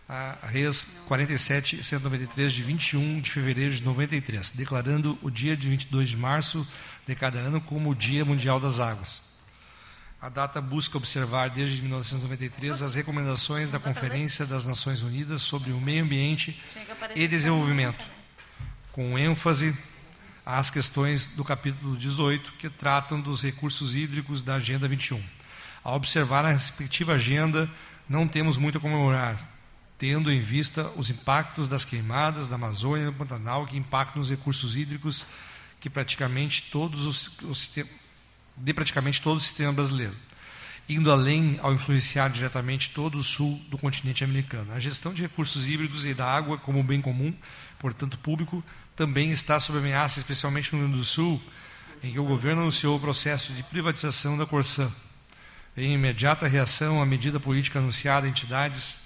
a 0.08 0.48
Res 0.48 1.02
4793 1.08 2.54
de 2.54 2.64
21 2.64 3.20
de 3.20 3.32
fevereiro 3.32 3.74
de 3.74 3.84
93, 3.84 4.52
declarando 4.52 5.18
o 5.22 5.30
dia 5.30 5.58
de 5.58 5.68
22 5.68 6.10
de 6.10 6.18
março 6.18 6.66
de 7.06 7.16
cada 7.16 7.40
ano 7.40 7.60
como 7.60 7.90
o 7.90 7.96
Dia 7.96 8.24
Mundial 8.24 8.60
das 8.60 8.80
Águas. 8.80 9.25
A 10.26 10.30
data 10.30 10.60
busca 10.60 10.98
observar 10.98 11.52
desde 11.52 11.84
1993 11.84 12.82
as 12.82 12.96
recomendações 12.96 13.70
da 13.70 13.78
Conferência 13.78 14.44
das 14.44 14.66
Nações 14.66 15.04
Unidas 15.04 15.44
sobre 15.44 15.72
o 15.72 15.80
Meio 15.80 16.04
Ambiente 16.04 16.60
e 17.14 17.28
Desenvolvimento, 17.28 18.04
com 18.92 19.20
ênfase 19.20 19.78
às 20.44 20.72
questões 20.72 21.28
do 21.36 21.44
capítulo 21.44 21.96
18 21.96 22.54
que 22.54 22.72
tratam 22.72 23.22
dos 23.22 23.44
recursos 23.44 23.94
hídricos 23.94 24.42
da 24.42 24.56
Agenda 24.56 24.88
21. 24.88 25.24
Ao 25.84 25.96
observar 25.96 26.44
a 26.44 26.50
respectiva 26.50 27.14
agenda, 27.14 27.70
não 28.10 28.28
temos 28.28 28.58
muito 28.58 28.80
a 28.80 28.82
comemorar, 28.82 29.48
tendo 29.96 30.32
em 30.32 30.40
vista 30.40 30.90
os 30.96 31.12
impactos 31.12 31.68
das 31.68 31.86
queimadas 31.86 32.48
da 32.48 32.56
Amazônia 32.56 33.04
e 33.04 33.12
do 33.12 33.14
Pantanal 33.14 33.68
que 33.68 33.78
impactam 33.78 34.24
os 34.24 34.32
recursos 34.32 34.76
hídricos 34.76 35.24
que 35.80 35.88
praticamente 35.88 36.72
todos 36.72 37.06
os, 37.06 37.40
os 37.42 37.70
de 38.58 38.74
praticamente 38.74 39.22
todo 39.22 39.38
o 39.38 39.42
sistema 39.42 39.74
brasileiro, 39.74 40.16
indo 40.88 41.12
além 41.12 41.60
ao 41.62 41.74
influenciar 41.74 42.30
diretamente 42.30 42.92
todo 42.92 43.18
o 43.18 43.24
sul 43.24 43.60
do 43.70 43.78
continente 43.78 44.24
americano. 44.24 44.72
A 44.74 44.80
gestão 44.80 45.14
de 45.14 45.22
recursos 45.22 45.68
híbridos 45.68 46.06
e 46.06 46.14
da 46.14 46.26
água 46.26 46.58
como 46.58 46.84
bem 46.84 47.02
comum, 47.02 47.34
portanto 47.80 48.18
público, 48.20 48.64
também 48.96 49.32
está 49.32 49.60
sob 49.60 49.80
ameaça, 49.80 50.20
especialmente 50.20 50.74
no 50.74 50.80
Rio 50.80 50.88
Grande 50.88 51.02
do 51.02 51.06
Sul, 51.06 51.42
em 52.04 52.12
que 52.12 52.20
o 52.20 52.24
governo 52.24 52.62
anunciou 52.62 52.96
o 52.96 53.00
processo 53.00 53.52
de 53.54 53.64
privatização 53.64 54.38
da 54.38 54.46
Corsã. 54.46 54.90
Em 55.76 55.94
imediata 55.94 56.48
reação 56.48 57.02
à 57.02 57.06
medida 57.06 57.40
política 57.40 57.80
anunciada, 57.80 58.28
entidades 58.28 59.06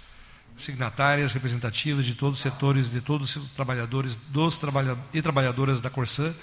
signatárias 0.56 1.34
representativas 1.34 2.06
de 2.06 2.14
todos 2.14 2.38
os 2.38 2.44
setores, 2.44 2.92
de 2.92 3.02
todos 3.02 3.36
os 3.36 3.52
trabalhadores 3.52 4.16
dos 4.16 4.58
trabalha 4.58 4.98
e 5.14 5.22
trabalhadoras 5.22 5.80
da 5.80 5.90
Corsã, 5.90 6.34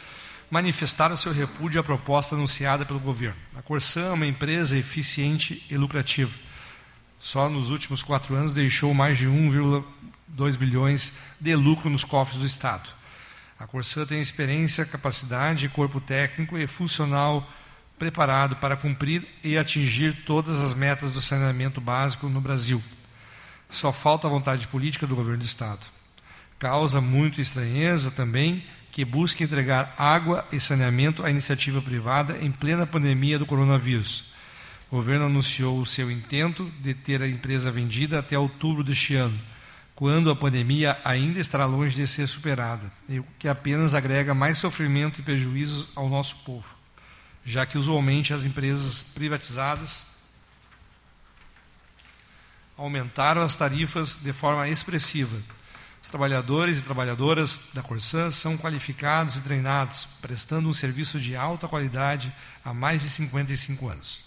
manifestaram 0.51 1.17
seu 1.17 1.33
repúdio 1.33 1.81
à 1.81 1.85
proposta 1.85 2.35
anunciada 2.35 2.85
pelo 2.85 3.01
governo. 3.01 3.37
A 3.57 3.63
Corsã 3.63 4.09
é 4.09 4.13
uma 4.13 4.27
empresa 4.27 4.77
eficiente 4.77 5.65
e 5.71 5.77
lucrativa. 5.77 6.33
Só 7.19 7.49
nos 7.49 7.71
últimos 7.71 8.03
quatro 8.03 8.35
anos 8.35 8.53
deixou 8.53 8.95
mais 8.95 9.19
de 9.19 9.27
1,2 9.27 10.57
bilhões 10.57 11.13
de 11.41 11.55
lucro 11.55 11.91
nos 11.91 12.05
cofres 12.05 12.39
do 12.39 12.47
Estado. 12.47 12.89
A 13.59 13.67
Corsã 13.67 14.05
tem 14.05 14.21
experiência, 14.21 14.85
capacidade, 14.85 15.69
corpo 15.69 16.01
técnico 16.01 16.59
e 16.59 16.67
funcional 16.67 17.49
preparado 17.99 18.57
para 18.57 18.77
cumprir 18.77 19.27
e 19.43 19.57
atingir 19.57 20.25
todas 20.25 20.61
as 20.61 20.75
metas 20.75 21.13
do 21.13 21.21
saneamento 21.21 21.81
básico 21.81 22.29
no 22.29 22.41
Brasil. 22.41 22.83
Só 23.71 23.91
falta 23.91 24.27
a 24.27 24.31
vontade 24.31 24.69
política 24.69 25.07
do 25.07 25.17
governo 25.17 25.39
do 25.39 25.47
Estado. 25.47 25.81
Causa 26.59 27.01
muito 27.01 27.41
estranheza 27.41 28.11
também 28.11 28.63
que 28.97 29.05
busque 29.05 29.45
entregar 29.45 29.95
água 29.99 30.43
e 30.51 30.59
saneamento 30.59 31.23
à 31.23 31.31
iniciativa 31.31 31.83
privada 31.83 32.39
em 32.43 32.51
plena 32.51 32.87
pandemia 32.87 33.39
do 33.39 33.45
coronavírus. 33.45 34.33
O 34.91 34.97
governo 34.97 35.27
anunciou 35.27 35.79
o 35.79 35.85
seu 35.85 36.11
intento 36.11 36.73
de 36.81 36.95
ter 36.95 37.21
a 37.21 37.29
empresa 37.29 37.71
vendida 37.71 38.19
até 38.19 38.39
outubro 38.39 38.83
deste 38.83 39.15
ano, 39.15 39.39
quando 39.95 40.31
a 40.31 40.35
pandemia 40.35 40.99
ainda 41.05 41.39
estará 41.39 41.67
longe 41.67 41.95
de 41.95 42.07
ser 42.07 42.27
superada, 42.27 42.91
o 43.07 43.25
que 43.39 43.49
apenas 43.49 43.93
agrega 43.93 44.33
mais 44.33 44.57
sofrimento 44.57 45.21
e 45.21 45.23
prejuízos 45.23 45.89
ao 45.95 46.09
nosso 46.09 46.37
povo, 46.37 46.75
já 47.45 47.67
que 47.67 47.77
usualmente 47.77 48.33
as 48.33 48.45
empresas 48.45 49.03
privatizadas 49.03 50.07
aumentaram 52.79 53.43
as 53.43 53.55
tarifas 53.55 54.23
de 54.23 54.33
forma 54.33 54.67
expressiva 54.71 55.37
os 56.07 56.11
trabalhadores 56.11 56.79
e 56.79 56.85
trabalhadoras 56.85 57.71
da 57.75 57.83
Corsã 57.83 58.31
são 58.31 58.57
qualificados 58.57 59.35
e 59.35 59.41
treinados, 59.41 60.07
prestando 60.23 60.69
um 60.69 60.73
serviço 60.73 61.19
de 61.19 61.35
alta 61.35 61.67
qualidade 61.67 62.33
há 62.65 62.73
mais 62.73 63.03
de 63.03 63.09
55 63.09 63.89
anos. 63.89 64.21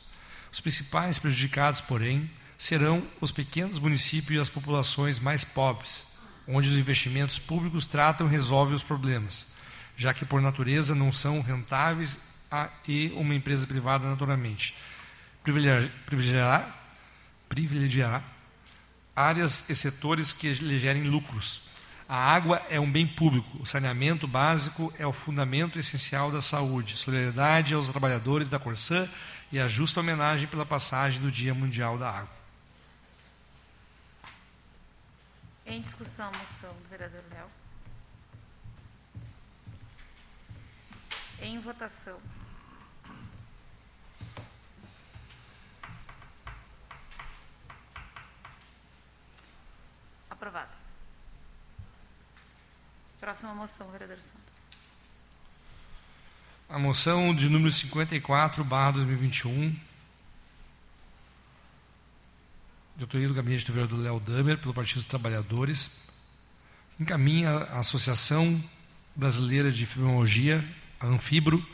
Os 0.51 0.59
principais 0.59 1.17
prejudicados, 1.17 1.79
porém, 1.79 2.29
serão 2.57 3.01
os 3.21 3.31
pequenos 3.31 3.79
municípios 3.79 4.37
e 4.37 4.41
as 4.41 4.49
populações 4.49 5.21
mais 5.21 5.45
pobres, 5.45 6.05
onde 6.45 6.67
os 6.67 6.75
investimentos 6.75 7.39
públicos 7.39 7.85
tratam 7.85 8.27
e 8.27 8.29
resolvem 8.29 8.75
os 8.75 8.83
problemas, 8.83 9.47
já 9.95 10.13
que 10.13 10.25
por 10.25 10.41
natureza 10.41 10.93
não 10.93 11.13
são 11.13 11.39
rentáveis 11.39 12.17
e 12.85 13.13
uma 13.15 13.33
empresa 13.33 13.65
privada 13.65 14.05
naturalmente 14.05 14.75
privilegiará, 15.43 16.75
privilegiará 17.47 18.21
áreas 19.15 19.69
e 19.69 19.75
setores 19.75 20.33
que 20.33 20.51
lhe 20.53 20.77
gerem 20.77 21.03
lucros, 21.03 21.68
a 22.09 22.17
água 22.17 22.59
é 22.71 22.79
um 22.79 22.91
bem 22.91 23.05
público, 23.05 23.47
o 23.59 23.67
saneamento 23.67 24.27
básico 24.27 24.91
é 24.97 25.05
o 25.05 25.13
fundamento 25.13 25.77
essencial 25.77 26.31
da 26.31 26.41
saúde. 26.41 26.97
Solidariedade 26.97 27.75
aos 27.75 27.87
trabalhadores 27.87 28.49
da 28.49 28.57
Corsã 28.57 29.07
e 29.51 29.59
a 29.59 29.67
justa 29.67 29.99
homenagem 29.99 30.47
pela 30.47 30.65
passagem 30.65 31.21
do 31.21 31.31
Dia 31.31 31.53
Mundial 31.53 31.99
da 31.99 32.09
Água. 32.09 32.39
Em 35.67 35.79
discussão, 35.81 36.31
moção 36.31 36.73
do 36.73 36.89
vereador 36.89 37.21
Léo. 37.31 37.47
Em 41.43 41.59
votação. 41.59 42.19
Aprovado. 50.27 50.78
Próxima 53.19 53.53
moção, 53.53 53.91
vereador 53.91 54.21
Santo. 54.21 54.39
A 56.69 56.79
moção 56.79 57.35
de 57.35 57.49
número 57.49 57.71
54, 57.71 58.63
barra 58.63 58.91
2021, 58.91 59.75
de 62.95 63.03
autoria 63.03 63.27
do 63.27 63.33
gabinete 63.33 63.65
do 63.65 63.73
vereador 63.73 63.99
Léo 63.99 64.19
Damer, 64.21 64.57
pelo 64.57 64.73
Partido 64.73 64.97
dos 64.97 65.05
Trabalhadores, 65.05 66.07
encaminha 66.97 67.49
a 67.49 67.79
Associação 67.79 68.63
Brasileira 69.13 69.69
de 69.69 69.85
Fibromialgia, 69.85 70.63
a 70.99 71.07
Anfibro, 71.07 71.65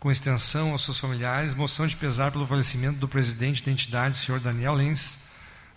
com 0.00 0.10
extensão 0.10 0.72
aos 0.72 0.82
seus 0.82 0.98
familiares, 0.98 1.52
moção 1.52 1.86
de 1.86 1.96
pesar 1.96 2.32
pelo 2.32 2.46
falecimento 2.46 2.98
do 2.98 3.08
presidente 3.08 3.62
da 3.62 3.70
entidade, 3.70 4.16
senhor 4.16 4.40
Daniel 4.40 4.72
Lenz, 4.72 5.25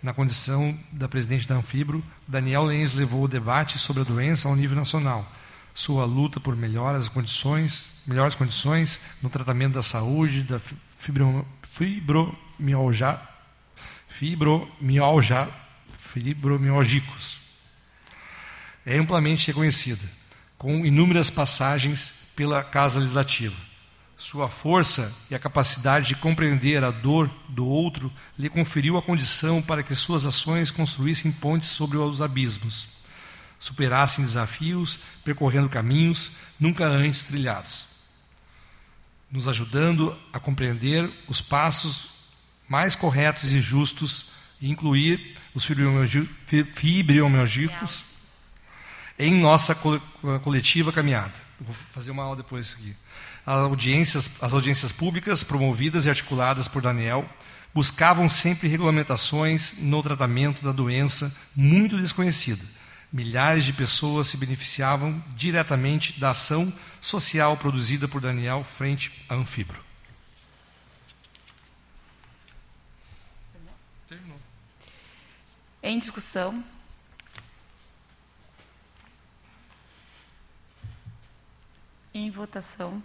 na 0.02 0.14
condição 0.14 0.78
da 0.91 1.10
presidente 1.10 1.47
da 1.47 1.56
Anfibro, 1.56 2.04
Daniel 2.28 2.64
Lenz 2.64 2.93
levou 2.93 3.24
o 3.24 3.28
debate 3.28 3.78
sobre 3.78 4.02
a 4.02 4.06
doença 4.06 4.47
ao 4.47 4.56
nível 4.56 4.78
nacional. 4.78 5.30
Sua 5.74 6.06
luta 6.06 6.39
por 6.39 6.56
melhores 6.56 7.08
condições, 7.08 8.02
melhores 8.06 8.36
condições 8.36 9.00
no 9.22 9.30
tratamento 9.30 9.74
da 9.74 9.84
saúde, 9.84 10.43
da 10.43 10.60
fibromialgia, 10.97 13.20
fibromialgia, 14.08 15.47
fibromialgicos. 15.97 17.39
É 18.86 18.97
amplamente 18.97 19.47
reconhecida, 19.47 20.04
com 20.58 20.86
inúmeras 20.86 21.30
passagens 21.30 22.32
pela 22.36 22.64
Casa 22.64 23.00
Legislativa 23.00 23.68
sua 24.20 24.47
força 24.49 25.28
e 25.32 25.36
a 25.36 25.39
capacidade 25.39 26.07
de 26.07 26.15
compreender 26.15 26.84
a 26.84 26.91
dor 26.91 27.32
do 27.47 27.65
outro 27.65 28.11
lhe 28.38 28.49
conferiu 28.49 28.97
a 28.97 29.01
condição 29.01 29.61
para 29.61 29.82
que 29.82 29.95
suas 29.95 30.26
ações 30.26 30.70
construíssem 30.70 31.32
pontes 31.32 31.70
sobre 31.70 31.97
os 31.97 32.22
abismos, 32.22 32.89
superassem 33.57 34.26
desafios, 34.26 34.99
percorrendo 35.24 35.70
caminhos 35.70 36.32
nunca 36.59 36.86
antes 36.86 37.24
trilhados, 37.24 37.86
nos 39.32 39.47
ajudando 39.47 40.13
a 40.34 40.39
compreender 40.39 41.09
os 41.26 41.39
passos 41.39 42.20
mais 42.67 42.97
corretos 42.97 43.53
e 43.53 43.61
justos 43.61 44.32
e 44.59 44.70
incluir 44.70 45.38
os 45.55 45.63
fibromialgicos 45.63 48.03
em 49.17 49.39
nossa 49.39 49.74
coletiva 50.43 50.91
caminhada. 50.91 51.32
Vou 51.57 51.74
fazer 51.93 52.11
uma 52.11 52.24
aula 52.24 52.36
depois 52.36 52.67
disso 52.67 52.82
aqui 52.82 52.93
audiências, 53.46 54.42
as 54.42 54.54
audiências 54.54 54.92
públicas 54.92 55.44
promovidas 55.44 56.06
e 56.06 56.10
articuladas 56.10 56.68
por 56.68 56.82
Daniel 56.82 57.28
buscavam 57.74 58.28
sempre 58.28 58.68
regulamentações 58.68 59.80
no 59.80 60.02
tratamento 60.02 60.64
da 60.64 60.72
doença 60.72 61.34
muito 61.56 61.98
desconhecida. 61.98 62.64
Milhares 63.12 63.66
de 63.66 63.74
pessoas 63.74 64.28
se 64.28 64.38
beneficiavam 64.38 65.24
diretamente 65.36 66.20
da 66.20 66.32
ação 66.32 66.72
social 67.02 67.58
produzida 67.58 68.08
por 68.08 68.22
Daniel 68.22 68.64
frente 68.64 69.26
à 69.28 69.36
Anfibro. 69.36 69.84
Terminou. 74.08 74.38
Em 75.82 75.98
discussão. 75.98 76.64
Em 82.14 82.30
votação. 82.30 83.02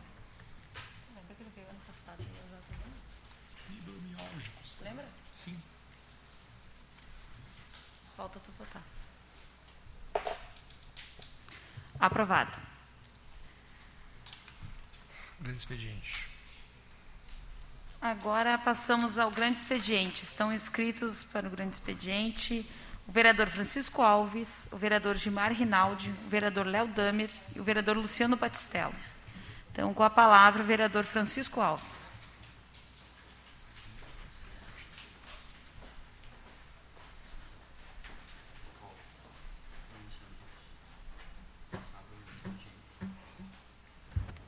Falta 8.16 8.38
tu 8.38 8.52
votar. 8.56 8.82
Aprovado. 11.98 12.60
Grande 15.40 15.58
expediente. 15.58 16.28
Agora 18.00 18.58
passamos 18.58 19.18
ao 19.18 19.30
grande 19.30 19.58
expediente. 19.58 20.22
Estão 20.22 20.52
inscritos 20.52 21.24
para 21.24 21.46
o 21.46 21.50
grande 21.50 21.74
expediente 21.74 22.66
o 23.06 23.12
vereador 23.12 23.48
Francisco 23.48 24.02
Alves, 24.02 24.68
o 24.72 24.78
vereador 24.78 25.16
Gilmar 25.16 25.52
Rinaldi, 25.52 26.10
o 26.26 26.30
vereador 26.30 26.66
Léo 26.66 26.88
Damer 26.88 27.30
e 27.54 27.60
o 27.60 27.64
vereador 27.64 27.96
Luciano 27.96 28.36
Batistello. 28.36 28.94
Então, 29.70 29.92
com 29.92 30.02
a 30.02 30.10
palavra, 30.10 30.62
o 30.62 30.66
vereador 30.66 31.04
Francisco 31.04 31.60
Alves. 31.60 32.10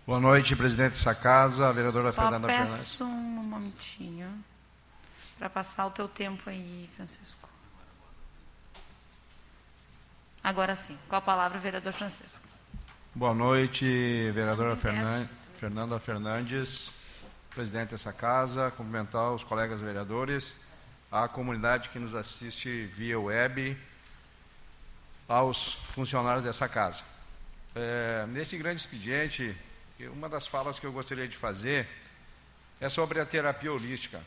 Boa 0.07 0.21
noite, 0.21 0.55
presidente 0.55 0.91
dessa 0.93 1.15
casa, 1.15 1.73
vereadora 1.73 2.13
Só 2.13 2.23
Fernanda 2.23 2.47
Fernandes. 2.47 2.75
peço 2.77 3.05
um 3.05 3.09
momentinho 3.09 4.45
para 5.39 5.51
passar 5.51 5.87
o 5.87 5.91
teu 5.91 6.07
tempo 6.09 6.49
aí, 6.49 6.89
Francisco. 6.95 7.49
Agora 10.45 10.77
sim. 10.77 10.97
Com 11.09 11.17
a 11.17 11.21
palavra, 11.21 11.59
o 11.59 11.61
vereador 11.61 11.93
Francisco. 11.93 12.47
Boa 13.15 13.35
noite, 13.35 13.85
vereadora 14.33 14.77
Fernan- 14.77 15.29
Fernanda 15.57 15.99
Fernandes, 15.99 16.91
presidente 17.51 17.91
dessa 17.91 18.13
casa, 18.13 18.71
cumprimentar 18.77 19.33
os 19.33 19.43
colegas 19.43 19.81
vereadores, 19.81 20.55
a 21.11 21.27
comunidade 21.27 21.89
que 21.89 21.99
nos 21.99 22.15
assiste 22.15 22.85
via 22.95 23.19
web, 23.19 23.77
aos 25.29 25.73
funcionários 25.75 26.45
dessa 26.45 26.69
casa. 26.69 27.03
É, 27.75 28.25
nesse 28.29 28.57
grande 28.57 28.81
expediente, 28.81 29.57
uma 30.05 30.29
das 30.29 30.47
falas 30.47 30.79
que 30.79 30.87
eu 30.87 30.93
gostaria 30.93 31.27
de 31.27 31.37
fazer 31.37 31.89
é 32.81 32.89
sobre 32.89 33.19
a 33.21 33.25
terapia 33.25 33.73
holística. 33.73 34.23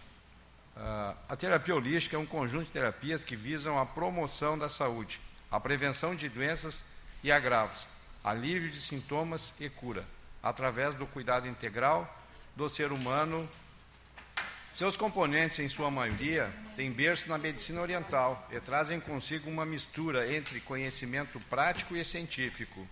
Ah, 0.75 1.13
a 1.27 1.35
terapia 1.35 1.75
holística 1.75 2.15
é 2.15 2.19
um 2.19 2.25
conjunto 2.25 2.65
de 2.65 2.71
terapias 2.71 3.23
que 3.23 3.35
visam 3.35 3.77
a 3.77 3.85
promoção 3.85 4.57
da 4.57 4.69
saúde, 4.69 5.19
a 5.51 5.59
prevenção 5.59 6.15
de 6.15 6.27
doenças 6.27 6.85
e 7.23 7.31
agravos, 7.31 7.85
alívio 8.23 8.69
de 8.69 8.79
sintomas 8.79 9.53
e 9.59 9.69
cura, 9.69 10.05
através 10.41 10.95
do 10.95 11.05
cuidado 11.05 11.47
integral 11.47 12.07
do 12.55 12.67
ser 12.69 12.91
humano. 12.91 13.47
Seus 14.73 14.95
componentes, 14.95 15.59
em 15.59 15.67
sua 15.67 15.91
maioria, 15.91 16.51
têm 16.75 16.91
berço 16.91 17.27
na 17.27 17.37
medicina 17.37 17.81
oriental 17.81 18.47
e 18.49 18.59
trazem 18.59 18.99
consigo 18.99 19.49
uma 19.49 19.65
mistura 19.65 20.33
entre 20.33 20.61
conhecimento 20.61 21.39
prático 21.41 21.95
e 21.95 22.05
científico. 22.05 22.87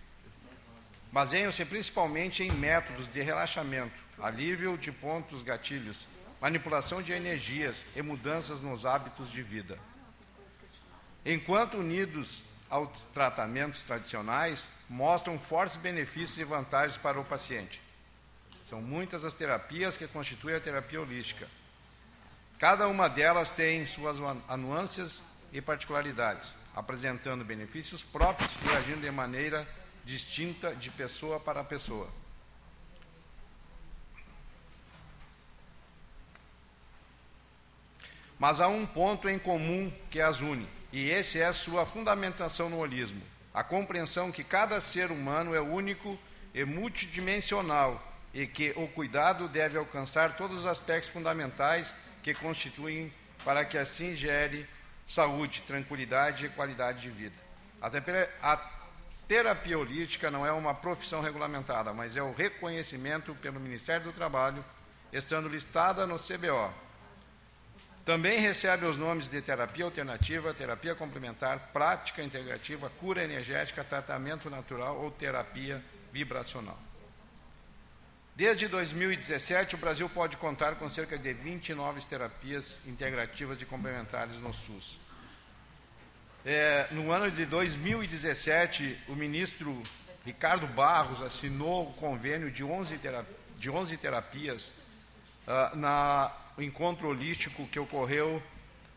Baseiam-se 1.11 1.63
principalmente 1.65 2.43
em 2.43 2.51
métodos 2.51 3.07
de 3.07 3.21
relaxamento, 3.21 3.95
alívio 4.19 4.77
de 4.77 4.91
pontos 4.91 5.43
gatilhos, 5.43 6.07
manipulação 6.41 7.01
de 7.01 7.13
energias 7.13 7.83
e 7.95 8.01
mudanças 8.01 8.61
nos 8.61 8.85
hábitos 8.85 9.31
de 9.31 9.41
vida. 9.41 9.77
Enquanto 11.25 11.77
unidos 11.77 12.41
aos 12.69 13.01
tratamentos 13.13 13.83
tradicionais, 13.83 14.67
mostram 14.89 15.39
fortes 15.39 15.77
benefícios 15.77 16.37
e 16.37 16.43
vantagens 16.43 16.97
para 16.97 17.19
o 17.19 17.25
paciente. 17.25 17.81
São 18.65 18.81
muitas 18.81 19.23
as 19.23 19.33
terapias 19.33 19.95
que 19.95 20.07
constituem 20.07 20.55
a 20.55 20.59
terapia 20.59 21.01
holística. 21.01 21.47
Cada 22.59 22.87
uma 22.87 23.07
delas 23.07 23.51
tem 23.51 23.85
suas 23.85 24.17
nuances 24.57 25.21
e 25.53 25.61
particularidades, 25.61 26.55
apresentando 26.75 27.45
benefícios 27.45 28.03
próprios 28.03 28.51
e 28.65 28.75
agindo 28.75 29.01
de 29.01 29.11
maneira 29.11 29.67
distinta 30.07 30.73
de 30.73 30.89
pessoa 30.89 31.37
para 31.37 31.61
pessoa. 31.65 32.07
Mas 38.39 38.61
há 38.61 38.69
um 38.69 38.85
ponto 38.85 39.27
em 39.27 39.37
comum 39.37 39.91
que 40.09 40.21
as 40.21 40.39
une, 40.39 40.65
e 40.93 41.09
esse 41.09 41.41
é 41.41 41.51
sua 41.51 41.85
fundamentação 41.85 42.69
no 42.69 42.77
holismo, 42.77 43.21
a 43.53 43.65
compreensão 43.65 44.31
que 44.31 44.45
cada 44.45 44.79
ser 44.79 45.11
humano 45.11 45.53
é 45.53 45.59
único 45.59 46.17
e 46.53 46.63
multidimensional 46.63 48.01
e 48.33 48.47
que 48.47 48.71
o 48.77 48.87
cuidado 48.87 49.49
deve 49.49 49.77
alcançar 49.77 50.37
todos 50.37 50.61
os 50.61 50.65
aspectos 50.65 51.09
fundamentais 51.09 51.93
que 52.23 52.33
constituem 52.33 53.11
para 53.43 53.65
que 53.65 53.77
assim 53.77 54.15
gere 54.15 54.65
saúde, 55.05 55.63
tranquilidade 55.67 56.45
e 56.45 56.49
qualidade 56.49 57.01
de 57.01 57.09
vida. 57.09 57.35
A 57.81 58.55
terapia, 59.27 59.77
holística 59.77 60.31
não 60.31 60.45
é 60.45 60.51
uma 60.51 60.73
profissão 60.73 61.21
regulamentada, 61.21 61.93
mas 61.93 62.15
é 62.15 62.23
o 62.23 62.33
reconhecimento 62.33 63.35
pelo 63.35 63.59
Ministério 63.59 64.05
do 64.05 64.13
Trabalho, 64.13 64.63
estando 65.11 65.49
listada 65.49 66.07
no 66.07 66.17
CBO. 66.17 66.73
Também 68.05 68.39
recebe 68.39 68.85
os 68.85 68.95
nomes 68.95 69.27
de 69.27 69.41
terapia 69.41 69.83
alternativa, 69.83 70.53
terapia 70.53 70.95
complementar, 70.95 71.71
prática 71.73 72.23
integrativa, 72.23 72.89
cura 73.01 73.21
energética, 73.21 73.83
tratamento 73.83 74.49
natural 74.49 74.97
ou 74.97 75.11
terapia 75.11 75.83
vibracional. 76.13 76.79
Desde 78.33 78.67
2017, 78.67 79.75
o 79.75 79.77
Brasil 79.79 80.07
pode 80.07 80.37
contar 80.37 80.75
com 80.75 80.87
cerca 80.87 81.17
de 81.17 81.33
29 81.33 81.99
terapias 82.05 82.79
integrativas 82.85 83.61
e 83.61 83.65
complementares 83.65 84.35
no 84.35 84.53
SUS. 84.53 84.97
É, 86.49 86.87
no 86.91 87.11
ano 87.11 87.29
de 87.29 87.45
2017, 87.45 88.97
o 89.09 89.15
ministro 89.17 89.83
Ricardo 90.25 90.65
Barros 90.65 91.21
assinou 91.21 91.89
o 91.89 91.93
convênio 91.95 92.49
de 92.49 92.63
11, 92.63 92.97
terap 92.99 93.27
de 93.57 93.69
11 93.69 93.97
terapias 93.97 94.73
uh, 95.45 95.75
na 95.75 96.31
encontro 96.57 97.09
holístico 97.09 97.67
que 97.67 97.77
ocorreu 97.77 98.41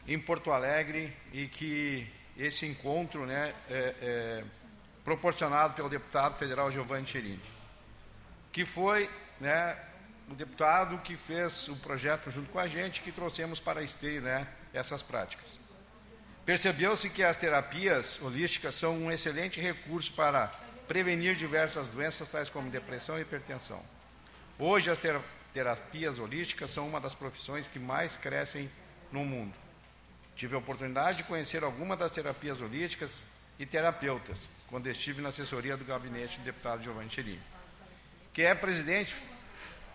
em 0.06 0.16
Porto 0.16 0.52
Alegre 0.52 1.12
e 1.32 1.48
que 1.48 2.06
esse 2.36 2.66
encontro 2.66 3.26
né, 3.26 3.52
é, 3.68 3.94
é, 4.00 4.44
proporcionado 5.02 5.74
pelo 5.74 5.88
deputado 5.88 6.36
federal 6.36 6.70
Giovanni 6.70 7.04
Cherini, 7.04 7.40
que 8.52 8.64
foi 8.64 9.10
né, 9.40 9.76
o 10.30 10.36
deputado 10.36 10.98
que 10.98 11.16
fez 11.16 11.66
o 11.66 11.74
projeto 11.78 12.30
junto 12.30 12.48
com 12.52 12.60
a 12.60 12.68
gente, 12.68 13.02
que 13.02 13.10
trouxemos 13.10 13.58
para 13.58 13.80
a 13.80 13.82
esteio 13.82 14.22
né, 14.22 14.46
essas 14.72 15.02
práticas. 15.02 15.58
Percebeu-se 16.50 17.08
que 17.08 17.22
as 17.22 17.36
terapias 17.36 18.20
holísticas 18.20 18.74
são 18.74 18.98
um 18.98 19.12
excelente 19.12 19.60
recurso 19.60 20.12
para 20.14 20.48
prevenir 20.88 21.36
diversas 21.36 21.86
doenças, 21.86 22.26
tais 22.26 22.50
como 22.50 22.68
depressão 22.68 23.16
e 23.16 23.22
hipertensão. 23.22 23.80
Hoje, 24.58 24.90
as 24.90 24.98
terapias 25.54 26.18
holísticas 26.18 26.70
são 26.70 26.88
uma 26.88 27.00
das 27.00 27.14
profissões 27.14 27.68
que 27.68 27.78
mais 27.78 28.16
crescem 28.16 28.68
no 29.12 29.24
mundo. 29.24 29.54
Tive 30.34 30.56
a 30.56 30.58
oportunidade 30.58 31.18
de 31.18 31.22
conhecer 31.22 31.62
algumas 31.62 31.96
das 31.96 32.10
terapias 32.10 32.60
holísticas 32.60 33.22
e 33.56 33.64
terapeutas, 33.64 34.48
quando 34.66 34.88
estive 34.88 35.22
na 35.22 35.28
assessoria 35.28 35.76
do 35.76 35.84
gabinete 35.84 36.40
do 36.40 36.44
deputado 36.44 36.82
Giovanni 36.82 37.10
Cherini, 37.10 37.40
que 38.34 38.42
é 38.42 38.56
presidente 38.56 39.14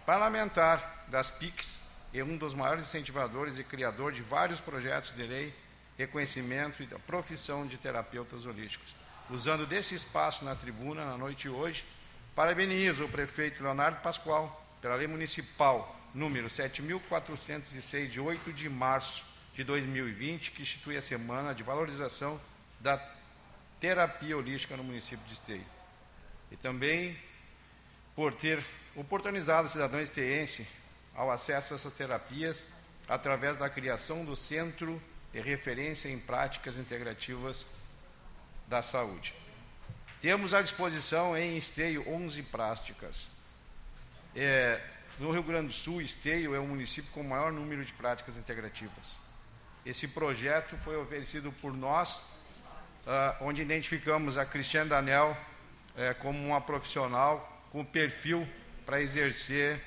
parlamentar 0.05 1.03
das 1.09 1.29
PICs 1.29 1.81
e 2.13 2.23
um 2.23 2.37
dos 2.37 2.53
maiores 2.53 2.87
incentivadores 2.87 3.57
e 3.57 3.63
criador 3.65 4.13
de 4.13 4.21
vários 4.21 4.61
projetos 4.61 5.13
de 5.13 5.23
lei, 5.23 5.64
reconhecimento 5.97 6.83
e 6.83 6.85
da 6.85 6.99
profissão 6.99 7.65
de 7.65 7.77
terapeutas 7.77 8.45
holísticos. 8.45 8.95
Usando 9.29 9.65
desse 9.65 9.95
espaço 9.95 10.45
na 10.45 10.55
tribuna, 10.55 11.05
na 11.05 11.17
noite 11.17 11.43
de 11.43 11.49
hoje, 11.49 11.85
parabenizo 12.35 13.05
o 13.05 13.09
prefeito 13.09 13.63
Leonardo 13.63 14.01
Pascoal 14.01 14.63
pela 14.81 14.95
lei 14.95 15.07
municipal 15.07 15.99
número 16.13 16.47
7.406, 16.47 18.09
de 18.09 18.19
8 18.19 18.53
de 18.53 18.69
março 18.69 19.23
de 19.53 19.63
2020, 19.63 20.51
que 20.51 20.61
institui 20.61 20.95
a 20.95 21.01
semana 21.01 21.53
de 21.53 21.63
valorização 21.63 22.39
da 22.79 22.97
terapia 23.79 24.37
holística 24.37 24.77
no 24.77 24.83
município 24.83 25.25
de 25.25 25.33
Esteio. 25.33 25.65
E 26.51 26.55
também 26.55 27.17
por 28.15 28.33
ter 28.33 28.63
oportunizado 28.95 29.67
o 29.67 29.71
cidadão 29.71 29.99
esteense 29.99 30.67
ao 31.13 31.29
acesso 31.29 31.73
a 31.73 31.75
essas 31.75 31.91
terapias 31.93 32.67
através 33.07 33.57
da 33.57 33.69
criação 33.69 34.23
do 34.23 34.35
Centro 34.35 35.01
de 35.35 35.41
Referência 35.41 36.07
em 36.07 36.17
Práticas 36.17 36.77
Integrativas 36.77 37.65
da 38.67 38.81
Saúde. 38.81 39.35
Temos 40.21 40.53
à 40.53 40.61
disposição 40.61 41.37
em 41.37 41.57
Esteio 41.57 42.07
11 42.07 42.41
práticas. 42.43 43.27
É, 44.33 44.81
no 45.19 45.33
Rio 45.33 45.43
Grande 45.43 45.67
do 45.67 45.73
Sul, 45.73 46.01
Esteio 46.01 46.55
é 46.55 46.59
o 46.59 46.65
município 46.65 47.11
com 47.11 47.19
o 47.19 47.23
maior 47.25 47.51
número 47.51 47.83
de 47.83 47.91
práticas 47.91 48.37
integrativas. 48.37 49.17
Esse 49.85 50.07
projeto 50.07 50.77
foi 50.77 50.95
oferecido 50.95 51.51
por 51.51 51.73
nós, 51.73 52.19
uh, 53.05 53.43
onde 53.43 53.61
identificamos 53.61 54.37
a 54.37 54.45
Cristiane 54.45 54.89
Danel 54.89 55.37
uh, 55.95 56.15
como 56.19 56.39
uma 56.47 56.61
profissional 56.61 57.67
com 57.73 57.83
perfil 57.83 58.47
para 58.85 59.01
exercer 59.01 59.81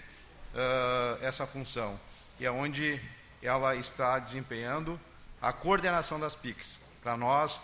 uh, 0.52 1.24
essa 1.24 1.46
função. 1.46 1.98
E 2.38 2.44
é 2.44 2.50
onde 2.50 3.00
ela 3.42 3.74
está 3.76 4.18
desempenhando 4.18 5.00
a 5.40 5.52
coordenação 5.52 6.18
das 6.18 6.34
PICs. 6.34 6.78
Para 7.02 7.16
nós, 7.16 7.60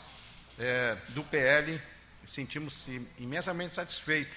é, 0.59 0.97
do 1.09 1.23
PL, 1.25 1.81
sentimos-se 2.27 3.07
imensamente 3.19 3.75
satisfeitos 3.75 4.37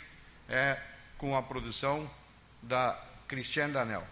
é, 0.49 0.79
com 1.17 1.35
a 1.35 1.43
produção 1.43 2.09
da 2.61 2.99
Cristiane 3.27 3.73
Danel. 3.73 4.05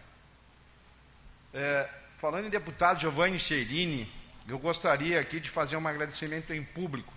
É, 1.54 1.90
falando 2.18 2.46
em 2.46 2.50
deputado 2.50 3.00
Giovanni 3.00 3.40
Cherini, 3.40 4.12
eu 4.48 4.60
gostaria 4.60 5.20
aqui 5.20 5.40
de 5.40 5.50
fazer 5.50 5.76
um 5.76 5.88
agradecimento 5.88 6.54
em 6.54 6.64
público. 6.64 7.14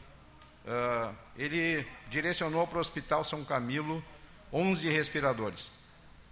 Uh, 0.64 1.14
ele 1.36 1.86
direcionou 2.10 2.66
para 2.66 2.78
o 2.78 2.80
Hospital 2.80 3.24
São 3.24 3.44
Camilo 3.44 4.04
11 4.52 4.88
respiradores. 4.90 5.70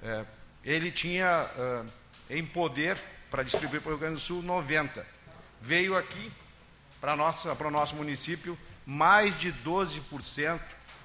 É, 0.03 0.24
ele 0.64 0.91
tinha 0.91 1.49
uh, 1.57 1.87
em 2.29 2.45
poder 2.45 2.99
para 3.31 3.43
distribuir 3.43 3.81
para 3.81 3.89
o 3.89 3.93
Rio 3.93 4.01
Grande 4.01 4.14
do 4.14 4.20
Sul 4.20 4.43
90. 4.43 5.07
Veio 5.66 5.96
aqui 5.96 6.30
para, 7.00 7.14
o 7.14 7.70
nosso 7.72 7.96
município 7.96 8.56
mais 8.86 9.36
de 9.40 9.52
12% 9.52 10.60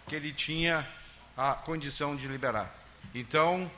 que 0.07 0.13
ele 0.13 0.31
tinha 0.31 0.87
a 1.35 1.55
condição 1.55 2.15
de 2.15 2.27
liberar. 2.27 2.71
Então, 3.15 3.71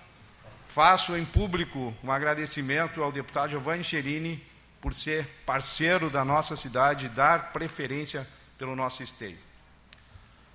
faço 0.68 1.16
em 1.16 1.24
público 1.24 1.96
um 2.04 2.12
agradecimento 2.12 3.02
ao 3.02 3.14
deputado 3.14 3.52
Giovanni 3.52 3.82
Cherini 3.82 4.46
por 4.82 4.94
ser 4.94 5.26
parceiro 5.46 6.10
da 6.10 6.26
nossa 6.26 6.58
cidade 6.58 7.06
e 7.06 7.10
dar 7.10 7.54
preferência 7.54 8.28
pelo 8.58 8.76
nosso 8.76 9.02
esteio. 9.02 9.40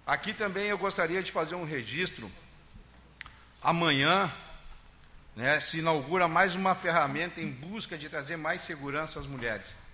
Aqui 0.07 0.35
também 0.35 0.67
eu 0.67 0.77
gostaria 0.77 1.23
de 1.23 1.33
fazer 1.33 1.55
um 1.55 1.65
registro. 1.65 2.31
Amanhã 3.63 4.31
né, 5.35 5.59
se 5.59 5.79
inaugura 5.79 6.29
mais 6.29 6.55
uma 6.55 6.75
ferramenta 6.75 7.41
em 7.41 7.51
busca 7.51 7.97
de 7.97 8.11
trazer 8.11 8.37
mais 8.37 8.61
segurança 8.61 9.19
às 9.19 9.27
mulheres. 9.27 9.88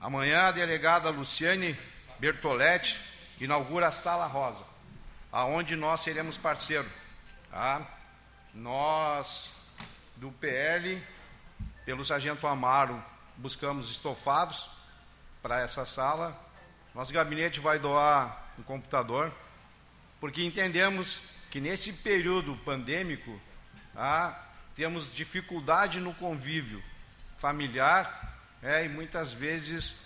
Amanhã 0.00 0.48
a 0.48 0.52
delegada 0.52 1.10
Luciane 1.10 1.78
Bertoletti 2.18 2.98
inaugura 3.40 3.88
a 3.88 3.92
Sala 3.92 4.26
Rosa, 4.26 4.64
aonde 5.32 5.76
nós 5.76 6.00
seremos 6.00 6.36
parceiro. 6.36 6.88
Tá? 7.50 7.86
Nós, 8.54 9.52
do 10.16 10.30
PL, 10.32 11.02
pelo 11.84 12.04
Sargento 12.04 12.46
Amaro, 12.46 13.02
buscamos 13.36 13.90
estofados 13.90 14.68
para 15.42 15.60
essa 15.60 15.84
sala. 15.84 16.38
Nosso 16.94 17.12
gabinete 17.12 17.60
vai 17.60 17.78
doar 17.78 18.52
um 18.58 18.62
computador, 18.62 19.32
porque 20.20 20.42
entendemos 20.42 21.22
que 21.50 21.60
nesse 21.60 21.92
período 21.92 22.56
pandêmico 22.58 23.40
tá, 23.92 24.48
temos 24.74 25.12
dificuldade 25.12 26.00
no 26.00 26.14
convívio 26.14 26.82
familiar 27.38 28.33
é, 28.64 28.86
e 28.86 28.88
muitas 28.88 29.30
vezes 29.30 29.96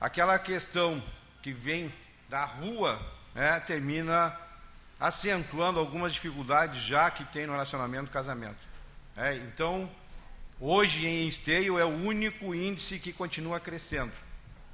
aquela 0.00 0.36
questão 0.36 1.00
que 1.40 1.52
vem 1.52 1.94
da 2.28 2.44
rua 2.44 3.00
é, 3.36 3.60
termina 3.60 4.36
acentuando 4.98 5.78
algumas 5.78 6.12
dificuldades 6.12 6.82
já 6.82 7.08
que 7.08 7.24
tem 7.24 7.46
no 7.46 7.52
relacionamento 7.52 8.10
casamento. 8.10 8.58
É, 9.16 9.34
então, 9.36 9.88
hoje 10.60 11.06
em 11.06 11.28
Esteio 11.28 11.78
é 11.78 11.84
o 11.84 11.88
único 11.88 12.52
índice 12.52 12.98
que 12.98 13.12
continua 13.12 13.60
crescendo. 13.60 14.12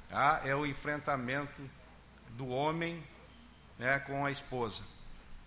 Tá? 0.09 0.41
É 0.43 0.55
o 0.55 0.65
enfrentamento 0.65 1.61
do 2.31 2.47
homem 2.47 3.03
né, 3.77 3.99
com 3.99 4.25
a 4.25 4.31
esposa. 4.31 4.81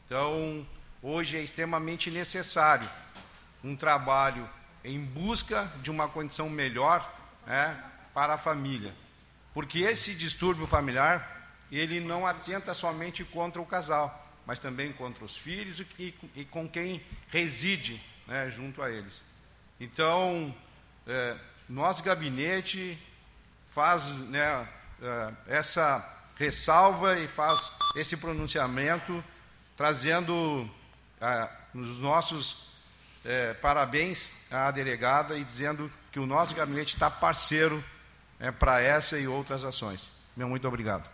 Então, 0.07 0.64
hoje 1.03 1.37
é 1.37 1.43
extremamente 1.43 2.09
necessário 2.09 2.89
um 3.64 3.75
trabalho 3.75 4.49
em 4.85 5.01
busca 5.01 5.68
de 5.83 5.91
uma 5.91 6.07
condição 6.07 6.49
melhor 6.49 7.24
né, 7.47 7.83
para 8.13 8.35
a 8.35 8.39
família. 8.39 8.95
Porque 9.53 9.81
esse 9.81 10.15
distúrbio 10.15 10.67
familiar, 10.67 11.51
ele 11.71 12.01
não 12.01 12.27
atenta 12.27 12.75
somente 12.75 13.25
contra 13.25 13.61
o 13.61 13.67
casal, 13.67 14.29
mas 14.47 14.59
também 14.59 14.93
contra 14.93 15.25
os 15.25 15.37
filhos 15.37 15.81
e, 15.99 16.15
e 16.35 16.45
com 16.45 16.69
quem 16.69 17.01
reside 17.29 18.01
né, 18.27 18.51
junto 18.51 18.83
a 18.83 18.91
eles. 18.91 19.23
Então, 19.79 20.55
é, 21.07 21.37
nosso 21.69 22.03
gabinete 22.03 22.99
faz 23.71 24.09
né, 24.29 24.69
é, 25.01 25.33
essa 25.47 26.11
ressalva 26.37 27.19
e 27.19 27.29
faz 27.29 27.73
esse 27.97 28.17
pronunciamento, 28.17 29.23
trazendo 29.77 30.69
é, 31.21 31.49
os 31.75 31.99
nossos 31.99 32.74
é, 33.25 33.55
parabéns 33.55 34.33
à 34.51 34.70
delegada 34.70 35.37
e 35.37 35.45
dizendo 35.45 35.91
que 36.12 36.20
o 36.20 36.27
nosso 36.27 36.55
gabinete 36.55 36.95
está 36.95 37.11
parceiro 37.11 37.83
é, 38.39 38.51
para 38.51 38.81
essa 38.81 39.18
e 39.18 39.27
outras 39.27 39.64
ações. 39.64 40.11
Meu 40.37 40.49
muito 40.49 40.66
obrigado. 40.68 41.09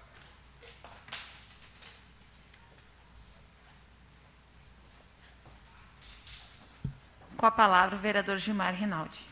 Com 7.36 7.46
a 7.46 7.50
palavra 7.50 7.96
o 7.96 7.98
vereador 7.98 8.36
Gilmar 8.36 8.74
Rinaldi. 8.74 9.26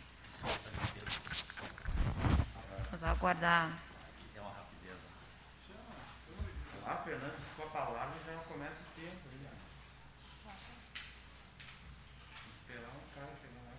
Vamos 2.85 3.03
aguardar. 3.03 3.71
Ah, 6.87 6.97
Fernando, 7.05 7.37
com 7.55 7.63
a 7.65 7.67
palavra 7.67 8.15
já 8.27 8.33
começa 8.49 8.81
o 8.81 8.99
tempo. 8.99 9.29
Esperar 12.63 12.89
um 12.89 13.15
cara 13.15 13.29
chegar 13.43 13.63
lá. 13.67 13.75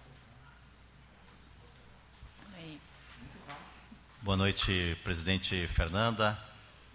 Boa 4.29 4.37
noite, 4.37 4.95
presidente 5.03 5.67
Fernanda, 5.69 6.37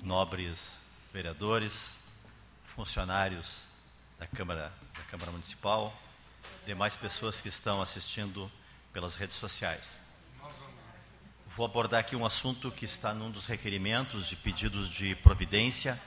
nobres 0.04 0.80
vereadores, 1.12 1.96
funcionários 2.76 3.66
da 4.16 4.24
Câmara, 4.24 4.72
da 4.96 5.02
Câmara 5.10 5.32
Municipal, 5.32 5.92
demais 6.64 6.94
pessoas 6.94 7.40
que 7.40 7.48
estão 7.48 7.82
assistindo 7.82 8.48
pelas 8.92 9.16
redes 9.16 9.34
sociais. 9.34 10.00
Vou 11.56 11.66
abordar 11.66 11.98
aqui 11.98 12.14
um 12.14 12.24
assunto 12.24 12.70
que 12.70 12.84
está 12.84 13.12
num 13.12 13.32
dos 13.32 13.46
requerimentos 13.46 14.28
de 14.28 14.36
pedidos 14.36 14.88
de 14.88 15.16
providência 15.16 16.00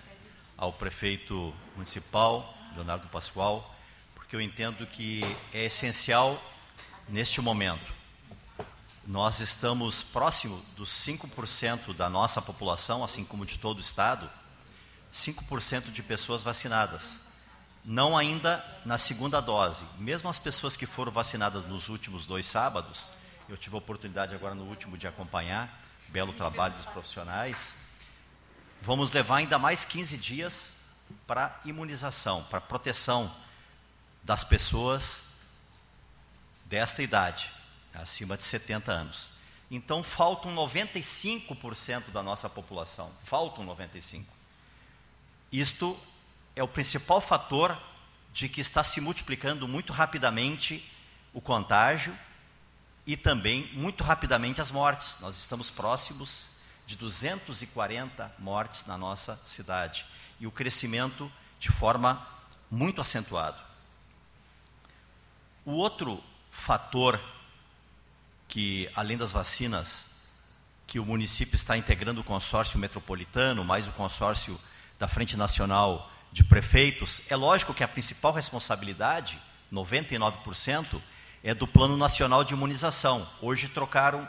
ao 0.55 0.71
prefeito 0.71 1.53
municipal, 1.75 2.57
Leonardo 2.73 3.09
Pascoal, 3.09 3.75
porque 4.15 4.33
eu 4.33 4.39
entendo 4.39 4.87
que 4.87 5.19
é 5.53 5.65
essencial 5.65 6.41
neste 7.09 7.41
momento. 7.41 7.96
Nós 9.07 9.39
estamos 9.39 10.03
próximo 10.03 10.61
dos 10.75 10.89
5% 10.91 11.95
da 11.95 12.09
nossa 12.09 12.41
população, 12.41 13.03
assim 13.05 13.23
como 13.23 13.45
de 13.45 13.57
todo 13.57 13.77
o 13.77 13.81
estado, 13.81 14.29
5% 15.13 15.91
de 15.91 16.03
pessoas 16.03 16.43
vacinadas 16.43 17.21
não 17.87 18.17
ainda 18.17 18.61
na 18.83 18.97
segunda 18.97 19.41
dose. 19.41 19.85
Mesmo 19.97 20.27
as 20.27 20.37
pessoas 20.37 20.75
que 20.75 20.85
foram 20.85 21.09
vacinadas 21.09 21.65
nos 21.65 21.87
últimos 21.87 22.25
dois 22.25 22.45
sábados, 22.45 23.13
eu 23.47 23.55
tive 23.55 23.75
a 23.75 23.79
oportunidade 23.79 24.35
agora 24.35 24.53
no 24.53 24.65
último 24.65 24.97
de 24.97 25.07
acompanhar, 25.07 25.81
belo 26.09 26.33
trabalho 26.33 26.73
dos 26.73 26.85
profissionais, 26.87 27.75
vamos 28.81 29.09
levar 29.11 29.37
ainda 29.37 29.57
mais 29.57 29.85
15 29.85 30.17
dias 30.17 30.73
para 31.25 31.57
imunização, 31.63 32.43
para 32.43 32.59
proteção 32.59 33.33
das 34.21 34.43
pessoas 34.43 35.23
desta 36.65 37.01
idade, 37.01 37.49
acima 38.01 38.37
de 38.37 38.43
70 38.43 38.91
anos. 38.91 39.31
Então 39.69 40.03
faltam 40.03 40.55
95% 40.55 42.11
da 42.11 42.23
nossa 42.23 42.49
população, 42.49 43.11
faltam 43.23 43.63
95. 43.65 44.25
Isto 45.51 45.99
é 46.55 46.63
o 46.63 46.67
principal 46.67 47.19
fator 47.21 47.77
de 48.33 48.47
que 48.47 48.61
está 48.61 48.83
se 48.83 49.01
multiplicando 49.01 49.67
muito 49.67 49.91
rapidamente 49.91 50.89
o 51.33 51.41
contágio 51.41 52.17
e 53.05 53.17
também 53.17 53.69
muito 53.73 54.03
rapidamente 54.03 54.61
as 54.61 54.71
mortes. 54.71 55.17
Nós 55.19 55.37
estamos 55.37 55.69
próximos 55.69 56.51
de 56.85 56.95
240 56.95 58.33
mortes 58.39 58.85
na 58.85 58.97
nossa 58.97 59.35
cidade 59.45 60.05
e 60.39 60.47
o 60.47 60.51
crescimento 60.51 61.31
de 61.59 61.69
forma 61.69 62.25
muito 62.69 63.01
acentuado. 63.01 63.61
O 65.65 65.71
outro 65.71 66.23
fator 66.51 67.19
que, 68.47 68.89
além 68.95 69.17
das 69.17 69.31
vacinas, 69.31 70.17
que 70.85 70.99
o 70.99 71.05
município 71.05 71.55
está 71.55 71.77
integrando 71.77 72.21
o 72.21 72.23
consórcio 72.23 72.79
metropolitano, 72.79 73.63
mais 73.63 73.87
o 73.87 73.91
consórcio 73.91 74.59
da 74.97 75.07
Frente 75.07 75.35
Nacional 75.35 76.11
de 76.31 76.43
prefeitos, 76.43 77.21
é 77.29 77.35
lógico 77.35 77.73
que 77.73 77.83
a 77.83 77.87
principal 77.87 78.31
responsabilidade, 78.31 79.39
99%, 79.71 81.01
é 81.43 81.53
do 81.53 81.67
Plano 81.67 81.97
Nacional 81.97 82.43
de 82.43 82.53
Imunização. 82.53 83.27
Hoje 83.41 83.67
trocaram 83.67 84.27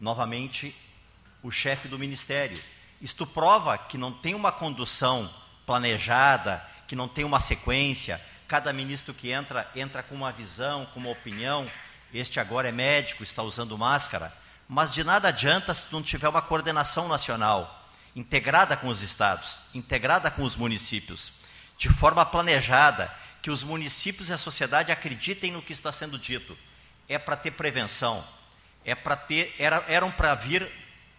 novamente 0.00 0.74
o 1.42 1.50
chefe 1.50 1.88
do 1.88 1.98
ministério. 1.98 2.60
Isto 3.00 3.26
prova 3.26 3.76
que 3.76 3.98
não 3.98 4.12
tem 4.12 4.34
uma 4.34 4.52
condução 4.52 5.28
planejada, 5.64 6.64
que 6.86 6.96
não 6.96 7.08
tem 7.08 7.24
uma 7.24 7.40
sequência. 7.40 8.20
Cada 8.46 8.72
ministro 8.72 9.12
que 9.12 9.30
entra, 9.30 9.70
entra 9.74 10.02
com 10.02 10.14
uma 10.14 10.32
visão, 10.32 10.86
com 10.86 11.00
uma 11.00 11.10
opinião. 11.10 11.66
Este 12.12 12.40
agora 12.40 12.68
é 12.68 12.72
médico, 12.72 13.22
está 13.22 13.42
usando 13.42 13.76
máscara. 13.76 14.32
Mas 14.68 14.92
de 14.92 15.04
nada 15.04 15.28
adianta 15.28 15.72
se 15.74 15.92
não 15.92 16.02
tiver 16.02 16.28
uma 16.28 16.42
coordenação 16.42 17.08
nacional 17.08 17.84
integrada 18.16 18.76
com 18.76 18.88
os 18.88 19.02
estados, 19.02 19.60
integrada 19.74 20.30
com 20.30 20.42
os 20.42 20.56
municípios, 20.56 21.32
de 21.76 21.90
forma 21.90 22.24
planejada, 22.24 23.14
que 23.42 23.50
os 23.50 23.62
municípios 23.62 24.30
e 24.30 24.32
a 24.32 24.38
sociedade 24.38 24.90
acreditem 24.90 25.52
no 25.52 25.62
que 25.62 25.72
está 25.72 25.92
sendo 25.92 26.18
dito. 26.18 26.56
É 27.08 27.18
para 27.18 27.36
ter 27.36 27.52
prevenção, 27.52 28.24
é 28.84 28.94
para 28.94 29.14
ter, 29.14 29.54
era, 29.58 29.84
eram 29.86 30.10
para 30.10 30.34
vir 30.34 30.66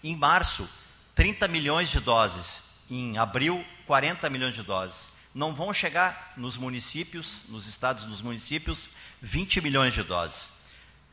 em 0.04 0.16
março 0.16 0.68
30 1.14 1.48
milhões 1.48 1.90
de 1.90 2.00
doses, 2.00 2.64
em 2.90 3.18
abril 3.18 3.64
40 3.86 4.30
milhões 4.30 4.56
de 4.56 4.64
doses. 4.64 5.12
Não 5.34 5.54
vão 5.54 5.72
chegar 5.72 6.34
nos 6.36 6.58
municípios, 6.58 7.44
nos 7.50 7.68
estados 7.68 8.06
nos 8.06 8.22
municípios, 8.22 8.90
20 9.22 9.62
milhões 9.62 9.94
de 9.94 10.02
doses. 10.02 10.50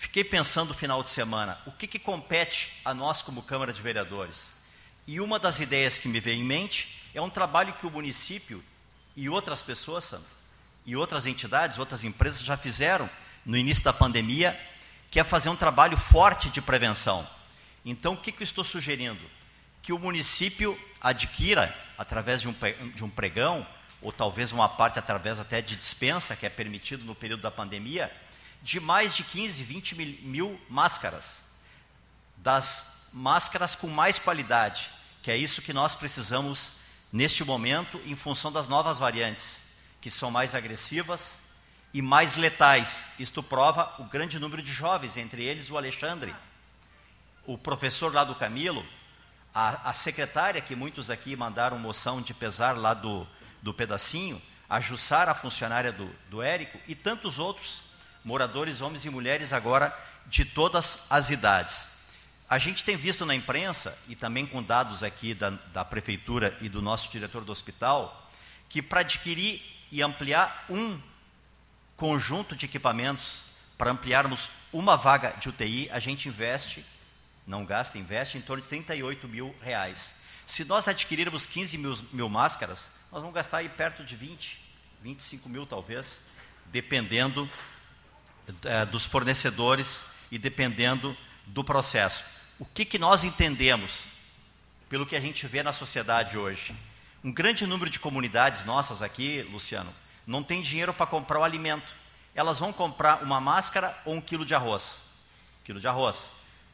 Fiquei 0.04 0.22
pensando 0.22 0.68
no 0.68 0.74
final 0.74 1.02
de 1.02 1.08
semana, 1.08 1.58
o 1.64 1.72
que, 1.72 1.86
que 1.86 1.98
compete 1.98 2.70
a 2.84 2.92
nós 2.92 3.22
como 3.22 3.42
Câmara 3.42 3.72
de 3.72 3.80
Vereadores? 3.80 4.52
E 5.06 5.18
uma 5.18 5.38
das 5.38 5.60
ideias 5.60 5.96
que 5.96 6.08
me 6.08 6.20
veio 6.20 6.38
em 6.38 6.44
mente 6.44 7.00
é 7.14 7.22
um 7.22 7.30
trabalho 7.30 7.72
que 7.72 7.86
o 7.86 7.90
município 7.90 8.62
e 9.16 9.30
outras 9.30 9.62
pessoas, 9.62 10.14
e 10.84 10.94
outras 10.94 11.24
entidades, 11.24 11.78
outras 11.78 12.04
empresas 12.04 12.42
já 12.42 12.54
fizeram 12.54 13.08
no 13.46 13.56
início 13.56 13.82
da 13.82 13.94
pandemia, 13.94 14.60
que 15.10 15.18
é 15.18 15.24
fazer 15.24 15.48
um 15.48 15.56
trabalho 15.56 15.96
forte 15.96 16.50
de 16.50 16.60
prevenção. 16.60 17.26
Então, 17.82 18.12
o 18.12 18.16
que, 18.18 18.30
que 18.30 18.42
eu 18.42 18.44
estou 18.44 18.62
sugerindo? 18.62 19.24
Que 19.82 19.92
o 19.92 19.98
município 19.98 20.78
adquira, 21.00 21.74
através 21.96 22.42
de 22.42 22.48
um, 22.48 22.54
de 22.94 23.02
um 23.02 23.08
pregão, 23.08 23.66
ou 24.02 24.12
talvez 24.12 24.52
uma 24.52 24.68
parte 24.68 24.98
através 24.98 25.40
até 25.40 25.62
de 25.62 25.74
dispensa, 25.74 26.36
que 26.36 26.44
é 26.44 26.50
permitido 26.50 27.04
no 27.04 27.14
período 27.14 27.40
da 27.40 27.50
pandemia, 27.50 28.12
de 28.64 28.80
mais 28.80 29.14
de 29.14 29.22
15, 29.22 29.62
20 29.62 29.94
mil, 29.94 30.18
mil 30.22 30.60
máscaras. 30.70 31.44
Das 32.38 33.10
máscaras 33.12 33.74
com 33.74 33.88
mais 33.88 34.18
qualidade, 34.18 34.90
que 35.22 35.30
é 35.30 35.36
isso 35.36 35.60
que 35.60 35.74
nós 35.74 35.94
precisamos 35.94 36.72
neste 37.12 37.44
momento, 37.44 38.00
em 38.06 38.16
função 38.16 38.50
das 38.50 38.66
novas 38.66 38.98
variantes, 38.98 39.66
que 40.00 40.10
são 40.10 40.30
mais 40.30 40.54
agressivas 40.54 41.42
e 41.92 42.00
mais 42.00 42.36
letais. 42.36 43.14
Isto 43.18 43.42
prova 43.42 43.94
o 43.98 44.04
grande 44.04 44.38
número 44.38 44.62
de 44.62 44.72
jovens, 44.72 45.18
entre 45.18 45.44
eles 45.44 45.68
o 45.70 45.76
Alexandre, 45.76 46.34
o 47.46 47.58
professor 47.58 48.14
lá 48.14 48.24
do 48.24 48.34
Camilo, 48.34 48.84
a, 49.54 49.90
a 49.90 49.92
secretária, 49.92 50.62
que 50.62 50.74
muitos 50.74 51.10
aqui 51.10 51.36
mandaram 51.36 51.78
moção 51.78 52.22
de 52.22 52.32
pesar 52.32 52.78
lá 52.78 52.94
do, 52.94 53.28
do 53.60 53.74
pedacinho, 53.74 54.40
a 54.70 54.80
Jussara, 54.80 55.32
a 55.32 55.34
funcionária 55.34 55.92
do, 55.92 56.10
do 56.30 56.42
Érico, 56.42 56.78
e 56.88 56.94
tantos 56.94 57.38
outros 57.38 57.93
moradores, 58.24 58.80
homens 58.80 59.04
e 59.04 59.10
mulheres 59.10 59.52
agora 59.52 59.96
de 60.26 60.44
todas 60.44 61.06
as 61.10 61.30
idades. 61.30 61.90
A 62.48 62.58
gente 62.58 62.84
tem 62.84 62.96
visto 62.96 63.24
na 63.24 63.34
imprensa, 63.34 63.96
e 64.08 64.16
também 64.16 64.46
com 64.46 64.62
dados 64.62 65.02
aqui 65.02 65.34
da, 65.34 65.50
da 65.50 65.84
prefeitura 65.84 66.56
e 66.60 66.68
do 66.68 66.82
nosso 66.82 67.10
diretor 67.10 67.44
do 67.44 67.52
hospital, 67.52 68.30
que 68.68 68.82
para 68.82 69.00
adquirir 69.00 69.62
e 69.90 70.02
ampliar 70.02 70.64
um 70.68 70.98
conjunto 71.96 72.56
de 72.56 72.66
equipamentos, 72.66 73.44
para 73.78 73.90
ampliarmos 73.90 74.50
uma 74.72 74.96
vaga 74.96 75.30
de 75.38 75.48
UTI, 75.48 75.90
a 75.90 75.98
gente 75.98 76.28
investe, 76.28 76.84
não 77.46 77.64
gasta, 77.64 77.98
investe 77.98 78.38
em 78.38 78.40
torno 78.40 78.62
de 78.62 78.68
38 78.68 79.28
mil 79.28 79.54
reais. 79.60 80.22
Se 80.46 80.64
nós 80.64 80.86
adquirirmos 80.86 81.46
15 81.46 81.78
mil, 81.78 81.98
mil 82.12 82.28
máscaras, 82.28 82.90
nós 83.10 83.20
vamos 83.20 83.34
gastar 83.34 83.58
aí 83.58 83.68
perto 83.68 84.04
de 84.04 84.16
20, 84.16 84.60
25 85.02 85.48
mil 85.48 85.66
talvez, 85.66 86.26
dependendo 86.66 87.48
é, 88.64 88.84
dos 88.84 89.04
fornecedores 89.04 90.04
e 90.30 90.38
dependendo 90.38 91.16
do 91.46 91.62
processo. 91.62 92.24
O 92.58 92.64
que, 92.64 92.84
que 92.84 92.98
nós 92.98 93.24
entendemos 93.24 94.08
pelo 94.88 95.06
que 95.06 95.16
a 95.16 95.20
gente 95.20 95.46
vê 95.46 95.62
na 95.62 95.72
sociedade 95.72 96.38
hoje? 96.38 96.74
Um 97.22 97.32
grande 97.32 97.66
número 97.66 97.90
de 97.90 97.98
comunidades 97.98 98.64
nossas 98.64 99.02
aqui, 99.02 99.42
Luciano, 99.50 99.92
não 100.26 100.42
tem 100.42 100.62
dinheiro 100.62 100.92
para 100.92 101.06
comprar 101.06 101.40
o 101.40 101.44
alimento. 101.44 101.92
Elas 102.34 102.58
vão 102.58 102.72
comprar 102.72 103.22
uma 103.22 103.40
máscara 103.40 103.96
ou 104.04 104.14
um 104.14 104.20
quilo 104.20 104.44
de 104.44 104.54
arroz. 104.54 105.02
Quilo 105.64 105.80
de 105.80 105.88
arroz. 105.88 106.30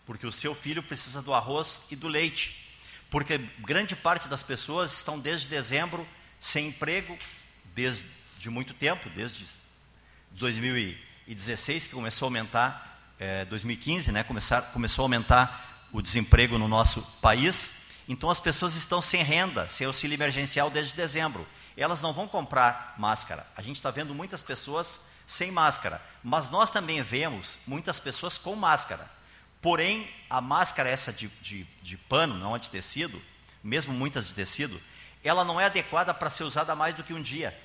Porque 0.07 0.27
o 0.27 0.33
seu 0.33 0.55
filho 0.55 0.83
precisa 0.83 1.23
do 1.23 1.33
arroz 1.35 1.87
e 1.91 1.97
do 1.97 2.09
leite. 2.09 2.69
Porque 3.11 3.39
grande 3.59 3.95
parte 3.97 4.29
das 4.29 4.43
pessoas 4.43 4.93
estão 4.93 5.19
desde 5.19 5.49
dezembro 5.49 6.07
sem 6.39 6.69
emprego, 6.69 7.17
desde 7.75 8.05
muito 8.49 8.73
tempo, 8.73 9.11
desde 9.11 9.45
2016 11.31 11.87
que 11.87 11.95
começou 11.95 12.27
a 12.27 12.29
aumentar, 12.29 12.99
é, 13.19 13.45
2015, 13.45 14.11
né, 14.11 14.25
começar, 14.25 14.63
começou 14.73 15.05
a 15.05 15.05
aumentar 15.05 15.87
o 15.93 16.03
desemprego 16.03 16.59
no 16.59 16.67
nosso 16.67 17.03
país. 17.23 18.03
Então 18.09 18.29
as 18.31 18.41
pessoas 18.41 18.75
estão 18.75 19.01
sem 19.01 19.23
renda, 19.23 19.69
sem 19.69 19.87
auxílio 19.87 20.15
emergencial 20.15 20.71
desde 20.71 20.95
dezembro. 20.95 21.47
Elas 21.77 22.03
não 22.03 22.13
vão 22.13 22.27
comprar 22.27 22.95
máscara. 22.99 23.47
A 23.57 23.63
gente 23.63 23.77
está 23.77 23.93
vendo 23.93 24.13
muitas 24.13 24.43
pessoas 24.43 25.09
sem 25.25 25.53
máscara, 25.53 26.03
mas 26.25 26.51
nós 26.51 26.71
também 26.71 27.01
vemos 27.01 27.59
muitas 27.65 28.01
pessoas 28.01 28.37
com 28.37 28.57
máscara. 28.57 29.09
Porém, 29.63 30.11
a 30.29 30.41
máscara 30.41 30.89
essa 30.89 31.13
de, 31.13 31.29
de, 31.41 31.65
de 31.81 31.97
pano, 31.97 32.37
não 32.37 32.57
a 32.57 32.59
de 32.59 32.71
tecido, 32.71 33.23
mesmo 33.63 33.95
muitas 33.95 34.27
de 34.27 34.35
tecido, 34.35 34.81
ela 35.23 35.45
não 35.45 35.61
é 35.61 35.67
adequada 35.67 36.13
para 36.13 36.31
ser 36.31 36.43
usada 36.43 36.75
mais 36.75 36.95
do 36.95 37.05
que 37.05 37.15
um 37.15 37.23
dia, 37.23 37.57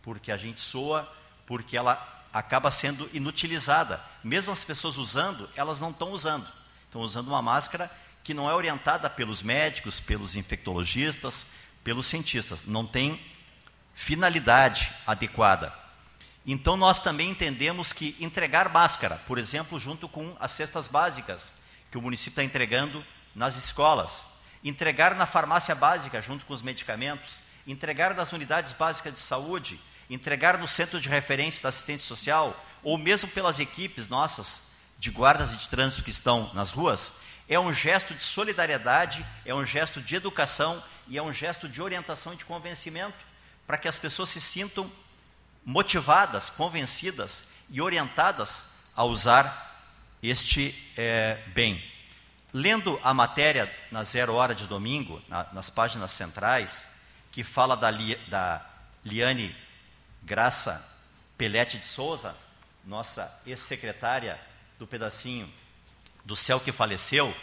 porque 0.00 0.30
a 0.30 0.36
gente 0.36 0.60
soa, 0.60 1.10
porque 1.44 1.76
ela 1.76 2.13
acaba 2.34 2.68
sendo 2.72 3.08
inutilizada. 3.14 4.02
Mesmo 4.24 4.52
as 4.52 4.64
pessoas 4.64 4.96
usando, 4.96 5.48
elas 5.54 5.80
não 5.80 5.90
estão 5.90 6.10
usando. 6.10 6.46
Estão 6.86 7.00
usando 7.00 7.28
uma 7.28 7.40
máscara 7.40 7.88
que 8.24 8.34
não 8.34 8.50
é 8.50 8.54
orientada 8.54 9.08
pelos 9.08 9.40
médicos, 9.40 10.00
pelos 10.00 10.34
infectologistas, 10.34 11.46
pelos 11.84 12.06
cientistas. 12.06 12.64
Não 12.64 12.84
tem 12.84 13.24
finalidade 13.94 14.90
adequada. 15.06 15.72
Então 16.44 16.76
nós 16.76 16.98
também 16.98 17.30
entendemos 17.30 17.92
que 17.92 18.16
entregar 18.18 18.68
máscara, 18.68 19.16
por 19.28 19.38
exemplo, 19.38 19.78
junto 19.78 20.08
com 20.08 20.36
as 20.40 20.50
cestas 20.50 20.88
básicas 20.88 21.54
que 21.90 21.96
o 21.96 22.02
município 22.02 22.30
está 22.32 22.44
entregando 22.44 23.04
nas 23.34 23.56
escolas, 23.56 24.26
entregar 24.64 25.14
na 25.14 25.26
farmácia 25.26 25.74
básica 25.74 26.20
junto 26.20 26.44
com 26.44 26.52
os 26.52 26.62
medicamentos, 26.62 27.42
entregar 27.66 28.14
nas 28.14 28.32
unidades 28.32 28.72
básicas 28.72 29.14
de 29.14 29.20
saúde, 29.20 29.80
entregar 30.08 30.58
no 30.58 30.68
centro 30.68 31.00
de 31.00 31.08
referência 31.08 31.62
da 31.62 31.68
assistência 31.68 32.06
social, 32.06 32.54
ou 32.82 32.98
mesmo 32.98 33.28
pelas 33.30 33.58
equipes 33.58 34.08
nossas 34.08 34.74
de 34.98 35.10
guardas 35.10 35.52
e 35.52 35.56
de 35.56 35.68
trânsito 35.68 36.02
que 36.02 36.10
estão 36.10 36.50
nas 36.54 36.70
ruas, 36.70 37.20
é 37.48 37.58
um 37.58 37.72
gesto 37.72 38.14
de 38.14 38.22
solidariedade, 38.22 39.24
é 39.44 39.54
um 39.54 39.64
gesto 39.64 40.00
de 40.00 40.16
educação 40.16 40.82
e 41.08 41.18
é 41.18 41.22
um 41.22 41.32
gesto 41.32 41.68
de 41.68 41.82
orientação 41.82 42.32
e 42.32 42.36
de 42.36 42.44
convencimento 42.44 43.18
para 43.66 43.76
que 43.76 43.88
as 43.88 43.98
pessoas 43.98 44.30
se 44.30 44.40
sintam 44.40 44.90
motivadas, 45.64 46.50
convencidas 46.50 47.48
e 47.70 47.80
orientadas 47.80 48.64
a 48.94 49.04
usar 49.04 49.62
este 50.22 50.74
é, 50.96 51.42
bem. 51.54 51.82
Lendo 52.52 53.00
a 53.02 53.12
matéria 53.12 53.70
na 53.90 54.04
Zero 54.04 54.34
Hora 54.34 54.54
de 54.54 54.66
domingo, 54.66 55.20
na, 55.28 55.46
nas 55.52 55.68
páginas 55.68 56.12
centrais, 56.12 56.90
que 57.32 57.42
fala 57.42 57.76
da, 57.76 57.90
Li, 57.90 58.14
da 58.28 58.64
Liane 59.04 59.54
Graça 60.24 60.82
Pelete 61.36 61.76
de 61.76 61.84
Souza, 61.84 62.34
nossa 62.82 63.30
ex-secretária 63.44 64.40
do 64.78 64.86
pedacinho 64.86 65.52
do 66.24 66.34
céu 66.34 66.58
que 66.58 66.72
faleceu, 66.72 67.34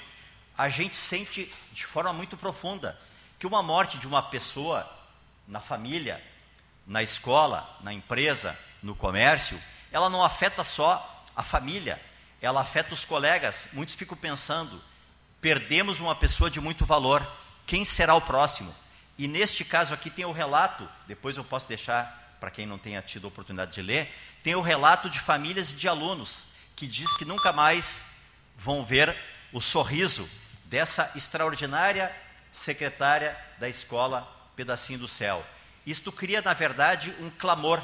a 0.58 0.68
gente 0.68 0.96
sente 0.96 1.54
de 1.72 1.86
forma 1.86 2.12
muito 2.12 2.36
profunda 2.36 2.98
que 3.38 3.46
uma 3.46 3.62
morte 3.62 4.00
de 4.00 4.08
uma 4.08 4.24
pessoa 4.24 4.90
na 5.48 5.62
família, 5.62 6.24
na 6.88 7.04
escola, 7.04 7.70
na 7.82 7.94
empresa, 7.94 8.58
no 8.82 8.96
comércio, 8.96 9.62
ela 9.92 10.10
não 10.10 10.24
afeta 10.24 10.64
só 10.64 11.24
a 11.36 11.44
família, 11.44 12.02
ela 12.42 12.62
afeta 12.62 12.96
os 12.96 13.06
colegas. 13.06 13.68
Muitos 13.74 13.94
ficam 13.94 14.18
pensando: 14.18 14.82
perdemos 15.40 16.00
uma 16.00 16.16
pessoa 16.16 16.50
de 16.50 16.60
muito 16.60 16.84
valor, 16.84 17.26
quem 17.68 17.86
será 17.86 18.16
o 18.16 18.22
próximo? 18.22 18.74
E 19.20 19.28
neste 19.28 19.64
caso 19.64 19.94
aqui 19.94 20.10
tem 20.10 20.26
o 20.26 20.32
relato, 20.32 20.90
depois 21.08 21.38
eu 21.38 21.44
posso 21.44 21.68
deixar 21.68 22.21
para 22.42 22.50
quem 22.50 22.66
não 22.66 22.80
tenha 22.80 23.04
tido 23.04 23.26
a 23.26 23.28
oportunidade 23.28 23.72
de 23.72 23.84
ler, 23.84 24.12
tem 24.42 24.56
o 24.56 24.62
relato 24.62 25.12
de 25.12 25.20
famílias 25.20 25.70
e 25.70 25.76
de 25.76 25.88
alunos 25.88 26.48
que 26.76 26.88
diz 26.88 27.16
que 27.16 27.24
nunca 27.24 27.54
mais 27.54 28.32
vão 28.58 28.84
ver 28.84 29.16
o 29.54 29.62
sorriso 29.62 30.28
dessa 30.66 31.12
extraordinária 31.16 32.12
secretária 32.52 33.38
da 33.60 33.70
escola 33.70 34.28
Pedacinho 34.56 34.98
do 34.98 35.08
Céu. 35.08 35.46
Isto 35.86 36.12
cria, 36.12 36.42
na 36.42 36.54
verdade, 36.56 37.14
um 37.20 37.30
clamor. 37.30 37.80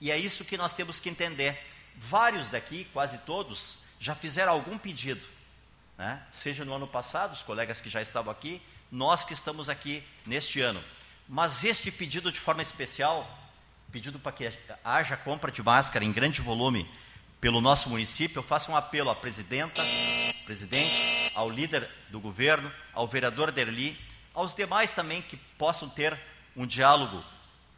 E 0.00 0.10
é 0.10 0.16
isso 0.16 0.44
que 0.44 0.56
nós 0.56 0.72
temos 0.72 0.98
que 0.98 1.10
entender. 1.10 1.58
Vários 1.96 2.48
daqui, 2.48 2.88
quase 2.94 3.18
todos, 3.18 3.78
já 4.00 4.14
fizeram 4.14 4.54
algum 4.54 4.78
pedido. 4.78 5.26
Né? 5.98 6.20
Seja 6.32 6.64
no 6.64 6.74
ano 6.74 6.88
passado, 6.88 7.32
os 7.32 7.42
colegas 7.42 7.80
que 7.80 7.90
já 7.90 8.00
estavam 8.00 8.32
aqui, 8.32 8.62
nós 8.90 9.22
que 9.22 9.34
estamos 9.34 9.68
aqui 9.68 10.02
neste 10.24 10.62
ano. 10.62 10.82
Mas 11.28 11.62
este 11.62 11.90
pedido 11.90 12.32
de 12.32 12.40
forma 12.40 12.62
especial, 12.62 13.41
pedido 13.92 14.18
para 14.18 14.32
que 14.32 14.50
haja 14.82 15.16
compra 15.18 15.52
de 15.52 15.62
máscara 15.62 16.02
em 16.02 16.10
grande 16.10 16.40
volume 16.40 16.90
pelo 17.38 17.60
nosso 17.60 17.90
município, 17.90 18.38
eu 18.38 18.42
faço 18.42 18.72
um 18.72 18.76
apelo 18.76 19.10
à 19.10 19.14
presidenta, 19.14 19.82
presidente, 20.46 21.30
ao 21.34 21.50
líder 21.50 21.88
do 22.08 22.18
governo, 22.18 22.72
ao 22.94 23.06
vereador 23.06 23.52
Derli, 23.52 23.98
aos 24.32 24.54
demais 24.54 24.94
também 24.94 25.20
que 25.20 25.36
possam 25.36 25.90
ter 25.90 26.18
um 26.56 26.66
diálogo 26.66 27.22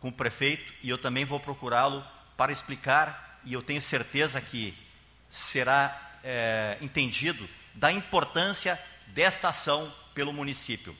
com 0.01 0.09
o 0.09 0.12
prefeito 0.12 0.73
e 0.83 0.89
eu 0.89 0.99
também 0.99 1.25
vou 1.25 1.41
procurá-lo 1.41 2.05
para 2.37 2.53
explicar, 2.53 3.41
e 3.45 3.53
eu 3.53 3.62
tenho 3.62 3.81
certeza 3.81 4.41
que 4.41 4.77
será 5.29 6.19
é, 6.23 6.79
entendido 6.81 7.49
da 7.75 7.91
importância 7.91 8.79
desta 9.09 9.49
ação 9.49 9.93
pelo 10.15 10.33
município. 10.33 10.97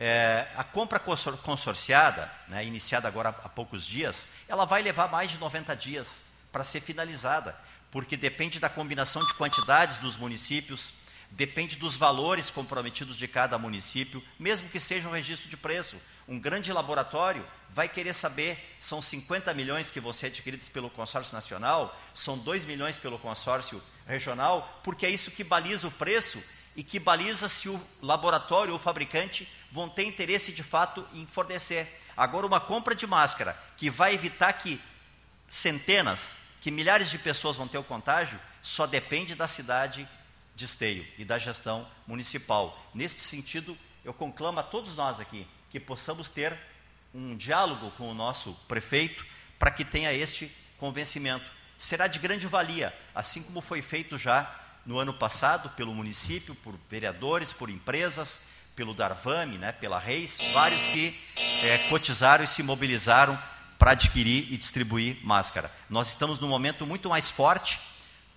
É, 0.00 0.46
a 0.56 0.62
compra 0.62 1.00
consorciada, 1.00 2.30
né, 2.46 2.64
iniciada 2.64 3.08
agora 3.08 3.30
há 3.30 3.48
poucos 3.48 3.84
dias, 3.84 4.28
ela 4.48 4.64
vai 4.64 4.80
levar 4.80 5.08
mais 5.08 5.30
de 5.30 5.38
90 5.38 5.74
dias 5.74 6.24
para 6.52 6.62
ser 6.62 6.80
finalizada, 6.80 7.56
porque 7.90 8.16
depende 8.16 8.60
da 8.60 8.68
combinação 8.68 9.24
de 9.24 9.34
quantidades 9.34 9.98
dos 9.98 10.16
municípios, 10.16 10.92
depende 11.30 11.76
dos 11.76 11.96
valores 11.96 12.48
comprometidos 12.48 13.16
de 13.16 13.26
cada 13.26 13.58
município, 13.58 14.22
mesmo 14.38 14.68
que 14.68 14.78
seja 14.78 15.08
um 15.08 15.12
registro 15.12 15.48
de 15.48 15.56
preço. 15.56 15.96
Um 16.28 16.38
grande 16.38 16.72
laboratório 16.72 17.44
vai 17.70 17.88
querer 17.88 18.14
saber, 18.14 18.76
são 18.78 19.02
50 19.02 19.52
milhões 19.52 19.90
que 19.90 20.00
vão 20.00 20.12
ser 20.12 20.26
adquiridos 20.26 20.68
pelo 20.68 20.90
consórcio 20.90 21.34
nacional, 21.34 21.98
são 22.14 22.38
2 22.38 22.64
milhões 22.64 22.98
pelo 22.98 23.18
consórcio 23.18 23.82
regional, 24.06 24.80
porque 24.84 25.06
é 25.06 25.10
isso 25.10 25.30
que 25.30 25.44
baliza 25.44 25.88
o 25.88 25.92
preço 25.92 26.42
e 26.76 26.82
que 26.82 26.98
baliza 26.98 27.48
se 27.48 27.68
o 27.68 27.80
laboratório 28.02 28.72
ou 28.72 28.78
o 28.78 28.82
fabricante 28.82 29.48
vão 29.70 29.88
ter 29.88 30.04
interesse 30.04 30.52
de 30.52 30.62
fato 30.62 31.06
em 31.14 31.26
fornecer. 31.26 32.00
Agora, 32.16 32.46
uma 32.46 32.60
compra 32.60 32.94
de 32.94 33.06
máscara 33.06 33.56
que 33.76 33.90
vai 33.90 34.14
evitar 34.14 34.52
que 34.52 34.80
centenas, 35.48 36.38
que 36.60 36.70
milhares 36.70 37.10
de 37.10 37.18
pessoas 37.18 37.56
vão 37.56 37.68
ter 37.68 37.78
o 37.78 37.84
contágio, 37.84 38.40
só 38.62 38.86
depende 38.86 39.34
da 39.34 39.46
cidade 39.46 40.08
de 40.54 40.64
esteio 40.64 41.06
e 41.16 41.24
da 41.24 41.38
gestão 41.38 41.86
municipal. 42.06 42.90
Neste 42.92 43.22
sentido, 43.22 43.76
eu 44.04 44.12
conclamo 44.12 44.58
a 44.60 44.62
todos 44.62 44.96
nós 44.96 45.20
aqui 45.20 45.46
que 45.70 45.78
possamos 45.78 46.28
ter 46.28 46.56
um 47.14 47.36
diálogo 47.36 47.90
com 47.92 48.10
o 48.10 48.14
nosso 48.14 48.52
prefeito 48.66 49.24
para 49.58 49.70
que 49.70 49.84
tenha 49.84 50.12
este 50.12 50.50
convencimento. 50.78 51.44
Será 51.76 52.06
de 52.06 52.18
grande 52.18 52.46
valia, 52.46 52.96
assim 53.14 53.42
como 53.42 53.60
foi 53.60 53.82
feito 53.82 54.18
já 54.18 54.52
no 54.84 54.98
ano 54.98 55.14
passado 55.14 55.68
pelo 55.70 55.94
município, 55.94 56.54
por 56.56 56.74
vereadores, 56.90 57.52
por 57.52 57.70
empresas, 57.70 58.48
pelo 58.78 58.94
Darvame, 58.94 59.58
né, 59.58 59.72
pela 59.72 59.98
Reis, 59.98 60.38
vários 60.52 60.86
que 60.86 61.20
é, 61.64 61.78
cotizaram 61.88 62.44
e 62.44 62.46
se 62.46 62.62
mobilizaram 62.62 63.36
para 63.76 63.90
adquirir 63.90 64.52
e 64.52 64.56
distribuir 64.56 65.18
máscara. 65.24 65.68
Nós 65.90 66.06
estamos 66.06 66.38
num 66.38 66.46
momento 66.46 66.86
muito 66.86 67.08
mais 67.08 67.28
forte, 67.28 67.80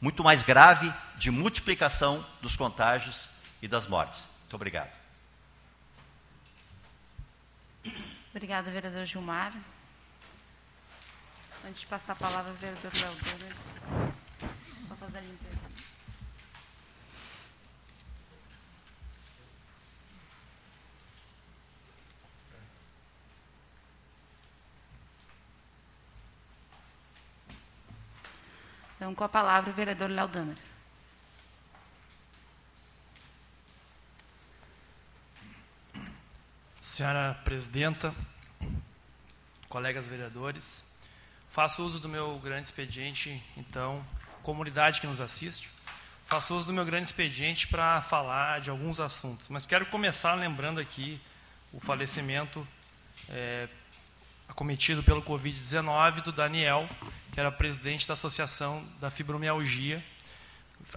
muito 0.01 0.23
mais 0.23 0.41
grave 0.41 0.91
de 1.15 1.29
multiplicação 1.29 2.25
dos 2.41 2.55
contágios 2.55 3.29
e 3.61 3.67
das 3.67 3.85
mortes. 3.85 4.27
Muito 4.39 4.55
obrigado. 4.55 4.89
Obrigada, 8.33 8.71
vereador 8.71 9.05
Gilmar. 9.05 9.53
Antes 11.67 11.81
de 11.81 11.85
passar 11.85 12.13
a 12.13 12.15
palavra 12.15 12.49
ao 12.49 12.57
vereador 12.57 12.91
Léo 12.95 14.13
só 14.87 14.95
fazer 14.95 15.19
a 15.19 15.21
limpeza. 15.21 15.40
Então, 29.01 29.15
com 29.15 29.23
a 29.23 29.29
palavra, 29.29 29.71
o 29.71 29.73
vereador 29.73 30.11
Léo 30.11 30.27
Damer. 30.27 30.55
Senhora 36.79 37.33
Presidenta, 37.43 38.13
colegas 39.67 40.07
vereadores, 40.07 41.01
faço 41.49 41.83
uso 41.83 41.99
do 41.99 42.07
meu 42.07 42.37
grande 42.37 42.67
expediente, 42.67 43.43
então, 43.57 44.05
comunidade 44.43 45.01
que 45.01 45.07
nos 45.07 45.19
assiste, 45.19 45.71
faço 46.23 46.55
uso 46.55 46.67
do 46.67 46.73
meu 46.73 46.85
grande 46.85 47.07
expediente 47.07 47.67
para 47.69 48.03
falar 48.03 48.61
de 48.61 48.69
alguns 48.69 48.99
assuntos, 48.99 49.49
mas 49.49 49.65
quero 49.65 49.87
começar 49.87 50.35
lembrando 50.35 50.79
aqui 50.79 51.19
o 51.73 51.79
falecimento 51.79 52.67
é, 53.29 53.67
acometido 54.51 55.01
pelo 55.01 55.21
Covid-19 55.23 56.21
do 56.21 56.31
Daniel, 56.33 56.87
que 57.31 57.39
era 57.39 57.49
presidente 57.49 58.05
da 58.05 58.13
Associação 58.13 58.85
da 58.99 59.09
Fibromialgia, 59.09 60.03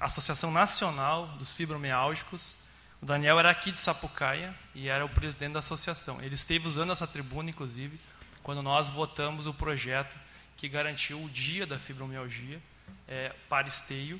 Associação 0.01 0.51
Nacional 0.51 1.27
dos 1.39 1.55
Fibromiálgicos, 1.55 2.57
o 3.01 3.07
Daniel 3.07 3.39
era 3.39 3.51
aqui 3.51 3.71
de 3.71 3.81
Sapucaia 3.81 4.53
e 4.75 4.89
era 4.89 5.05
o 5.05 5.09
presidente 5.09 5.53
da 5.53 5.59
associação. 5.61 6.21
Ele 6.21 6.35
esteve 6.35 6.67
usando 6.67 6.91
essa 6.91 7.07
tribuna, 7.07 7.51
inclusive, 7.51 8.01
quando 8.43 8.61
nós 8.61 8.89
votamos 8.89 9.47
o 9.47 9.55
projeto 9.55 10.17
que 10.57 10.69
garantiu 10.69 11.23
o 11.23 11.29
dia 11.29 11.67
da 11.67 11.79
fibromialgia 11.79 12.61
é, 13.07 13.33
para 13.49 13.69
esteio. 13.69 14.17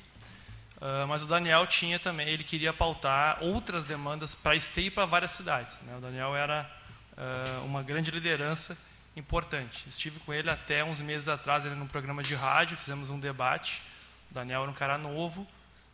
Uh, 0.77 1.07
mas 1.07 1.23
o 1.23 1.25
Daniel 1.25 1.65
tinha 1.65 1.99
também, 1.99 2.27
ele 2.27 2.43
queria 2.43 2.71
pautar 2.71 3.41
outras 3.41 3.85
demandas 3.85 4.35
para 4.35 4.55
esteio 4.55 4.87
e 4.87 4.91
para 4.91 5.05
várias 5.05 5.31
cidades. 5.31 5.81
Né? 5.81 5.97
O 5.97 6.01
Daniel 6.01 6.35
era 6.35 6.69
uh, 7.17 7.65
uma 7.65 7.81
grande 7.81 8.11
liderança 8.11 8.77
importante. 9.15 9.87
Estive 9.87 10.19
com 10.19 10.33
ele 10.33 10.49
até 10.49 10.83
uns 10.83 10.99
meses 10.99 11.27
atrás, 11.27 11.65
ele 11.65 11.75
num 11.75 11.87
programa 11.87 12.21
de 12.21 12.35
rádio, 12.35 12.77
fizemos 12.77 13.09
um 13.09 13.19
debate. 13.19 13.81
O 14.29 14.33
Daniel 14.33 14.63
era 14.63 14.71
um 14.71 14.73
cara 14.73 14.97
novo, 14.97 15.47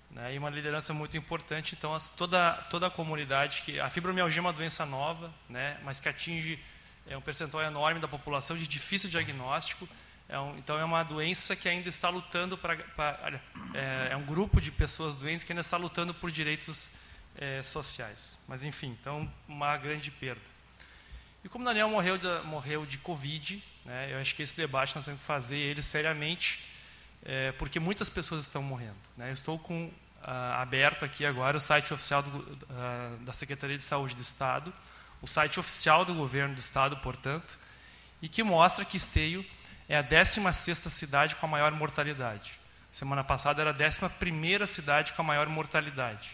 né, 0.09 0.33
e 0.33 0.37
uma 0.37 0.49
liderança 0.49 0.93
muito 0.93 1.15
importante. 1.15 1.75
Então, 1.77 1.93
as, 1.93 2.09
toda, 2.09 2.53
toda 2.69 2.87
a 2.87 2.89
comunidade, 2.89 3.61
que 3.61 3.79
a 3.79 3.89
fibromialgia 3.89 4.39
é 4.39 4.41
uma 4.41 4.53
doença 4.53 4.85
nova, 4.85 5.31
né, 5.47 5.77
mas 5.83 5.99
que 5.99 6.09
atinge 6.09 6.59
é, 7.07 7.17
um 7.17 7.21
percentual 7.21 7.63
enorme 7.63 7.99
da 7.99 8.07
população 8.07 8.57
de 8.57 8.67
difícil 8.67 9.09
diagnóstico. 9.09 9.87
É 10.27 10.39
um, 10.39 10.57
então, 10.57 10.77
é 10.79 10.83
uma 10.83 11.03
doença 11.03 11.55
que 11.55 11.67
ainda 11.67 11.89
está 11.89 12.09
lutando 12.09 12.57
para. 12.57 12.77
É, 13.73 14.09
é, 14.11 14.17
um 14.17 14.23
grupo 14.23 14.61
de 14.61 14.71
pessoas 14.71 15.15
doentes 15.15 15.43
que 15.43 15.51
ainda 15.51 15.61
está 15.61 15.77
lutando 15.77 16.13
por 16.13 16.31
direitos 16.31 16.89
é, 17.35 17.61
sociais. 17.63 18.39
Mas, 18.47 18.63
enfim, 18.63 18.95
então, 18.99 19.29
uma 19.47 19.75
grande 19.77 20.09
perda. 20.09 20.50
E 21.43 21.49
como 21.49 21.65
Daniel 21.65 21.89
morreu 21.89 22.17
de, 22.17 22.27
morreu 22.45 22.85
de 22.85 22.97
Covid, 22.99 23.63
né, 23.83 24.13
eu 24.13 24.19
acho 24.19 24.35
que 24.35 24.43
esse 24.43 24.55
debate 24.55 24.95
nós 24.95 25.05
temos 25.05 25.19
que 25.19 25.25
fazer 25.25 25.57
ele 25.57 25.81
seriamente 25.81 26.71
é, 27.23 27.51
porque 27.53 27.79
muitas 27.79 28.09
pessoas 28.09 28.41
estão 28.41 28.61
morrendo. 28.61 28.97
Né? 29.17 29.29
Eu 29.29 29.33
estou 29.33 29.57
com 29.57 29.91
ah, 30.23 30.61
aberto 30.61 31.05
aqui 31.05 31.25
agora 31.25 31.57
o 31.57 31.59
site 31.59 31.93
oficial 31.93 32.23
do, 32.23 32.67
ah, 32.69 33.15
da 33.21 33.33
Secretaria 33.33 33.77
de 33.77 33.83
Saúde 33.83 34.15
do 34.15 34.21
Estado, 34.21 34.73
o 35.21 35.27
site 35.27 35.59
oficial 35.59 36.03
do 36.05 36.13
governo 36.13 36.55
do 36.55 36.59
Estado, 36.59 36.97
portanto, 36.97 37.57
e 38.21 38.27
que 38.27 38.43
mostra 38.43 38.85
que 38.85 38.97
Esteio 38.97 39.45
é 39.87 39.97
a 39.97 40.03
16ª 40.03 40.89
cidade 40.89 41.35
com 41.35 41.45
a 41.45 41.49
maior 41.49 41.71
mortalidade. 41.71 42.59
Semana 42.91 43.23
passada 43.23 43.61
era 43.61 43.71
a 43.71 43.73
11ª 43.73 44.65
cidade 44.67 45.13
com 45.13 45.21
a 45.21 45.25
maior 45.25 45.47
mortalidade. 45.47 46.29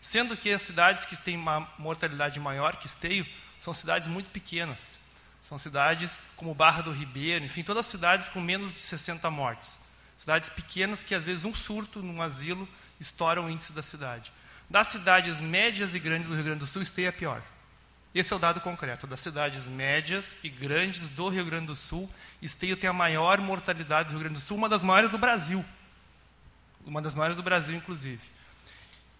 Sendo 0.00 0.36
que 0.36 0.50
as 0.50 0.62
cidades 0.62 1.04
que 1.04 1.16
têm 1.16 1.36
uma 1.36 1.68
mortalidade 1.78 2.40
maior 2.40 2.76
que 2.76 2.86
Esteio 2.86 3.26
são 3.60 3.74
cidades 3.74 4.08
muito 4.08 4.30
pequenas. 4.30 4.92
São 5.38 5.58
cidades 5.58 6.22
como 6.34 6.54
Barra 6.54 6.80
do 6.80 6.92
Ribeiro, 6.92 7.44
enfim, 7.44 7.62
todas 7.62 7.84
cidades 7.84 8.26
com 8.26 8.40
menos 8.40 8.72
de 8.72 8.80
60 8.80 9.30
mortes. 9.30 9.80
Cidades 10.16 10.48
pequenas 10.48 11.02
que, 11.02 11.14
às 11.14 11.24
vezes, 11.24 11.44
um 11.44 11.54
surto 11.54 12.00
num 12.00 12.22
asilo 12.22 12.66
estoura 12.98 13.42
o 13.42 13.50
índice 13.50 13.72
da 13.72 13.82
cidade. 13.82 14.32
Das 14.68 14.86
cidades 14.86 15.40
médias 15.40 15.94
e 15.94 15.98
grandes 15.98 16.30
do 16.30 16.34
Rio 16.34 16.44
Grande 16.44 16.60
do 16.60 16.66
Sul, 16.66 16.80
Esteio 16.80 17.08
é 17.08 17.12
pior. 17.12 17.42
Esse 18.14 18.32
é 18.32 18.36
o 18.36 18.38
dado 18.38 18.62
concreto. 18.62 19.06
Das 19.06 19.20
cidades 19.20 19.68
médias 19.68 20.36
e 20.42 20.48
grandes 20.48 21.10
do 21.10 21.28
Rio 21.28 21.44
Grande 21.44 21.66
do 21.66 21.76
Sul, 21.76 22.10
Esteio 22.40 22.78
tem 22.78 22.88
a 22.88 22.94
maior 22.94 23.42
mortalidade 23.42 24.08
do 24.08 24.12
Rio 24.12 24.20
Grande 24.20 24.38
do 24.38 24.40
Sul, 24.40 24.56
uma 24.56 24.70
das 24.70 24.82
maiores 24.82 25.10
do 25.10 25.18
Brasil. 25.18 25.62
Uma 26.86 27.02
das 27.02 27.14
maiores 27.14 27.36
do 27.36 27.42
Brasil, 27.42 27.76
inclusive. 27.76 28.22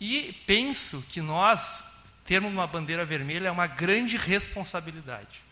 E 0.00 0.32
penso 0.46 1.04
que 1.10 1.20
nós 1.20 1.89
termos 2.31 2.52
uma 2.52 2.65
bandeira 2.65 3.05
vermelha 3.05 3.48
é 3.48 3.51
uma 3.51 3.66
grande 3.66 4.16
responsabilidade. 4.16 5.43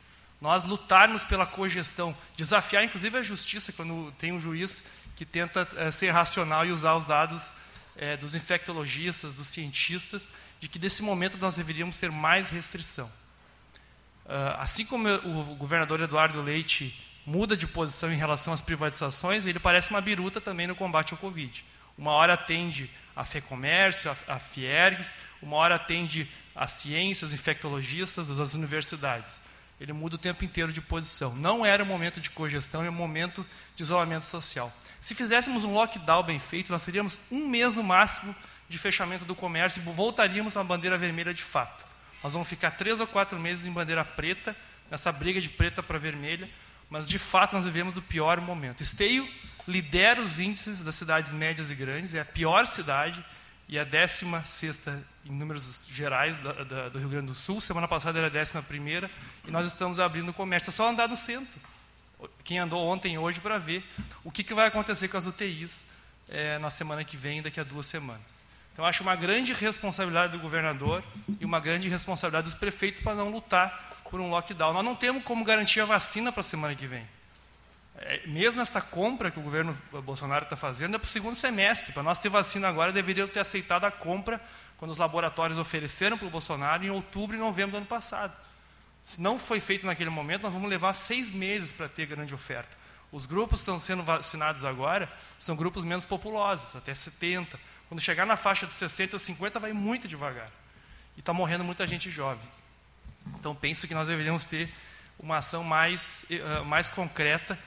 Nós 0.41 0.63
lutarmos 0.63 1.25
pela 1.25 1.45
cogestão, 1.45 2.17
desafiar 2.37 2.85
inclusive 2.85 3.19
a 3.19 3.23
justiça, 3.25 3.73
quando 3.73 4.13
tem 4.13 4.33
um 4.33 4.39
juiz 4.39 4.85
que 5.17 5.27
tenta 5.27 5.67
é, 5.77 5.91
ser 5.91 6.11
racional 6.11 6.65
e 6.65 6.71
usar 6.71 6.95
os 6.95 7.05
dados 7.05 7.53
é, 7.97 8.17
dos 8.17 8.37
infectologistas, 8.37 9.35
dos 9.35 9.49
cientistas, 9.49 10.29
de 10.61 10.69
que 10.69 10.79
nesse 10.79 11.03
momento 11.03 11.37
nós 11.39 11.57
deveríamos 11.57 11.99
ter 11.99 12.13
mais 12.13 12.49
restrição. 12.49 13.11
Uh, 14.25 14.55
assim 14.61 14.87
como 14.87 15.09
o 15.09 15.57
governador 15.57 16.01
Eduardo 16.01 16.41
Leite 16.41 16.97
muda 17.27 17.57
de 17.57 17.67
posição 17.67 18.13
em 18.13 18.17
relação 18.17 18.53
às 18.53 18.61
privatizações, 18.61 19.47
ele 19.47 19.59
parece 19.59 19.91
uma 19.91 20.01
biruta 20.01 20.41
também 20.41 20.69
no 20.69 20.77
combate 20.77 21.13
ao 21.13 21.19
Covid. 21.19 21.65
Uma 21.97 22.13
hora 22.13 22.35
atende 22.35 22.89
a 23.17 23.25
FEComércio, 23.25 24.09
a, 24.29 24.35
a 24.35 24.39
Fiergs, 24.39 25.13
uma 25.43 25.57
hora 25.57 25.77
atende 25.77 26.29
a 26.55 26.67
ciências, 26.67 27.33
infectologistas, 27.33 28.31
as 28.31 28.55
universidades. 28.55 29.41
Ele 29.81 29.93
muda 29.93 30.17
o 30.17 30.19
tempo 30.19 30.45
inteiro 30.45 30.73
de 30.73 30.81
posição. 30.81 31.37
Não 31.37 31.65
era 31.65 31.83
o 31.83 31.87
momento 31.87 32.21
de 32.21 32.31
cogestão, 32.31 32.85
é 32.85 32.89
o 32.89 32.93
momento 32.93 33.47
de 33.77 33.83
isolamento 33.83 34.27
social. 34.27 34.73
Se 35.01 35.15
fizéssemos 35.15 35.65
um 35.65 35.73
lockdown 35.73 36.25
bem 36.25 36.39
feito, 36.39 36.73
nós 36.73 36.85
teríamos 36.85 37.19
um 37.31 37.47
mês 37.47 37.75
no 37.75 37.85
máximo 37.85 38.35
de 38.69 38.77
fechamento 38.77 39.25
do 39.25 39.35
comércio 39.35 39.81
e 39.81 39.85
voltaríamos 39.85 40.57
uma 40.57 40.65
bandeira 40.65 40.99
vermelha 40.99 41.33
de 41.33 41.43
fato. 41.43 41.87
Nós 42.23 42.33
vamos 42.33 42.49
ficar 42.49 42.73
três 42.73 42.99
ou 42.99 43.07
quatro 43.07 43.39
meses 43.39 43.67
em 43.67 43.73
bandeira 43.73 44.05
preta, 44.05 44.57
nessa 44.91 45.13
briga 45.13 45.41
de 45.41 45.49
preta 45.49 45.83
para 45.83 45.99
vermelha, 45.99 46.49
mas 46.91 47.09
de 47.09 47.19
fato 47.19 47.55
nós 47.55 47.65
vivemos 47.65 47.97
o 47.97 48.03
pior 48.03 48.41
momento. 48.41 48.83
Esteio 48.83 49.29
lidera 49.67 50.21
os 50.21 50.39
índices 50.39 50.83
das 50.83 50.97
cidades 50.97 51.31
médias 51.31 51.71
e 51.71 51.75
grandes, 51.75 52.15
é 52.15 52.21
a 52.21 52.25
pior 52.25 52.67
cidade 52.67 53.25
e 53.69 53.79
a 53.79 53.85
16 53.85 54.25
em 55.29 55.33
números 55.33 55.87
gerais 55.91 56.39
da, 56.39 56.53
da, 56.53 56.89
do 56.89 56.99
Rio 56.99 57.09
Grande 57.09 57.27
do 57.27 57.35
Sul. 57.35 57.61
Semana 57.61 57.87
passada 57.87 58.19
era 58.19 58.29
a 58.29 58.41
11 58.41 59.13
e 59.47 59.51
nós 59.51 59.67
estamos 59.67 60.01
abrindo 60.01 60.31
o 60.31 60.35
comércio. 60.35 60.71
É 60.71 60.73
só 60.73 60.89
andar 60.89 61.09
no 61.09 61.17
centro 61.17 61.61
quem 62.43 62.59
andou 62.59 62.85
ontem 62.89 63.19
hoje 63.19 63.41
para 63.41 63.59
ver 63.59 63.85
o 64.25 64.31
que, 64.31 64.43
que 64.43 64.55
vai 64.55 64.67
acontecer 64.67 65.07
com 65.09 65.17
as 65.17 65.27
UTIs 65.27 65.85
é, 66.29 66.59
na 66.59 66.71
semana 66.71 67.05
que 67.05 67.17
vem, 67.17 67.43
daqui 67.43 67.61
a 67.61 67.65
duas 67.65 67.87
semanas. 67.87 68.43
Então, 68.73 68.85
acho 68.85 69.03
uma 69.03 69.17
grande 69.17 69.53
responsabilidade 69.53 70.33
do 70.33 70.39
governador 70.39 71.03
e 71.41 71.45
uma 71.45 71.61
grande 71.61 71.89
responsabilidade 71.89 72.45
dos 72.45 72.55
prefeitos 72.55 73.01
para 73.01 73.15
não 73.15 73.29
lutar 73.29 74.03
por 74.11 74.21
um 74.21 74.31
lockdown. 74.31 74.73
Nós 74.73 74.85
não 74.85 74.95
temos 74.95 75.23
como 75.25 75.45
garantir 75.45 75.81
a 75.81 75.85
vacina 75.85 76.33
para 76.33 76.41
a 76.41 76.45
semana 76.45 76.75
que 76.75 76.87
vem. 76.87 77.07
É, 77.97 78.25
mesmo 78.27 78.63
esta 78.63 78.81
compra 78.81 79.31
que 79.31 79.39
o 79.39 79.43
governo 79.43 79.77
Bolsonaro 80.05 80.45
está 80.45 80.57
fazendo 80.57 80.95
é 80.95 80.99
para 80.99 81.07
o 81.07 81.11
segundo 81.11 81.35
semestre. 81.35 81.93
Para 81.93 82.05
nós 82.05 82.19
ter 82.19 82.29
vacina 82.29 82.69
agora, 82.69 82.93
deveriam 82.93 83.27
ter 83.27 83.41
aceitado 83.41 83.85
a 83.85 83.91
compra 83.91 84.41
quando 84.79 84.93
os 84.93 84.99
laboratórios 84.99 85.59
ofereceram 85.59 86.17
para 86.17 86.27
o 86.27 86.31
Bolsonaro 86.31 86.85
em 86.85 86.91
outubro 86.91 87.37
e 87.37 87.39
novembro 87.39 87.73
do 87.73 87.77
ano 87.79 87.87
passado. 87.87 88.35
Se 89.03 89.21
não 89.21 89.39
foi 89.39 89.61
feito 89.61 89.87
naquele 89.87 90.11
momento, 90.11 90.43
nós 90.43 90.53
vamos 90.53 90.71
levar 90.71 90.95
seis 90.95 91.31
meses 91.31 91.73
para 91.73 91.89
ter 91.89 92.07
grande 92.07 92.35
oferta. 92.35 92.77
Os 93.11 93.27
grupos 93.27 93.61
que 93.61 93.63
estão 93.63 93.79
sendo 93.79 94.03
vacinados 94.03 94.65
agora 94.65 95.09
são 95.39 95.57
grupos 95.57 95.85
menos 95.85 96.05
populosos, 96.05 96.77
até 96.77 96.95
70. 96.95 97.59
Quando 97.89 98.01
chegar 98.01 98.27
na 98.27 98.37
faixa 98.37 98.67
de 98.67 98.75
60, 98.75 99.19
50, 99.19 99.59
vai 99.59 99.73
muito 99.73 100.07
devagar. 100.07 100.51
E 101.17 101.21
está 101.21 101.33
morrendo 101.33 101.65
muita 101.65 101.87
gente 101.87 102.11
jovem. 102.11 102.47
Então, 103.39 103.55
penso 103.55 103.89
que 103.89 103.95
nós 103.95 104.07
deveríamos 104.07 104.45
ter 104.45 104.73
uma 105.19 105.39
ação 105.39 105.65
mais, 105.65 106.27
uh, 106.31 106.65
mais 106.65 106.89
concreta 106.89 107.59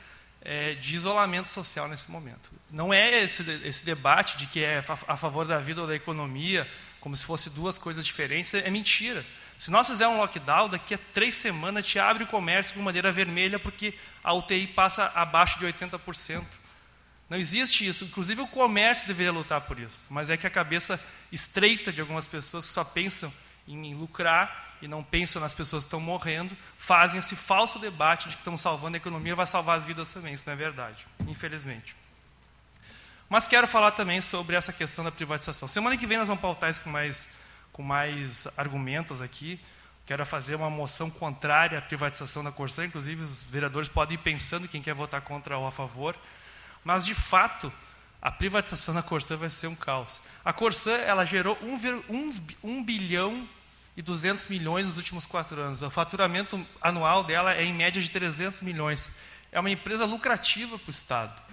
é, 0.42 0.76
de 0.76 0.96
isolamento 0.96 1.50
social 1.50 1.88
nesse 1.88 2.10
momento. 2.10 2.52
Não 2.70 2.94
é 2.94 3.24
esse, 3.24 3.44
esse 3.66 3.84
debate 3.84 4.38
de 4.38 4.48
que 4.48 4.64
é 4.64 4.84
a 5.08 5.18
favor 5.18 5.46
da 5.46 5.60
vida 5.60 5.82
ou 5.82 5.88
da 5.88 5.96
economia, 5.96 6.68
como 7.02 7.15
se 7.15 7.26
fosse 7.26 7.49
duas 7.49 7.78
coisas 7.78 8.06
diferentes, 8.06 8.53
é 8.53 8.69
mentira. 8.69 9.26
Se 9.57 9.69
nós 9.69 9.88
fizermos 9.88 10.15
um 10.15 10.19
lockdown, 10.19 10.69
daqui 10.69 10.94
a 10.94 10.99
três 11.14 11.36
semanas 11.36 11.86
te 11.86 11.99
abre 11.99 12.23
o 12.23 12.28
comércio 12.28 12.73
com 12.73 12.84
bandeira 12.84 13.11
vermelha 13.11 13.60
porque 13.60 13.94
a 14.23 14.34
UTI 14.34 14.68
passa 14.68 15.11
abaixo 15.14 15.60
de 15.60 15.65
80%. 15.65 16.44
Não 17.30 17.38
existe 17.38 17.88
isso. 17.88 18.06
Inclusive 18.06 18.41
o 18.41 18.48
comércio 18.48 19.07
deveria 19.07 19.32
lutar 19.32 19.61
por 19.61 19.80
isso. 19.80 20.03
Mas 20.10 20.30
é 20.30 20.38
que 20.38 20.48
a 20.48 20.49
cabeça 20.49 20.99
estreita 21.32 21.91
de 21.91 22.02
algumas 22.02 22.28
pessoas 22.28 22.65
que 22.65 22.73
só 22.73 22.84
pensam 22.84 23.32
em 23.68 23.94
lucrar 23.94 24.78
e 24.82 24.88
não 24.88 25.03
pensam 25.03 25.41
nas 25.41 25.53
pessoas 25.53 25.84
que 25.84 25.88
estão 25.88 25.99
morrendo, 25.99 26.57
fazem 26.76 27.19
esse 27.19 27.36
falso 27.36 27.78
debate 27.78 28.30
de 28.30 28.36
que 28.36 28.41
estão 28.41 28.57
salvando 28.57 28.95
a 28.95 28.98
economia, 28.98 29.36
vai 29.36 29.45
salvar 29.48 29.78
as 29.78 29.86
vidas 29.86 30.10
também. 30.10 30.34
Isso 30.34 30.44
não 30.48 30.53
é 30.53 30.57
verdade, 30.57 31.06
infelizmente. 31.28 31.95
Mas 33.32 33.48
quero 33.48 33.66
falar 33.66 33.91
também 33.91 34.22
sobre 34.22 34.58
essa 34.58 34.74
questão 34.74 35.06
da 35.06 35.10
privatização. 35.10 35.66
Semana 35.66 35.95
que 35.95 36.06
vem 36.06 36.18
nós 36.18 36.28
vamos 36.28 36.41
pautar 36.41 36.70
isso 36.70 36.82
com 36.82 36.90
mais, 36.90 37.30
com 37.72 37.82
mais 37.82 38.45
argumentos 38.58 39.22
aqui. 39.22 39.58
Quero 40.06 40.26
fazer 40.26 40.56
uma 40.56 40.70
moção 40.70 41.10
contrária 41.10 41.80
à 41.80 41.82
privatização 41.82 42.44
da 42.44 42.52
Corsã. 42.52 42.84
Inclusive, 42.84 43.24
os 43.24 43.41
vereadores 43.44 43.88
podem 43.88 44.16
ir 44.16 44.18
pensando 44.18 44.68
quem 44.68 44.82
quer 44.82 44.94
votar 44.94 45.22
contra 45.22 45.58
ou 45.58 45.66
a 45.66 45.72
favor. 45.72 46.14
Mas, 46.84 47.06
de 47.06 47.16
fato, 47.16 47.72
a 48.22 48.30
privatização 48.30 48.94
da 48.94 49.02
Corsã 49.02 49.38
vai 49.38 49.49
ser 49.49 49.68
um 49.68 49.76
caos. 49.76 50.20
A 50.44 50.52
Corsã 50.52 50.91
ela 50.91 51.24
gerou 51.24 51.58
1 51.62 51.66
um, 51.70 52.03
um, 52.10 52.34
um 52.62 52.84
bilhão 52.84 53.48
e 53.95 54.02
200 54.02 54.48
milhões 54.48 54.88
nos 54.88 54.98
últimos 54.98 55.26
quatro 55.26 55.62
anos. 55.62 55.82
O 55.82 55.90
faturamento 55.90 56.68
anual 56.82 57.24
dela 57.24 57.53
é 57.53 57.64
em 57.64 57.74
média 57.74 58.02
de 58.02 58.12
300 58.12 58.60
milhões. 58.60 59.10
É 59.53 59.60
uma 59.62 59.70
empresa 59.70 60.03
lucrativa 60.03 60.78
para 60.78 60.90
o 60.90 60.91
Estado. 60.91 61.51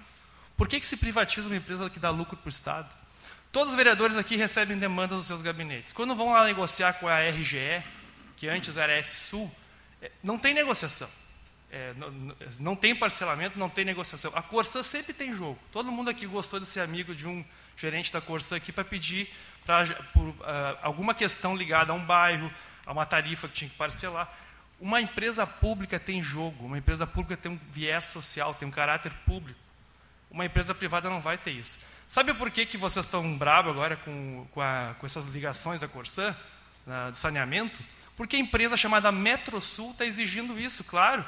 Por 0.59 0.67
que, 0.67 0.77
que 0.77 0.85
se 0.85 0.97
privatiza 0.97 1.47
uma 1.47 1.55
empresa 1.55 1.89
que 1.89 1.99
dá 1.99 2.09
lucro 2.09 2.35
para 2.35 2.47
o 2.47 2.49
Estado? 2.49 2.93
Todos 3.49 3.71
os 3.71 3.77
vereadores 3.77 4.17
aqui 4.17 4.35
recebem 4.35 4.77
demandas 4.77 5.19
dos 5.19 5.25
seus 5.25 5.41
gabinetes. 5.41 5.93
Quando 5.93 6.13
vão 6.13 6.33
lá 6.33 6.43
negociar 6.43 6.91
com 6.95 7.07
a 7.07 7.17
RGE, 7.29 7.81
que 8.35 8.49
antes 8.49 8.75
era 8.75 8.91
S-Sul, 8.97 9.49
é, 10.01 10.11
não 10.21 10.37
tem 10.37 10.53
negociação. 10.53 11.07
É, 11.71 11.93
não, 11.93 12.35
não, 12.59 12.75
tem 12.75 12.93
parcelamento, 12.93 13.57
não 13.57 13.69
tem 13.69 13.85
negociação. 13.85 14.33
A 14.35 14.41
Corsã 14.41 14.83
sempre 14.83 15.13
tem 15.13 15.33
jogo. 15.33 15.57
Todo 15.71 15.89
mundo 15.93 16.09
aqui 16.09 16.27
gostou 16.27 16.59
de 16.59 16.65
ser 16.65 16.81
amigo 16.81 17.15
de 17.15 17.25
um 17.25 17.41
gerente 17.77 18.11
da 18.11 18.19
Corsã 18.19 18.57
aqui 18.57 18.73
para 18.73 18.83
pedir 18.83 19.33
pra, 19.65 19.85
por 20.13 20.27
uh, 20.27 20.35
alguma 20.81 21.13
questão 21.13 21.55
ligada 21.55 21.93
a 21.93 21.95
um 21.95 22.03
bairro, 22.03 22.51
a 22.85 22.91
uma 22.91 23.05
tarifa 23.05 23.47
que 23.47 23.53
tinha 23.53 23.69
que 23.69 23.77
parcelar. 23.77 24.29
Uma 24.77 24.99
empresa 24.99 25.47
pública 25.47 25.97
tem 25.97 26.21
jogo, 26.21 26.65
uma 26.65 26.77
empresa 26.77 27.07
pública 27.07 27.37
tem 27.37 27.49
um 27.49 27.59
viés 27.71 28.07
social, 28.07 28.53
tem 28.53 28.67
um 28.67 28.71
caráter 28.71 29.13
público. 29.25 29.68
Uma 30.29 30.45
empresa 30.45 30.75
privada 30.75 31.09
não 31.09 31.21
vai 31.21 31.37
ter 31.37 31.51
isso. 31.51 31.77
Sabe 32.07 32.33
por 32.33 32.49
que, 32.51 32.65
que 32.65 32.77
vocês 32.77 33.05
estão 33.05 33.37
bravos 33.37 33.71
agora 33.71 33.95
com, 33.95 34.47
com, 34.51 34.61
a, 34.61 34.95
com 34.99 35.05
essas 35.05 35.27
ligações 35.27 35.79
da 35.79 35.87
Corsã, 35.87 36.35
do 37.09 37.15
saneamento? 37.15 37.81
Porque 38.15 38.35
a 38.35 38.39
empresa 38.39 38.75
chamada 38.75 39.11
Metrosul 39.11 39.91
está 39.91 40.05
exigindo 40.05 40.59
isso, 40.59 40.83
claro. 40.83 41.23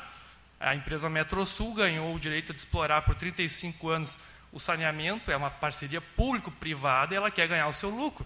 A 0.59 0.75
empresa 0.75 1.09
Metrosul 1.09 1.73
ganhou 1.73 2.13
o 2.13 2.19
direito 2.19 2.53
de 2.53 2.59
explorar 2.59 3.01
por 3.03 3.15
35 3.15 3.89
anos 3.89 4.17
o 4.51 4.59
saneamento, 4.59 5.31
é 5.31 5.37
uma 5.37 5.49
parceria 5.49 6.01
público-privada 6.01 7.13
e 7.13 7.17
ela 7.17 7.31
quer 7.31 7.47
ganhar 7.47 7.67
o 7.67 7.73
seu 7.73 7.89
lucro. 7.89 8.25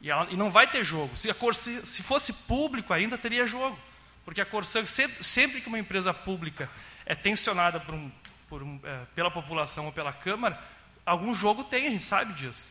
E, 0.00 0.10
ela, 0.10 0.28
e 0.30 0.36
não 0.36 0.50
vai 0.50 0.66
ter 0.66 0.84
jogo. 0.84 1.16
Se, 1.16 1.32
Corsã, 1.34 1.84
se 1.86 2.02
fosse 2.02 2.32
público 2.32 2.92
ainda, 2.92 3.16
teria 3.16 3.46
jogo. 3.46 3.78
Porque 4.24 4.40
a 4.40 4.46
Corsã, 4.46 4.84
sempre, 4.84 5.24
sempre 5.24 5.60
que 5.60 5.68
uma 5.68 5.78
empresa 5.78 6.12
pública 6.12 6.68
é 7.06 7.14
tensionada 7.14 7.80
por 7.80 7.94
um, 7.94 8.10
por 8.52 8.62
é, 8.84 9.06
pela 9.14 9.30
população 9.30 9.86
ou 9.86 9.92
pela 9.92 10.12
Câmara, 10.12 10.62
algum 11.06 11.34
jogo 11.34 11.64
tem, 11.64 11.86
a 11.86 11.90
gente 11.90 12.04
sabe 12.04 12.34
disso. 12.34 12.66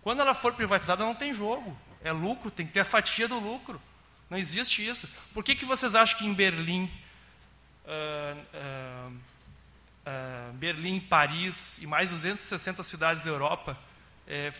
Quando 0.00 0.20
ela 0.20 0.32
for 0.32 0.54
privatizada, 0.54 1.04
não 1.04 1.14
tem 1.14 1.34
jogo. 1.34 1.78
É 2.02 2.10
lucro, 2.10 2.50
tem 2.50 2.66
que 2.66 2.72
ter 2.72 2.80
a 2.80 2.84
fatia 2.86 3.28
do 3.28 3.38
lucro. 3.38 3.78
Não 4.30 4.38
existe 4.38 4.86
isso. 4.86 5.06
Por 5.34 5.44
que, 5.44 5.54
que 5.54 5.66
vocês 5.66 5.94
acham 5.94 6.16
que 6.16 6.26
em 6.26 6.32
Berlim, 6.32 6.90
uh, 7.84 8.38
uh, 8.54 9.12
uh, 9.12 10.52
Berlim, 10.54 10.98
Paris 11.00 11.76
e 11.82 11.86
mais 11.86 12.08
260 12.08 12.82
cidades 12.82 13.22
da 13.22 13.28
Europa 13.28 13.76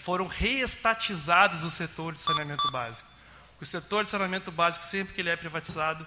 foram 0.02 0.26
reestatizados 0.26 1.62
o 1.62 1.70
setor 1.70 2.12
de 2.12 2.20
saneamento 2.20 2.70
básico? 2.70 3.08
O 3.58 3.64
setor 3.64 4.04
de 4.04 4.10
saneamento 4.10 4.50
básico, 4.50 4.84
sempre 4.84 5.14
que 5.14 5.22
ele 5.22 5.30
é 5.30 5.36
privatizado, 5.36 6.06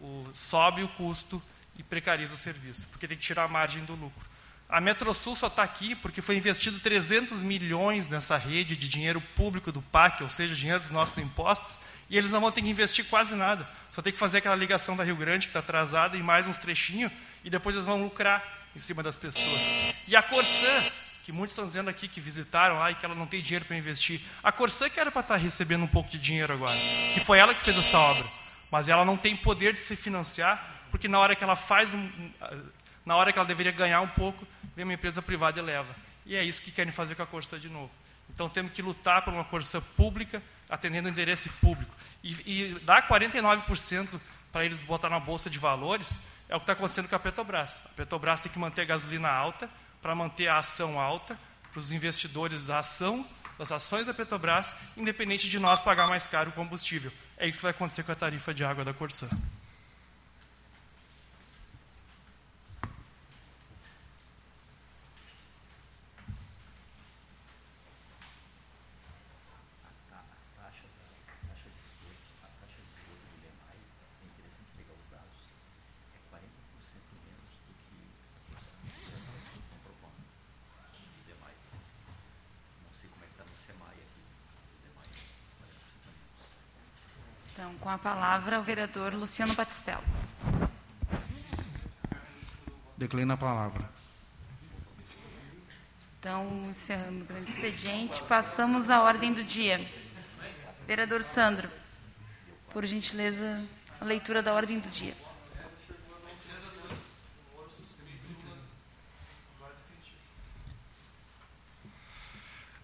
o, 0.00 0.26
sobe 0.32 0.82
o 0.82 0.88
custo 0.88 1.40
e 1.76 1.82
precariza 1.82 2.34
o 2.34 2.36
serviço, 2.36 2.88
porque 2.88 3.08
tem 3.08 3.16
que 3.16 3.22
tirar 3.22 3.44
a 3.44 3.48
margem 3.48 3.84
do 3.84 3.94
lucro. 3.94 4.32
A 4.68 4.80
Metrosul 4.80 5.36
só 5.36 5.48
está 5.48 5.62
aqui 5.62 5.94
porque 5.94 6.22
foi 6.22 6.36
investido 6.36 6.80
300 6.80 7.42
milhões 7.42 8.08
nessa 8.08 8.38
rede 8.38 8.74
de 8.74 8.88
dinheiro 8.88 9.20
público 9.36 9.70
do 9.70 9.82
PAC, 9.82 10.22
ou 10.22 10.30
seja, 10.30 10.54
dinheiro 10.54 10.80
dos 10.80 10.90
nossos 10.90 11.18
impostos, 11.18 11.78
e 12.08 12.16
eles 12.16 12.32
não 12.32 12.40
vão 12.40 12.50
ter 12.50 12.62
que 12.62 12.70
investir 12.70 13.04
quase 13.06 13.34
nada. 13.34 13.68
Só 13.90 14.00
tem 14.00 14.12
que 14.12 14.18
fazer 14.18 14.38
aquela 14.38 14.56
ligação 14.56 14.96
da 14.96 15.04
Rio 15.04 15.16
Grande, 15.16 15.46
que 15.46 15.50
está 15.50 15.60
atrasada, 15.60 16.16
e 16.16 16.22
mais 16.22 16.46
uns 16.46 16.56
trechinhos, 16.56 17.12
e 17.44 17.50
depois 17.50 17.76
eles 17.76 17.84
vão 17.84 18.02
lucrar 18.02 18.42
em 18.74 18.80
cima 18.80 19.02
das 19.02 19.16
pessoas. 19.16 19.60
E 20.08 20.16
a 20.16 20.22
Corsã, 20.22 20.82
que 21.24 21.32
muitos 21.32 21.52
estão 21.52 21.66
dizendo 21.66 21.90
aqui 21.90 22.08
que 22.08 22.20
visitaram 22.20 22.78
lá 22.78 22.90
e 22.90 22.94
que 22.94 23.04
ela 23.04 23.14
não 23.14 23.26
tem 23.26 23.40
dinheiro 23.40 23.64
para 23.64 23.76
investir. 23.76 24.20
A 24.42 24.50
Corsã 24.50 24.88
que 24.88 24.98
era 24.98 25.10
para 25.10 25.20
estar 25.20 25.34
tá 25.34 25.40
recebendo 25.40 25.84
um 25.84 25.88
pouco 25.88 26.10
de 26.10 26.18
dinheiro 26.18 26.52
agora, 26.52 26.76
que 27.14 27.20
foi 27.20 27.38
ela 27.38 27.54
que 27.54 27.60
fez 27.60 27.76
essa 27.76 27.98
obra, 27.98 28.24
mas 28.70 28.88
ela 28.88 29.04
não 29.04 29.16
tem 29.16 29.36
poder 29.36 29.74
de 29.74 29.80
se 29.80 29.94
financiar, 29.94 30.71
porque 30.92 31.08
na 31.08 31.18
hora 31.18 31.34
que 31.34 31.42
ela 31.42 31.56
faz, 31.56 31.92
na 33.04 33.16
hora 33.16 33.32
que 33.32 33.38
ela 33.38 33.48
deveria 33.48 33.72
ganhar 33.72 34.02
um 34.02 34.08
pouco, 34.08 34.46
vem 34.76 34.84
uma 34.84 34.92
empresa 34.92 35.22
privada 35.22 35.58
e 35.58 35.62
leva. 35.62 35.96
E 36.26 36.36
é 36.36 36.44
isso 36.44 36.62
que 36.62 36.70
querem 36.70 36.92
fazer 36.92 37.14
com 37.14 37.22
a 37.22 37.26
Corsã 37.26 37.58
de 37.58 37.70
novo. 37.70 37.90
Então 38.32 38.48
temos 38.48 38.72
que 38.72 38.82
lutar 38.82 39.22
por 39.22 39.32
uma 39.32 39.44
Corsã 39.44 39.80
pública, 39.80 40.42
atendendo 40.68 41.08
o 41.08 41.10
interesse 41.10 41.48
público. 41.48 41.92
E, 42.22 42.32
e 42.46 42.78
dar 42.80 43.08
49% 43.08 44.20
para 44.52 44.64
eles 44.66 44.80
botar 44.80 45.08
na 45.08 45.18
bolsa 45.18 45.48
de 45.48 45.58
valores 45.58 46.20
é 46.48 46.54
o 46.54 46.60
que 46.60 46.64
está 46.64 46.74
acontecendo 46.74 47.08
com 47.08 47.16
a 47.16 47.18
Petrobras. 47.18 47.82
A 47.86 47.88
Petrobras 47.90 48.38
tem 48.40 48.52
que 48.52 48.58
manter 48.58 48.82
a 48.82 48.84
gasolina 48.84 49.30
alta 49.30 49.68
para 50.02 50.14
manter 50.14 50.48
a 50.48 50.58
ação 50.58 51.00
alta 51.00 51.38
para 51.72 51.80
os 51.80 51.90
investidores 51.90 52.62
da 52.62 52.80
ação, 52.80 53.26
das 53.58 53.72
ações 53.72 54.06
da 54.06 54.12
Petrobras, 54.12 54.74
independente 54.94 55.48
de 55.48 55.58
nós 55.58 55.80
pagar 55.80 56.06
mais 56.06 56.26
caro 56.26 56.50
o 56.50 56.52
combustível. 56.52 57.10
É 57.38 57.48
isso 57.48 57.60
que 57.60 57.62
vai 57.62 57.70
acontecer 57.70 58.02
com 58.02 58.12
a 58.12 58.14
tarifa 58.14 58.52
de 58.52 58.62
água 58.62 58.84
da 58.84 58.92
Corsã. 58.92 59.26
A 87.94 87.98
palavra, 87.98 88.58
o 88.58 88.62
vereador 88.62 89.12
Luciano 89.14 89.54
Batistello. 89.54 90.02
Declina 92.96 93.34
a 93.34 93.36
palavra. 93.36 93.90
Então, 96.18 96.66
encerrando 96.70 97.22
o 97.22 97.26
grande 97.26 97.50
expediente, 97.50 98.22
passamos 98.22 98.88
à 98.88 99.02
ordem 99.02 99.32
do 99.32 99.42
dia. 99.44 99.80
Vereador 100.86 101.22
Sandro, 101.22 101.68
por 102.72 102.86
gentileza, 102.86 103.62
a 104.00 104.04
leitura 104.04 104.42
da 104.42 104.54
ordem 104.54 104.78
do 104.78 104.88
dia. 104.88 105.14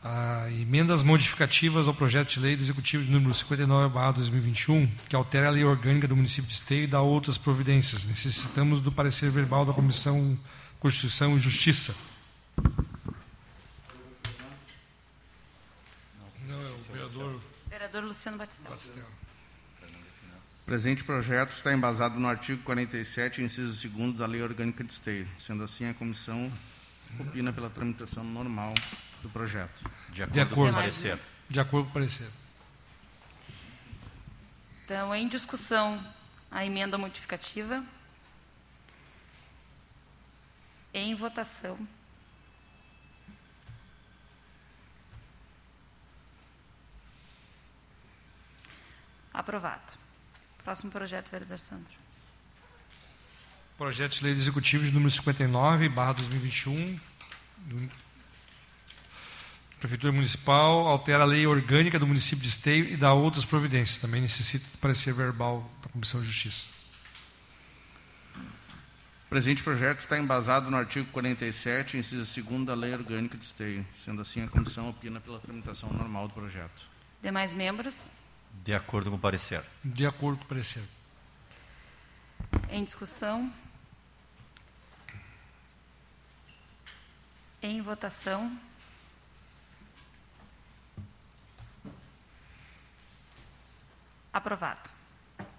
A 0.02 0.46
emendas 0.50 1.02
modificativas 1.02 1.88
ao 1.88 1.94
projeto 1.94 2.34
de 2.34 2.40
lei 2.40 2.56
do 2.56 2.62
Executivo 2.62 3.04
de 3.04 3.10
número 3.10 3.32
59/2021, 3.34 4.88
que 5.08 5.16
altera 5.16 5.48
a 5.48 5.50
lei 5.50 5.64
orgânica 5.64 6.06
do 6.06 6.14
município 6.14 6.48
de 6.48 6.54
Esteio 6.54 6.84
e 6.84 6.86
dá 6.86 7.00
outras 7.00 7.36
providências. 7.36 8.04
Necessitamos 8.04 8.80
do 8.80 8.92
parecer 8.92 9.30
verbal 9.30 9.64
da 9.64 9.72
Comissão 9.72 10.38
Constituição 10.78 11.36
e 11.36 11.40
Justiça. 11.40 11.94
Não, 16.46 16.62
é 16.62 16.70
o 16.70 16.78
vereador 16.92 17.40
Vereador 17.68 18.04
Luciano 18.04 18.38
Batistella. 18.38 18.70
Batistella. 18.70 19.06
O 20.62 20.66
presente 20.68 21.02
projeto 21.02 21.52
está 21.52 21.72
embasado 21.72 22.20
no 22.20 22.28
artigo 22.28 22.62
47, 22.62 23.42
inciso 23.42 23.88
2 23.88 24.16
da 24.16 24.26
Lei 24.26 24.42
Orgânica 24.42 24.84
de 24.84 24.92
Esteio. 24.92 25.26
Sendo 25.38 25.64
assim, 25.64 25.88
a 25.88 25.94
comissão 25.94 26.52
opina 27.18 27.52
pela 27.52 27.70
tramitação 27.70 28.22
normal 28.22 28.74
do 29.22 29.28
projeto. 29.28 29.84
De 30.10 30.22
acordo, 30.22 30.32
De 30.38 30.44
com 30.46 30.52
acordo. 30.52 30.70
o 30.72 30.80
parecer. 30.80 31.18
De 31.48 31.60
acordo 31.60 31.84
com 31.86 31.90
o 31.90 31.94
parecer. 31.94 32.28
Então, 34.84 35.14
em 35.14 35.28
discussão, 35.28 36.02
a 36.50 36.64
emenda 36.64 36.96
modificativa. 36.96 37.84
Em 40.94 41.14
votação. 41.14 41.78
Aprovado. 49.32 49.92
Próximo 50.64 50.90
projeto, 50.90 51.30
vereador 51.30 51.58
Sandro. 51.58 51.92
Projeto 53.76 54.16
de 54.16 54.24
lei 54.24 54.32
Executivo 54.32 54.84
de 54.84 54.90
número 54.92 55.10
59, 55.10 55.88
barra 55.88 56.14
2021, 56.14 56.98
do 57.58 57.90
Prefeitura 59.78 60.12
Municipal, 60.12 60.88
altera 60.88 61.22
a 61.22 61.26
lei 61.26 61.46
orgânica 61.46 62.00
do 62.00 62.06
município 62.06 62.42
de 62.42 62.48
Esteio 62.48 62.88
e 62.88 62.96
dá 62.96 63.12
outras 63.12 63.44
providências. 63.44 63.98
Também 63.98 64.20
necessita 64.20 64.66
do 64.72 64.78
parecer 64.78 65.14
verbal 65.14 65.70
da 65.82 65.88
Comissão 65.88 66.20
de 66.20 66.26
Justiça. 66.26 66.66
O 68.34 69.28
presente 69.28 69.62
projeto 69.62 70.00
está 70.00 70.18
embasado 70.18 70.70
no 70.70 70.76
artigo 70.76 71.06
47, 71.12 71.96
inciso 71.96 72.42
2 72.42 72.64
da 72.64 72.74
Lei 72.74 72.92
Orgânica 72.92 73.36
de 73.36 73.44
Esteio. 73.44 73.86
Sendo 74.04 74.22
assim, 74.22 74.42
a 74.42 74.48
comissão 74.48 74.88
opina 74.88 75.20
pela 75.20 75.38
tramitação 75.38 75.92
normal 75.92 76.26
do 76.26 76.34
projeto. 76.34 76.88
Demais 77.22 77.52
membros? 77.52 78.06
De 78.64 78.74
acordo 78.74 79.10
com 79.10 79.16
o 79.16 79.20
parecer. 79.20 79.62
De 79.84 80.06
acordo 80.06 80.38
com 80.38 80.44
o 80.44 80.48
parecer. 80.48 80.82
Em 82.70 82.82
discussão. 82.82 83.52
Em 87.62 87.80
votação. 87.80 88.58
Aprovado. 94.38 94.88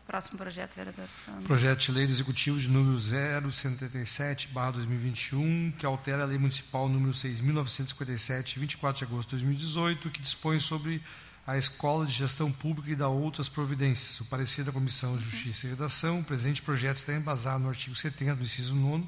Próximo 0.08 0.38
projeto, 0.38 0.74
vereador 0.74 1.06
Sandro. 1.10 1.44
Projeto 1.44 1.80
de 1.80 1.92
lei 1.92 2.08
do 2.08 2.14
Executivo 2.14 2.58
de 2.58 2.70
número 2.70 2.98
077, 2.98 4.48
barra 4.54 4.72
2021, 4.72 5.74
que 5.78 5.86
altera 5.86 6.24
a 6.24 6.26
lei 6.26 6.38
municipal 6.38 6.88
número 6.88 7.12
6.957, 7.12 8.58
24 8.58 9.00
de 9.00 9.04
agosto 9.04 9.36
de 9.36 9.44
2018, 9.44 10.10
que 10.10 10.22
dispõe 10.22 10.62
sobre 10.62 11.04
a 11.46 11.58
Escola 11.58 12.06
de 12.06 12.14
Gestão 12.14 12.50
Pública 12.50 12.90
e 12.90 12.96
dá 12.96 13.10
outras 13.10 13.50
providências. 13.50 14.22
O 14.22 14.26
parecer 14.26 14.64
da 14.64 14.72
Comissão 14.72 15.18
de 15.18 15.26
Justiça 15.26 15.68
e 15.68 15.72
Redação, 15.72 16.22
o 16.22 16.24
presente 16.24 16.62
projeto 16.62 16.96
está 16.96 17.14
embasado 17.14 17.62
no 17.62 17.70
artigo 17.70 17.98
70 17.98 18.36
do 18.36 18.44
inciso 18.46 18.74
9 18.74 19.04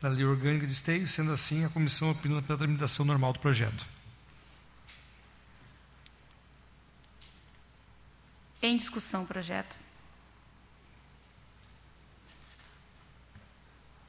da 0.00 0.08
Lei 0.08 0.24
Orgânica 0.24 0.68
de 0.68 0.72
Esteio, 0.72 1.08
sendo 1.08 1.32
assim, 1.32 1.64
a 1.64 1.68
comissão 1.68 2.12
opina 2.12 2.40
pela 2.42 2.56
tramitação 2.56 3.04
normal 3.04 3.32
do 3.32 3.40
projeto. 3.40 3.84
Em 8.62 8.76
discussão, 8.76 9.24
projeto. 9.24 9.76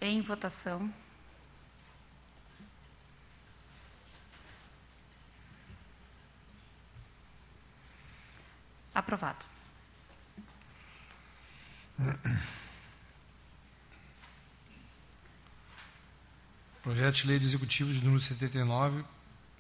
Em 0.02 0.22
votação. 0.22 0.94
Aprovado. 8.94 9.46
Projeto 16.84 17.16
de 17.16 17.28
lei 17.28 17.40
do 17.40 17.46
Executivo 17.46 17.94
de 17.94 18.04
número 18.04 18.20
79, 18.20 19.06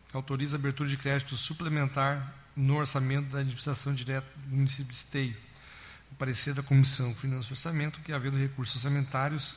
que 0.09 0.17
autoriza 0.17 0.57
a 0.57 0.59
abertura 0.59 0.89
de 0.89 0.97
crédito 0.97 1.37
suplementar 1.37 2.40
no 2.55 2.77
orçamento 2.77 3.29
da 3.29 3.39
administração 3.39 3.93
direta 3.93 4.27
do 4.45 4.55
município 4.55 4.85
de 4.85 4.95
Esteio. 4.95 5.35
O 6.11 6.15
parecer 6.15 6.53
da 6.53 6.61
Comissão 6.61 7.13
Finanças 7.15 7.47
e 7.47 7.53
Orçamento, 7.53 8.01
que 8.01 8.11
havendo 8.11 8.37
recursos 8.37 8.75
orçamentários, 8.75 9.55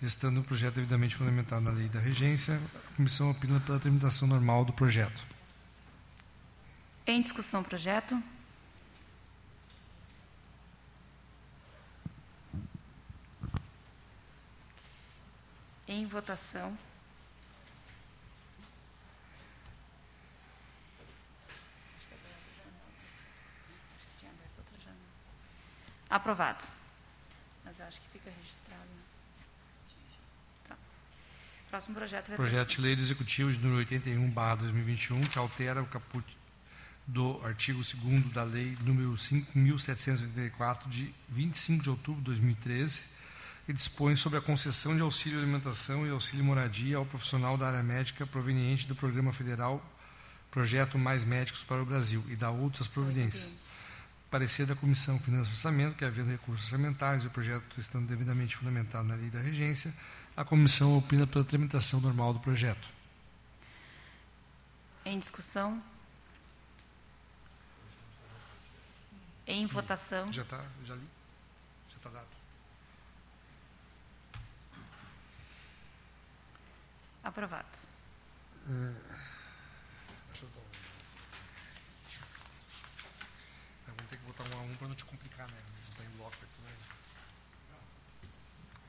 estando 0.00 0.40
o 0.40 0.44
projeto 0.44 0.74
devidamente 0.74 1.16
fundamentado 1.16 1.62
na 1.62 1.70
lei 1.70 1.88
da 1.88 2.00
regência, 2.00 2.60
a 2.92 2.96
comissão 2.96 3.30
opina 3.30 3.60
pela 3.60 3.78
tramitação 3.78 4.26
normal 4.28 4.64
do 4.64 4.72
projeto. 4.72 5.24
Em 7.06 7.20
discussão, 7.20 7.62
projeto. 7.62 8.22
Em 15.88 16.06
votação. 16.06 16.78
Aprovado. 26.10 26.64
Mas 27.64 27.78
eu 27.78 27.86
acho 27.86 28.00
que 28.00 28.08
fica 28.08 28.30
registrado. 28.42 28.82
né? 28.82 29.02
Tá. 30.68 30.76
Próximo 31.70 31.94
projeto. 31.94 32.26
vereador 32.26 32.48
Projeto 32.48 32.68
de 32.68 32.80
lei 32.80 32.96
do 32.96 33.02
Executivo 33.02 33.52
de 33.52 33.58
número 33.58 33.78
81, 33.78 34.28
barra 34.30 34.56
2021, 34.56 35.20
que 35.26 35.38
altera 35.38 35.80
o 35.80 35.86
caput 35.86 36.26
do 37.06 37.40
artigo 37.44 37.80
2 37.80 38.32
da 38.32 38.42
lei 38.42 38.76
número 38.82 39.12
5.784, 39.12 40.88
de 40.88 41.14
25 41.28 41.82
de 41.82 41.90
outubro 41.90 42.20
de 42.20 42.26
2013, 42.26 43.04
que 43.66 43.72
dispõe 43.72 44.16
sobre 44.16 44.38
a 44.38 44.42
concessão 44.42 44.96
de 44.96 45.02
auxílio 45.02 45.38
alimentação 45.38 46.04
e 46.06 46.10
auxílio 46.10 46.44
moradia 46.44 46.96
ao 46.96 47.06
profissional 47.06 47.56
da 47.56 47.68
área 47.68 47.82
médica 47.82 48.26
proveniente 48.26 48.86
do 48.86 48.96
Programa 48.96 49.32
Federal 49.32 49.80
Projeto 50.50 50.98
Mais 50.98 51.22
Médicos 51.22 51.62
para 51.62 51.80
o 51.80 51.86
Brasil 51.86 52.24
e 52.28 52.34
dá 52.34 52.50
outras 52.50 52.88
providências. 52.88 53.69
Parecer 54.30 54.64
da 54.64 54.76
Comissão 54.76 55.18
Finanças 55.18 55.48
e 55.48 55.50
Orçamento, 55.50 55.96
que 55.96 56.04
havendo 56.04 56.30
recursos 56.30 56.66
orçamentários 56.66 57.24
e 57.24 57.26
o 57.26 57.30
projeto 57.30 57.64
estando 57.80 58.06
devidamente 58.06 58.56
fundamentado 58.56 59.08
na 59.08 59.16
lei 59.16 59.28
da 59.28 59.40
regência, 59.40 59.92
a 60.36 60.44
comissão 60.44 60.96
opina 60.96 61.26
pela 61.26 61.44
tramitação 61.44 62.00
normal 62.00 62.32
do 62.32 62.38
projeto. 62.38 62.88
Em 65.04 65.18
discussão. 65.18 65.82
Em 69.48 69.66
votação. 69.66 70.32
Já 70.32 70.42
está, 70.42 70.64
já 70.84 70.94
li? 70.94 71.08
Já 71.90 71.96
está 71.96 72.10
dado. 72.10 72.28
Aprovado. 77.24 77.78
Deixa 78.66 80.44
eu 80.44 80.48
dar 80.50 80.60
um. 80.60 80.70
Botar 84.42 84.56
um 84.56 84.60
a 84.60 84.62
um 84.62 84.74
para 84.76 84.88
não 84.88 84.94
te 84.94 85.04
complicar, 85.04 85.46
né? 85.50 85.56
Botar 85.90 86.04
em 86.04 86.16
bloco 86.16 86.34
aqui, 86.36 86.62
né? 86.64 86.72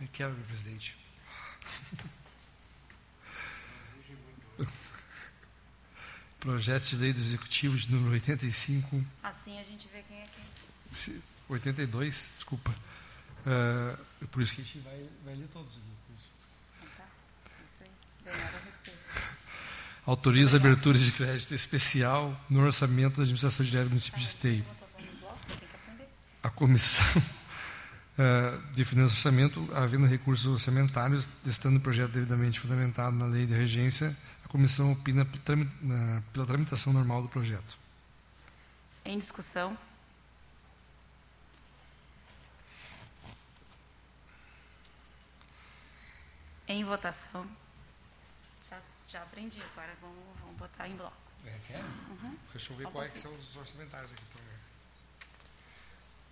Eu 0.01 0.07
quero, 0.13 0.33
meu 0.33 0.45
presidente. 0.45 0.97
Projeto 6.39 6.83
de 6.85 6.95
lei 6.95 7.13
do 7.13 7.19
Executivo 7.19 7.77
de 7.77 7.91
número 7.91 8.13
85, 8.13 9.03
Assim 9.21 9.59
a 9.59 9.63
gente 9.63 9.87
vê 9.93 10.01
quem 10.07 10.17
é 10.21 10.25
quem. 10.25 10.43
se- 10.91 11.21
82, 11.47 12.31
desculpa. 12.37 12.73
É 13.45 14.25
por 14.31 14.41
isso 14.41 14.53
que 14.53 14.61
a 14.61 14.63
gente 14.63 14.79
vai, 14.79 15.05
vai 15.25 15.35
ler 15.35 15.47
todos. 15.49 15.75
Então 15.75 16.89
tá. 16.97 17.05
Isso 17.71 17.83
aí. 17.83 17.89
Ganharam 18.25 18.59
respeito. 18.65 18.99
Autoriza 20.05 20.57
a 20.57 20.59
abertura 20.59 20.97
de 20.97 21.11
crédito 21.11 21.53
especial 21.53 22.35
no 22.49 22.61
orçamento 22.61 23.17
da 23.17 23.21
administração 23.23 23.63
direta 23.63 23.83
do 23.85 23.89
município 23.91 24.19
de 24.19 24.25
Esteio. 24.25 24.65
A 26.43 26.49
comissão 26.49 27.05
eh, 28.17 28.59
de 28.73 28.83
finanças 28.85 29.11
e 29.11 29.15
orçamento, 29.15 29.69
havendo 29.75 30.05
recursos 30.05 30.47
orçamentários, 30.47 31.27
estando 31.45 31.77
o 31.77 31.79
projeto 31.79 32.11
devidamente 32.11 32.59
fundamentado 32.59 33.15
na 33.15 33.25
lei 33.25 33.45
de 33.45 33.53
regência, 33.53 34.15
a 34.43 34.47
comissão 34.47 34.91
opina 34.91 35.25
pela 36.33 36.45
tramitação 36.45 36.93
normal 36.93 37.21
do 37.21 37.29
projeto. 37.29 37.77
Em 39.05 39.17
discussão. 39.17 39.77
Em 46.67 46.83
votação. 46.85 47.45
Já 48.69 48.79
Já 49.07 49.21
aprendi, 49.23 49.61
agora 49.73 49.93
vamos, 49.99 50.39
vamos 50.39 50.57
botar 50.57 50.87
em 50.87 50.95
bloco. 50.95 51.17
É, 51.45 51.59
quer? 51.67 51.83
Uhum. 51.83 52.37
Deixa 52.53 52.71
eu 52.71 52.77
ver 52.77 52.87
qual 52.87 53.03
é 53.03 53.09
que 53.09 53.19
são 53.19 53.33
os 53.33 53.55
orçamentários 53.55 54.13
aqui 54.13 54.23
também. 54.31 54.50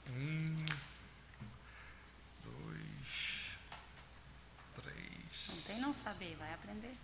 Um, 0.09 0.65
dois, 2.43 3.57
Não 4.75 4.83
três, 4.83 5.63
tem 5.67 5.79
não 5.79 5.93
saber, 5.93 6.35
vai 6.37 6.53
aprender. 6.53 6.95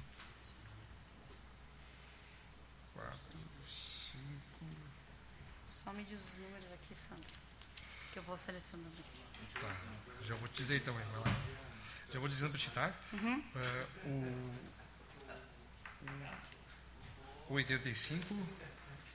quatro, 2.94 3.20
cinco. 3.68 4.66
Só 5.68 5.92
me 5.94 6.04
diz 6.06 6.20
os 6.22 6.38
números 6.38 6.72
aqui, 6.74 6.96
Sandra. 6.96 7.30
Que 8.12 8.20
eu 8.20 8.24
vou 8.24 8.38
selecionando. 8.38 8.96
Tá, 9.62 9.78
já 10.24 10.36
vou 10.36 10.48
te 10.48 10.56
dizer 10.58 10.78
então. 10.78 10.96
Já 12.12 12.20
vou 12.20 12.30
dizendo 12.30 12.52
para 12.52 12.60
ti, 12.60 12.70
tá? 12.72 12.94
Uhum. 13.14 13.44
É, 13.56 13.88
o, 14.08 14.56
o 17.50 17.54
85, 17.56 18.34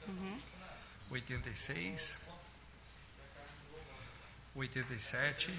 Uhum. 0.08 0.38
86, 1.10 2.16
87, 4.60 5.50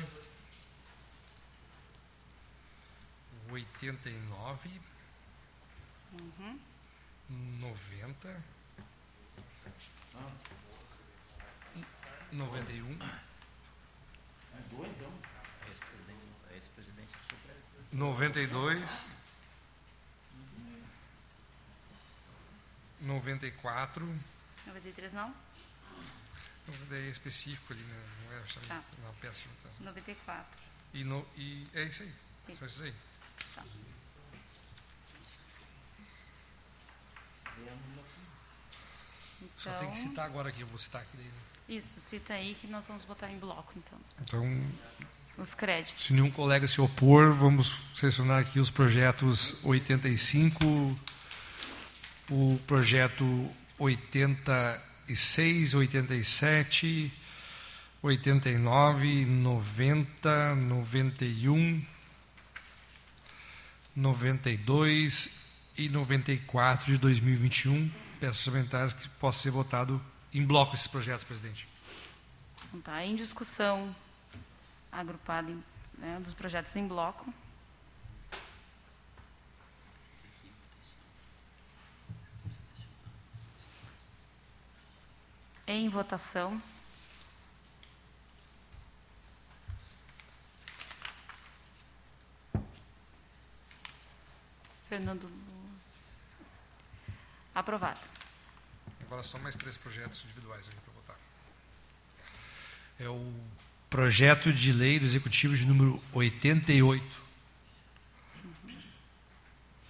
89, 3.49 4.81
Uhum. 6.13 6.59
90, 7.61 8.43
91, 12.31 12.97
Ex-presidente 16.51 17.11
do 17.17 17.23
Supremo. 17.23 17.59
92, 17.91 19.09
94, 23.01 24.19
93 24.67 25.13
não? 25.13 25.33
É 26.91 27.09
específico 27.09 27.73
ali, 27.73 27.81
né? 27.81 28.03
não 28.25 28.37
é 28.37 28.41
Tá. 28.67 28.83
não, 29.03 29.13
peça. 29.15 29.43
Tá. 29.63 29.69
94. 29.81 30.59
E, 30.93 31.03
no, 31.03 31.25
e 31.35 31.67
é 31.73 31.83
isso 31.83 32.03
aí. 32.03 32.13
Só 32.57 32.65
Isso. 32.65 32.83
aí. 32.83 32.93
Tá. 33.55 33.63
Só 39.57 39.69
Então, 39.69 39.79
tem 39.79 39.91
que 39.91 39.97
citar 39.97 40.25
agora 40.25 40.49
aqui, 40.49 40.61
eu 40.61 40.67
vou 40.67 40.77
citar 40.77 41.01
aqui 41.01 41.17
daí. 41.17 41.25
né? 41.25 41.31
isso, 41.69 41.99
cita 41.99 42.33
aí 42.33 42.55
que 42.55 42.67
nós 42.67 42.85
vamos 42.85 43.05
botar 43.05 43.31
em 43.31 43.39
bloco, 43.39 43.71
então. 43.77 43.99
Então, 44.19 44.71
Os 45.37 45.53
créditos. 45.53 46.03
se 46.03 46.13
nenhum 46.13 46.29
colega 46.29 46.67
se 46.67 46.81
opor, 46.81 47.33
vamos 47.33 47.73
selecionar 47.95 48.41
aqui 48.41 48.59
os 48.59 48.69
projetos 48.69 49.63
85, 49.63 50.99
o 52.29 52.59
projeto 52.67 53.23
86, 55.07 55.73
87, 55.73 57.11
89, 58.01 59.25
90, 59.25 60.55
91, 60.55 61.85
92 63.95 65.41
e 65.77 65.89
94 65.89 66.85
de 66.85 66.97
2021. 66.97 67.91
Peço 68.19 68.39
aos 68.39 68.43
comentários 68.45 68.93
que 68.93 69.09
possa 69.09 69.39
ser 69.39 69.51
votado 69.51 70.01
em 70.33 70.45
bloco 70.45 70.73
esses 70.73 70.87
projetos, 70.87 71.23
presidente. 71.23 71.67
Então, 72.67 72.81
tá 72.81 73.05
em 73.05 73.15
discussão 73.15 73.93
agrupada 74.91 75.49
em, 75.51 75.63
né, 75.97 76.19
dos 76.21 76.33
projetos 76.33 76.75
em 76.75 76.87
bloco. 76.87 77.33
Em 85.73 85.87
votação. 85.87 86.61
Fernando 94.89 95.23
Luz. 95.23 96.27
Aprovado. 97.55 98.01
Agora 99.05 99.23
só 99.23 99.39
mais 99.39 99.55
três 99.55 99.77
projetos 99.77 100.25
individuais 100.25 100.67
aqui 100.67 100.77
para 100.81 100.93
votar. 100.93 101.17
É 102.99 103.07
o 103.07 103.33
projeto 103.89 104.51
de 104.51 104.73
lei 104.73 104.99
do 104.99 105.05
Executivo 105.05 105.55
de 105.55 105.65
número 105.65 106.03
88, 106.11 107.23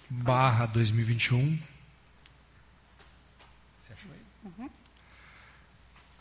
barra 0.08 0.66
2021. 0.66 1.71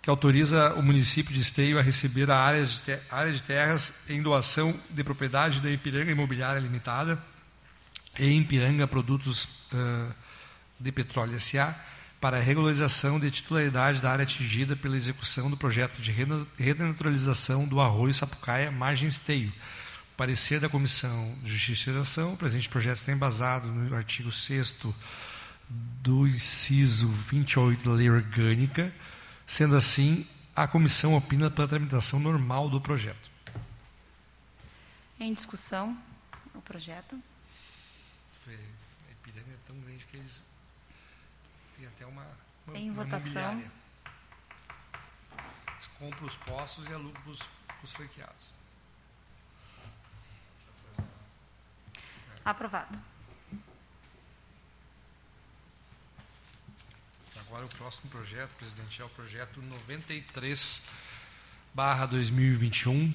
Que 0.02 0.10
autoriza 0.10 0.74
o 0.74 0.82
município 0.82 1.34
de 1.34 1.40
Esteio 1.40 1.78
a 1.78 1.82
receber 1.82 2.32
a 2.32 2.38
área 2.40 2.66
de, 2.66 2.82
te- 2.82 3.00
área 3.12 3.32
de 3.32 3.44
terras 3.44 4.10
em 4.10 4.22
doação 4.22 4.74
de 4.90 5.04
propriedade 5.04 5.62
da 5.62 5.70
Ipiranga 5.70 6.12
Imobiliária 6.12 6.60
Limitada 6.60 7.22
e 8.20 8.26
Ipiranga 8.26 8.88
Produtos 8.88 9.68
ah, 9.74 10.10
de 10.80 10.92
Petróleo 10.92 11.36
S.A. 11.36 11.76
para 12.20 12.38
a 12.38 12.40
regularização 12.42 13.20
de 13.20 13.30
titularidade 13.30 14.02
da 14.02 14.12
área 14.12 14.24
atingida 14.24 14.76
pela 14.76 14.98
execução 14.98 15.52
do 15.52 15.56
projeto 15.58 16.02
de 16.02 16.12
rena- 16.12 16.48
renaturalização 16.58 17.68
do 17.68 17.80
arroio 17.80 18.14
Sapucaia, 18.14 18.72
margem 18.72 19.08
Esteio. 19.08 19.54
Parecer 20.18 20.60
da 20.60 20.68
Comissão 20.70 21.36
de 21.44 21.52
Justiça 21.56 21.90
e 21.90 21.94
Redação, 21.94 22.34
o 22.34 22.38
presente 22.38 22.68
projeto 22.70 22.98
está 22.98 23.12
embasado 23.12 23.68
no 23.68 23.96
artigo 23.96 24.32
6 24.32 24.76
do 25.70 26.28
inciso 26.28 27.08
28 27.08 27.88
da 27.90 27.96
Lei 27.96 28.10
Orgânica, 28.10 28.92
sendo 29.46 29.76
assim, 29.76 30.28
a 30.56 30.68
comissão 30.68 31.16
opina 31.16 31.50
pela 31.50 31.68
tramitação 31.68 32.20
normal 32.20 32.70
do 32.70 32.80
projeto. 32.80 33.30
Em 35.20 35.34
discussão, 35.34 35.98
o 36.56 36.62
projeto. 36.62 37.22
A 38.48 39.12
Ipiranga 39.12 39.52
é 39.52 39.58
tão 39.68 39.80
grande 39.82 40.06
que 40.06 40.18
eles 40.18 40.42
têm 41.78 41.86
até 41.88 42.06
uma, 42.06 42.26
uma, 42.68 42.78
Em 42.78 42.90
uma 42.90 43.04
votação. 43.04 43.42
imobiliária. 43.42 43.72
Eles 45.74 45.88
compram 46.00 46.26
os 46.28 46.36
postos 46.38 46.88
e 46.88 46.94
alugam 46.94 47.22
para 47.22 47.32
os 47.84 47.92
franqueados. 47.94 48.54
Aprovado. 52.44 53.00
Agora 57.52 57.66
o 57.66 57.70
próximo 57.70 58.10
projeto, 58.10 58.50
presidente, 58.58 59.02
é 59.02 59.04
o 59.04 59.10
projeto 59.10 59.62
93 59.62 60.88
barra 61.74 62.06
2021, 62.06 63.14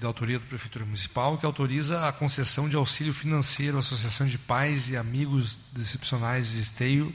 da 0.00 0.06
autoria 0.06 0.38
da 0.38 0.46
Prefeitura 0.46 0.86
Municipal, 0.86 1.36
que 1.36 1.44
autoriza 1.44 2.08
a 2.08 2.10
concessão 2.10 2.70
de 2.70 2.76
auxílio 2.76 3.12
financeiro 3.12 3.76
à 3.76 3.80
Associação 3.80 4.26
de 4.26 4.38
Pais 4.38 4.88
e 4.88 4.96
Amigos 4.96 5.58
Decepcionais 5.72 6.52
de 6.52 6.58
Esteio, 6.58 7.14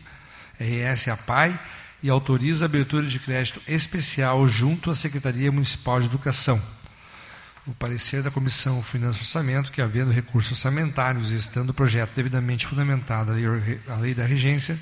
RS 0.59 1.07
APAI, 1.07 1.59
e 2.03 2.11
autoriza 2.11 2.65
a 2.65 2.67
abertura 2.67 3.07
de 3.07 3.19
crédito 3.19 3.59
especial 3.67 4.47
junto 4.47 4.91
à 4.91 4.93
Secretaria 4.93 5.51
Municipal 5.51 5.99
de 5.99 6.05
Educação. 6.05 6.61
O 7.65 7.73
parecer 7.73 8.21
da 8.21 8.29
Comissão 8.29 8.83
Finanças 8.83 9.17
e 9.17 9.21
Orçamento, 9.21 9.71
que 9.71 9.81
havendo 9.81 10.11
recursos 10.11 10.51
orçamentários 10.51 11.31
e 11.31 11.35
estando 11.37 11.71
o 11.71 11.73
projeto 11.73 12.11
devidamente 12.13 12.67
fundamentado 12.67 13.31
a 13.31 13.95
lei 13.95 14.13
da 14.13 14.27
regência, 14.27 14.79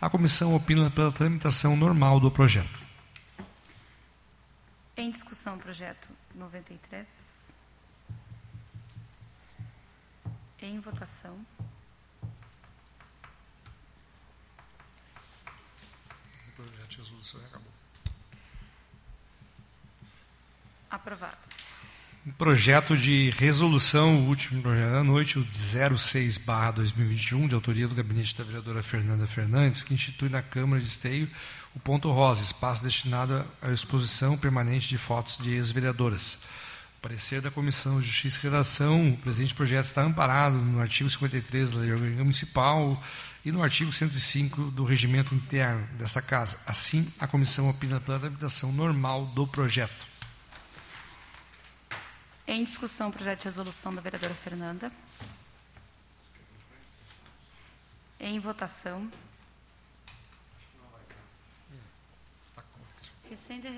a 0.00 0.10
comissão 0.10 0.54
opina 0.54 0.90
pela 0.90 1.10
tramitação 1.12 1.76
normal 1.76 2.20
do 2.20 2.30
projeto. 2.30 2.86
Em 4.96 5.10
discussão, 5.10 5.56
o 5.56 5.58
projeto 5.58 6.08
93. 6.34 7.54
Em 10.60 10.78
votação. 10.80 11.38
O 16.48 16.52
projeto 16.56 16.88
de 16.88 16.96
resolução 16.96 17.40
acabou. 17.46 17.72
Aprovado. 20.90 21.65
Um 22.26 22.32
projeto 22.32 22.96
de 22.96 23.30
resolução, 23.38 24.16
o 24.16 24.26
último 24.26 24.60
projeto 24.60 24.90
da 24.90 25.04
noite, 25.04 25.38
o 25.38 25.44
06-2021, 25.44 27.46
de 27.46 27.54
autoria 27.54 27.86
do 27.86 27.94
gabinete 27.94 28.36
da 28.36 28.42
vereadora 28.42 28.82
Fernanda 28.82 29.28
Fernandes, 29.28 29.80
que 29.80 29.94
institui 29.94 30.28
na 30.28 30.42
Câmara 30.42 30.82
de 30.82 30.88
Esteio 30.88 31.30
o 31.72 31.78
Ponto 31.78 32.10
Rosa, 32.10 32.42
espaço 32.42 32.82
destinado 32.82 33.44
à 33.62 33.70
exposição 33.70 34.36
permanente 34.36 34.88
de 34.88 34.98
fotos 34.98 35.38
de 35.38 35.52
ex-vereadoras. 35.52 36.40
Parecer 37.00 37.40
da 37.40 37.48
Comissão 37.48 38.00
de 38.00 38.08
Justiça 38.08 38.40
e 38.40 38.42
Redação, 38.42 39.10
o 39.10 39.16
presente 39.18 39.54
projeto 39.54 39.84
está 39.84 40.02
amparado 40.02 40.58
no 40.58 40.80
artigo 40.80 41.08
53 41.08 41.74
da 41.74 41.78
Lei 41.78 41.92
Orgânica 41.92 42.24
Municipal 42.24 43.00
e 43.44 43.52
no 43.52 43.62
artigo 43.62 43.92
105 43.92 44.72
do 44.72 44.82
Regimento 44.82 45.32
Interno 45.32 45.86
desta 45.96 46.20
Casa. 46.20 46.58
Assim, 46.66 47.06
a 47.20 47.28
comissão 47.28 47.70
opina 47.70 48.00
pela 48.00 48.18
tramitação 48.18 48.72
normal 48.72 49.26
do 49.26 49.46
projeto. 49.46 50.05
Em 52.46 52.62
discussão, 52.62 53.08
o 53.08 53.12
projeto 53.12 53.40
de 53.40 53.44
resolução 53.46 53.94
da 53.94 54.00
vereadora 54.00 54.34
Fernanda. 54.34 54.92
Em 58.20 58.38
votação. 58.38 59.10
Recém, 63.28 63.60
de, 63.60 63.68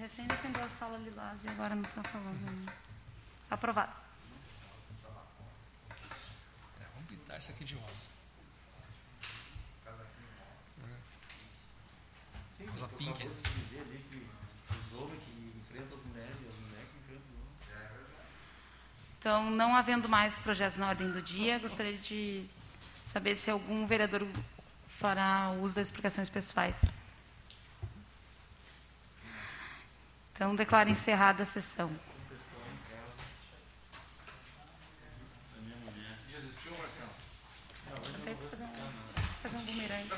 recém 0.00 0.26
defendeu 0.26 0.64
a 0.64 0.68
sala 0.68 0.96
Lilás 0.98 1.44
e 1.44 1.48
agora 1.48 1.74
não 1.74 1.82
está 1.82 2.02
falando. 2.02 2.72
Aprovado. 3.50 3.92
É, 6.80 6.84
vamos 6.94 7.08
pintar 7.08 7.38
isso 7.38 7.50
aqui 7.50 7.64
de 7.64 7.74
rosa. 7.74 8.08
Rosa 12.70 12.88
pink. 12.88 13.22
é. 13.22 13.26
dizer 13.26 13.80
ali 13.80 14.04
que 14.10 14.26
os 14.74 14.98
homens 14.98 15.22
que 15.22 15.60
enfrentam 15.60 15.98
as 15.98 16.04
mulheres 16.04 16.36
e 16.42 16.48
as 16.48 16.56
mulheres 16.56 16.88
que 16.88 16.98
enfrentam 16.98 17.22
os 17.22 17.36
homens. 17.36 17.58
Então, 19.28 19.50
não 19.50 19.76
havendo 19.76 20.08
mais 20.08 20.38
projetos 20.38 20.78
na 20.78 20.88
ordem 20.88 21.10
do 21.10 21.20
dia, 21.20 21.58
gostaria 21.58 21.98
de 21.98 22.48
saber 23.04 23.36
se 23.36 23.50
algum 23.50 23.86
vereador 23.86 24.26
fará 24.98 25.50
uso 25.60 25.74
das 25.74 25.88
explicações 25.88 26.30
pessoais. 26.30 26.74
Então, 30.32 30.56
declaro 30.56 30.88
encerrada 30.88 31.42
a 31.42 31.44
sessão. 31.44 31.94
Fazer 39.42 39.56
um, 39.56 39.60
bumerangue. 39.60 40.10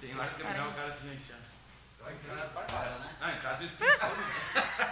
Tem 0.00 0.18
hora 0.18 0.28
que 0.28 0.34
terminar 0.34 0.66
o 0.66 0.72
cara 0.72 0.90
silenciando. 0.90 1.42
Ah, 3.20 3.32
em 3.32 3.38
casa 3.38 3.62
eu 3.62 3.66
explico. 3.70 4.06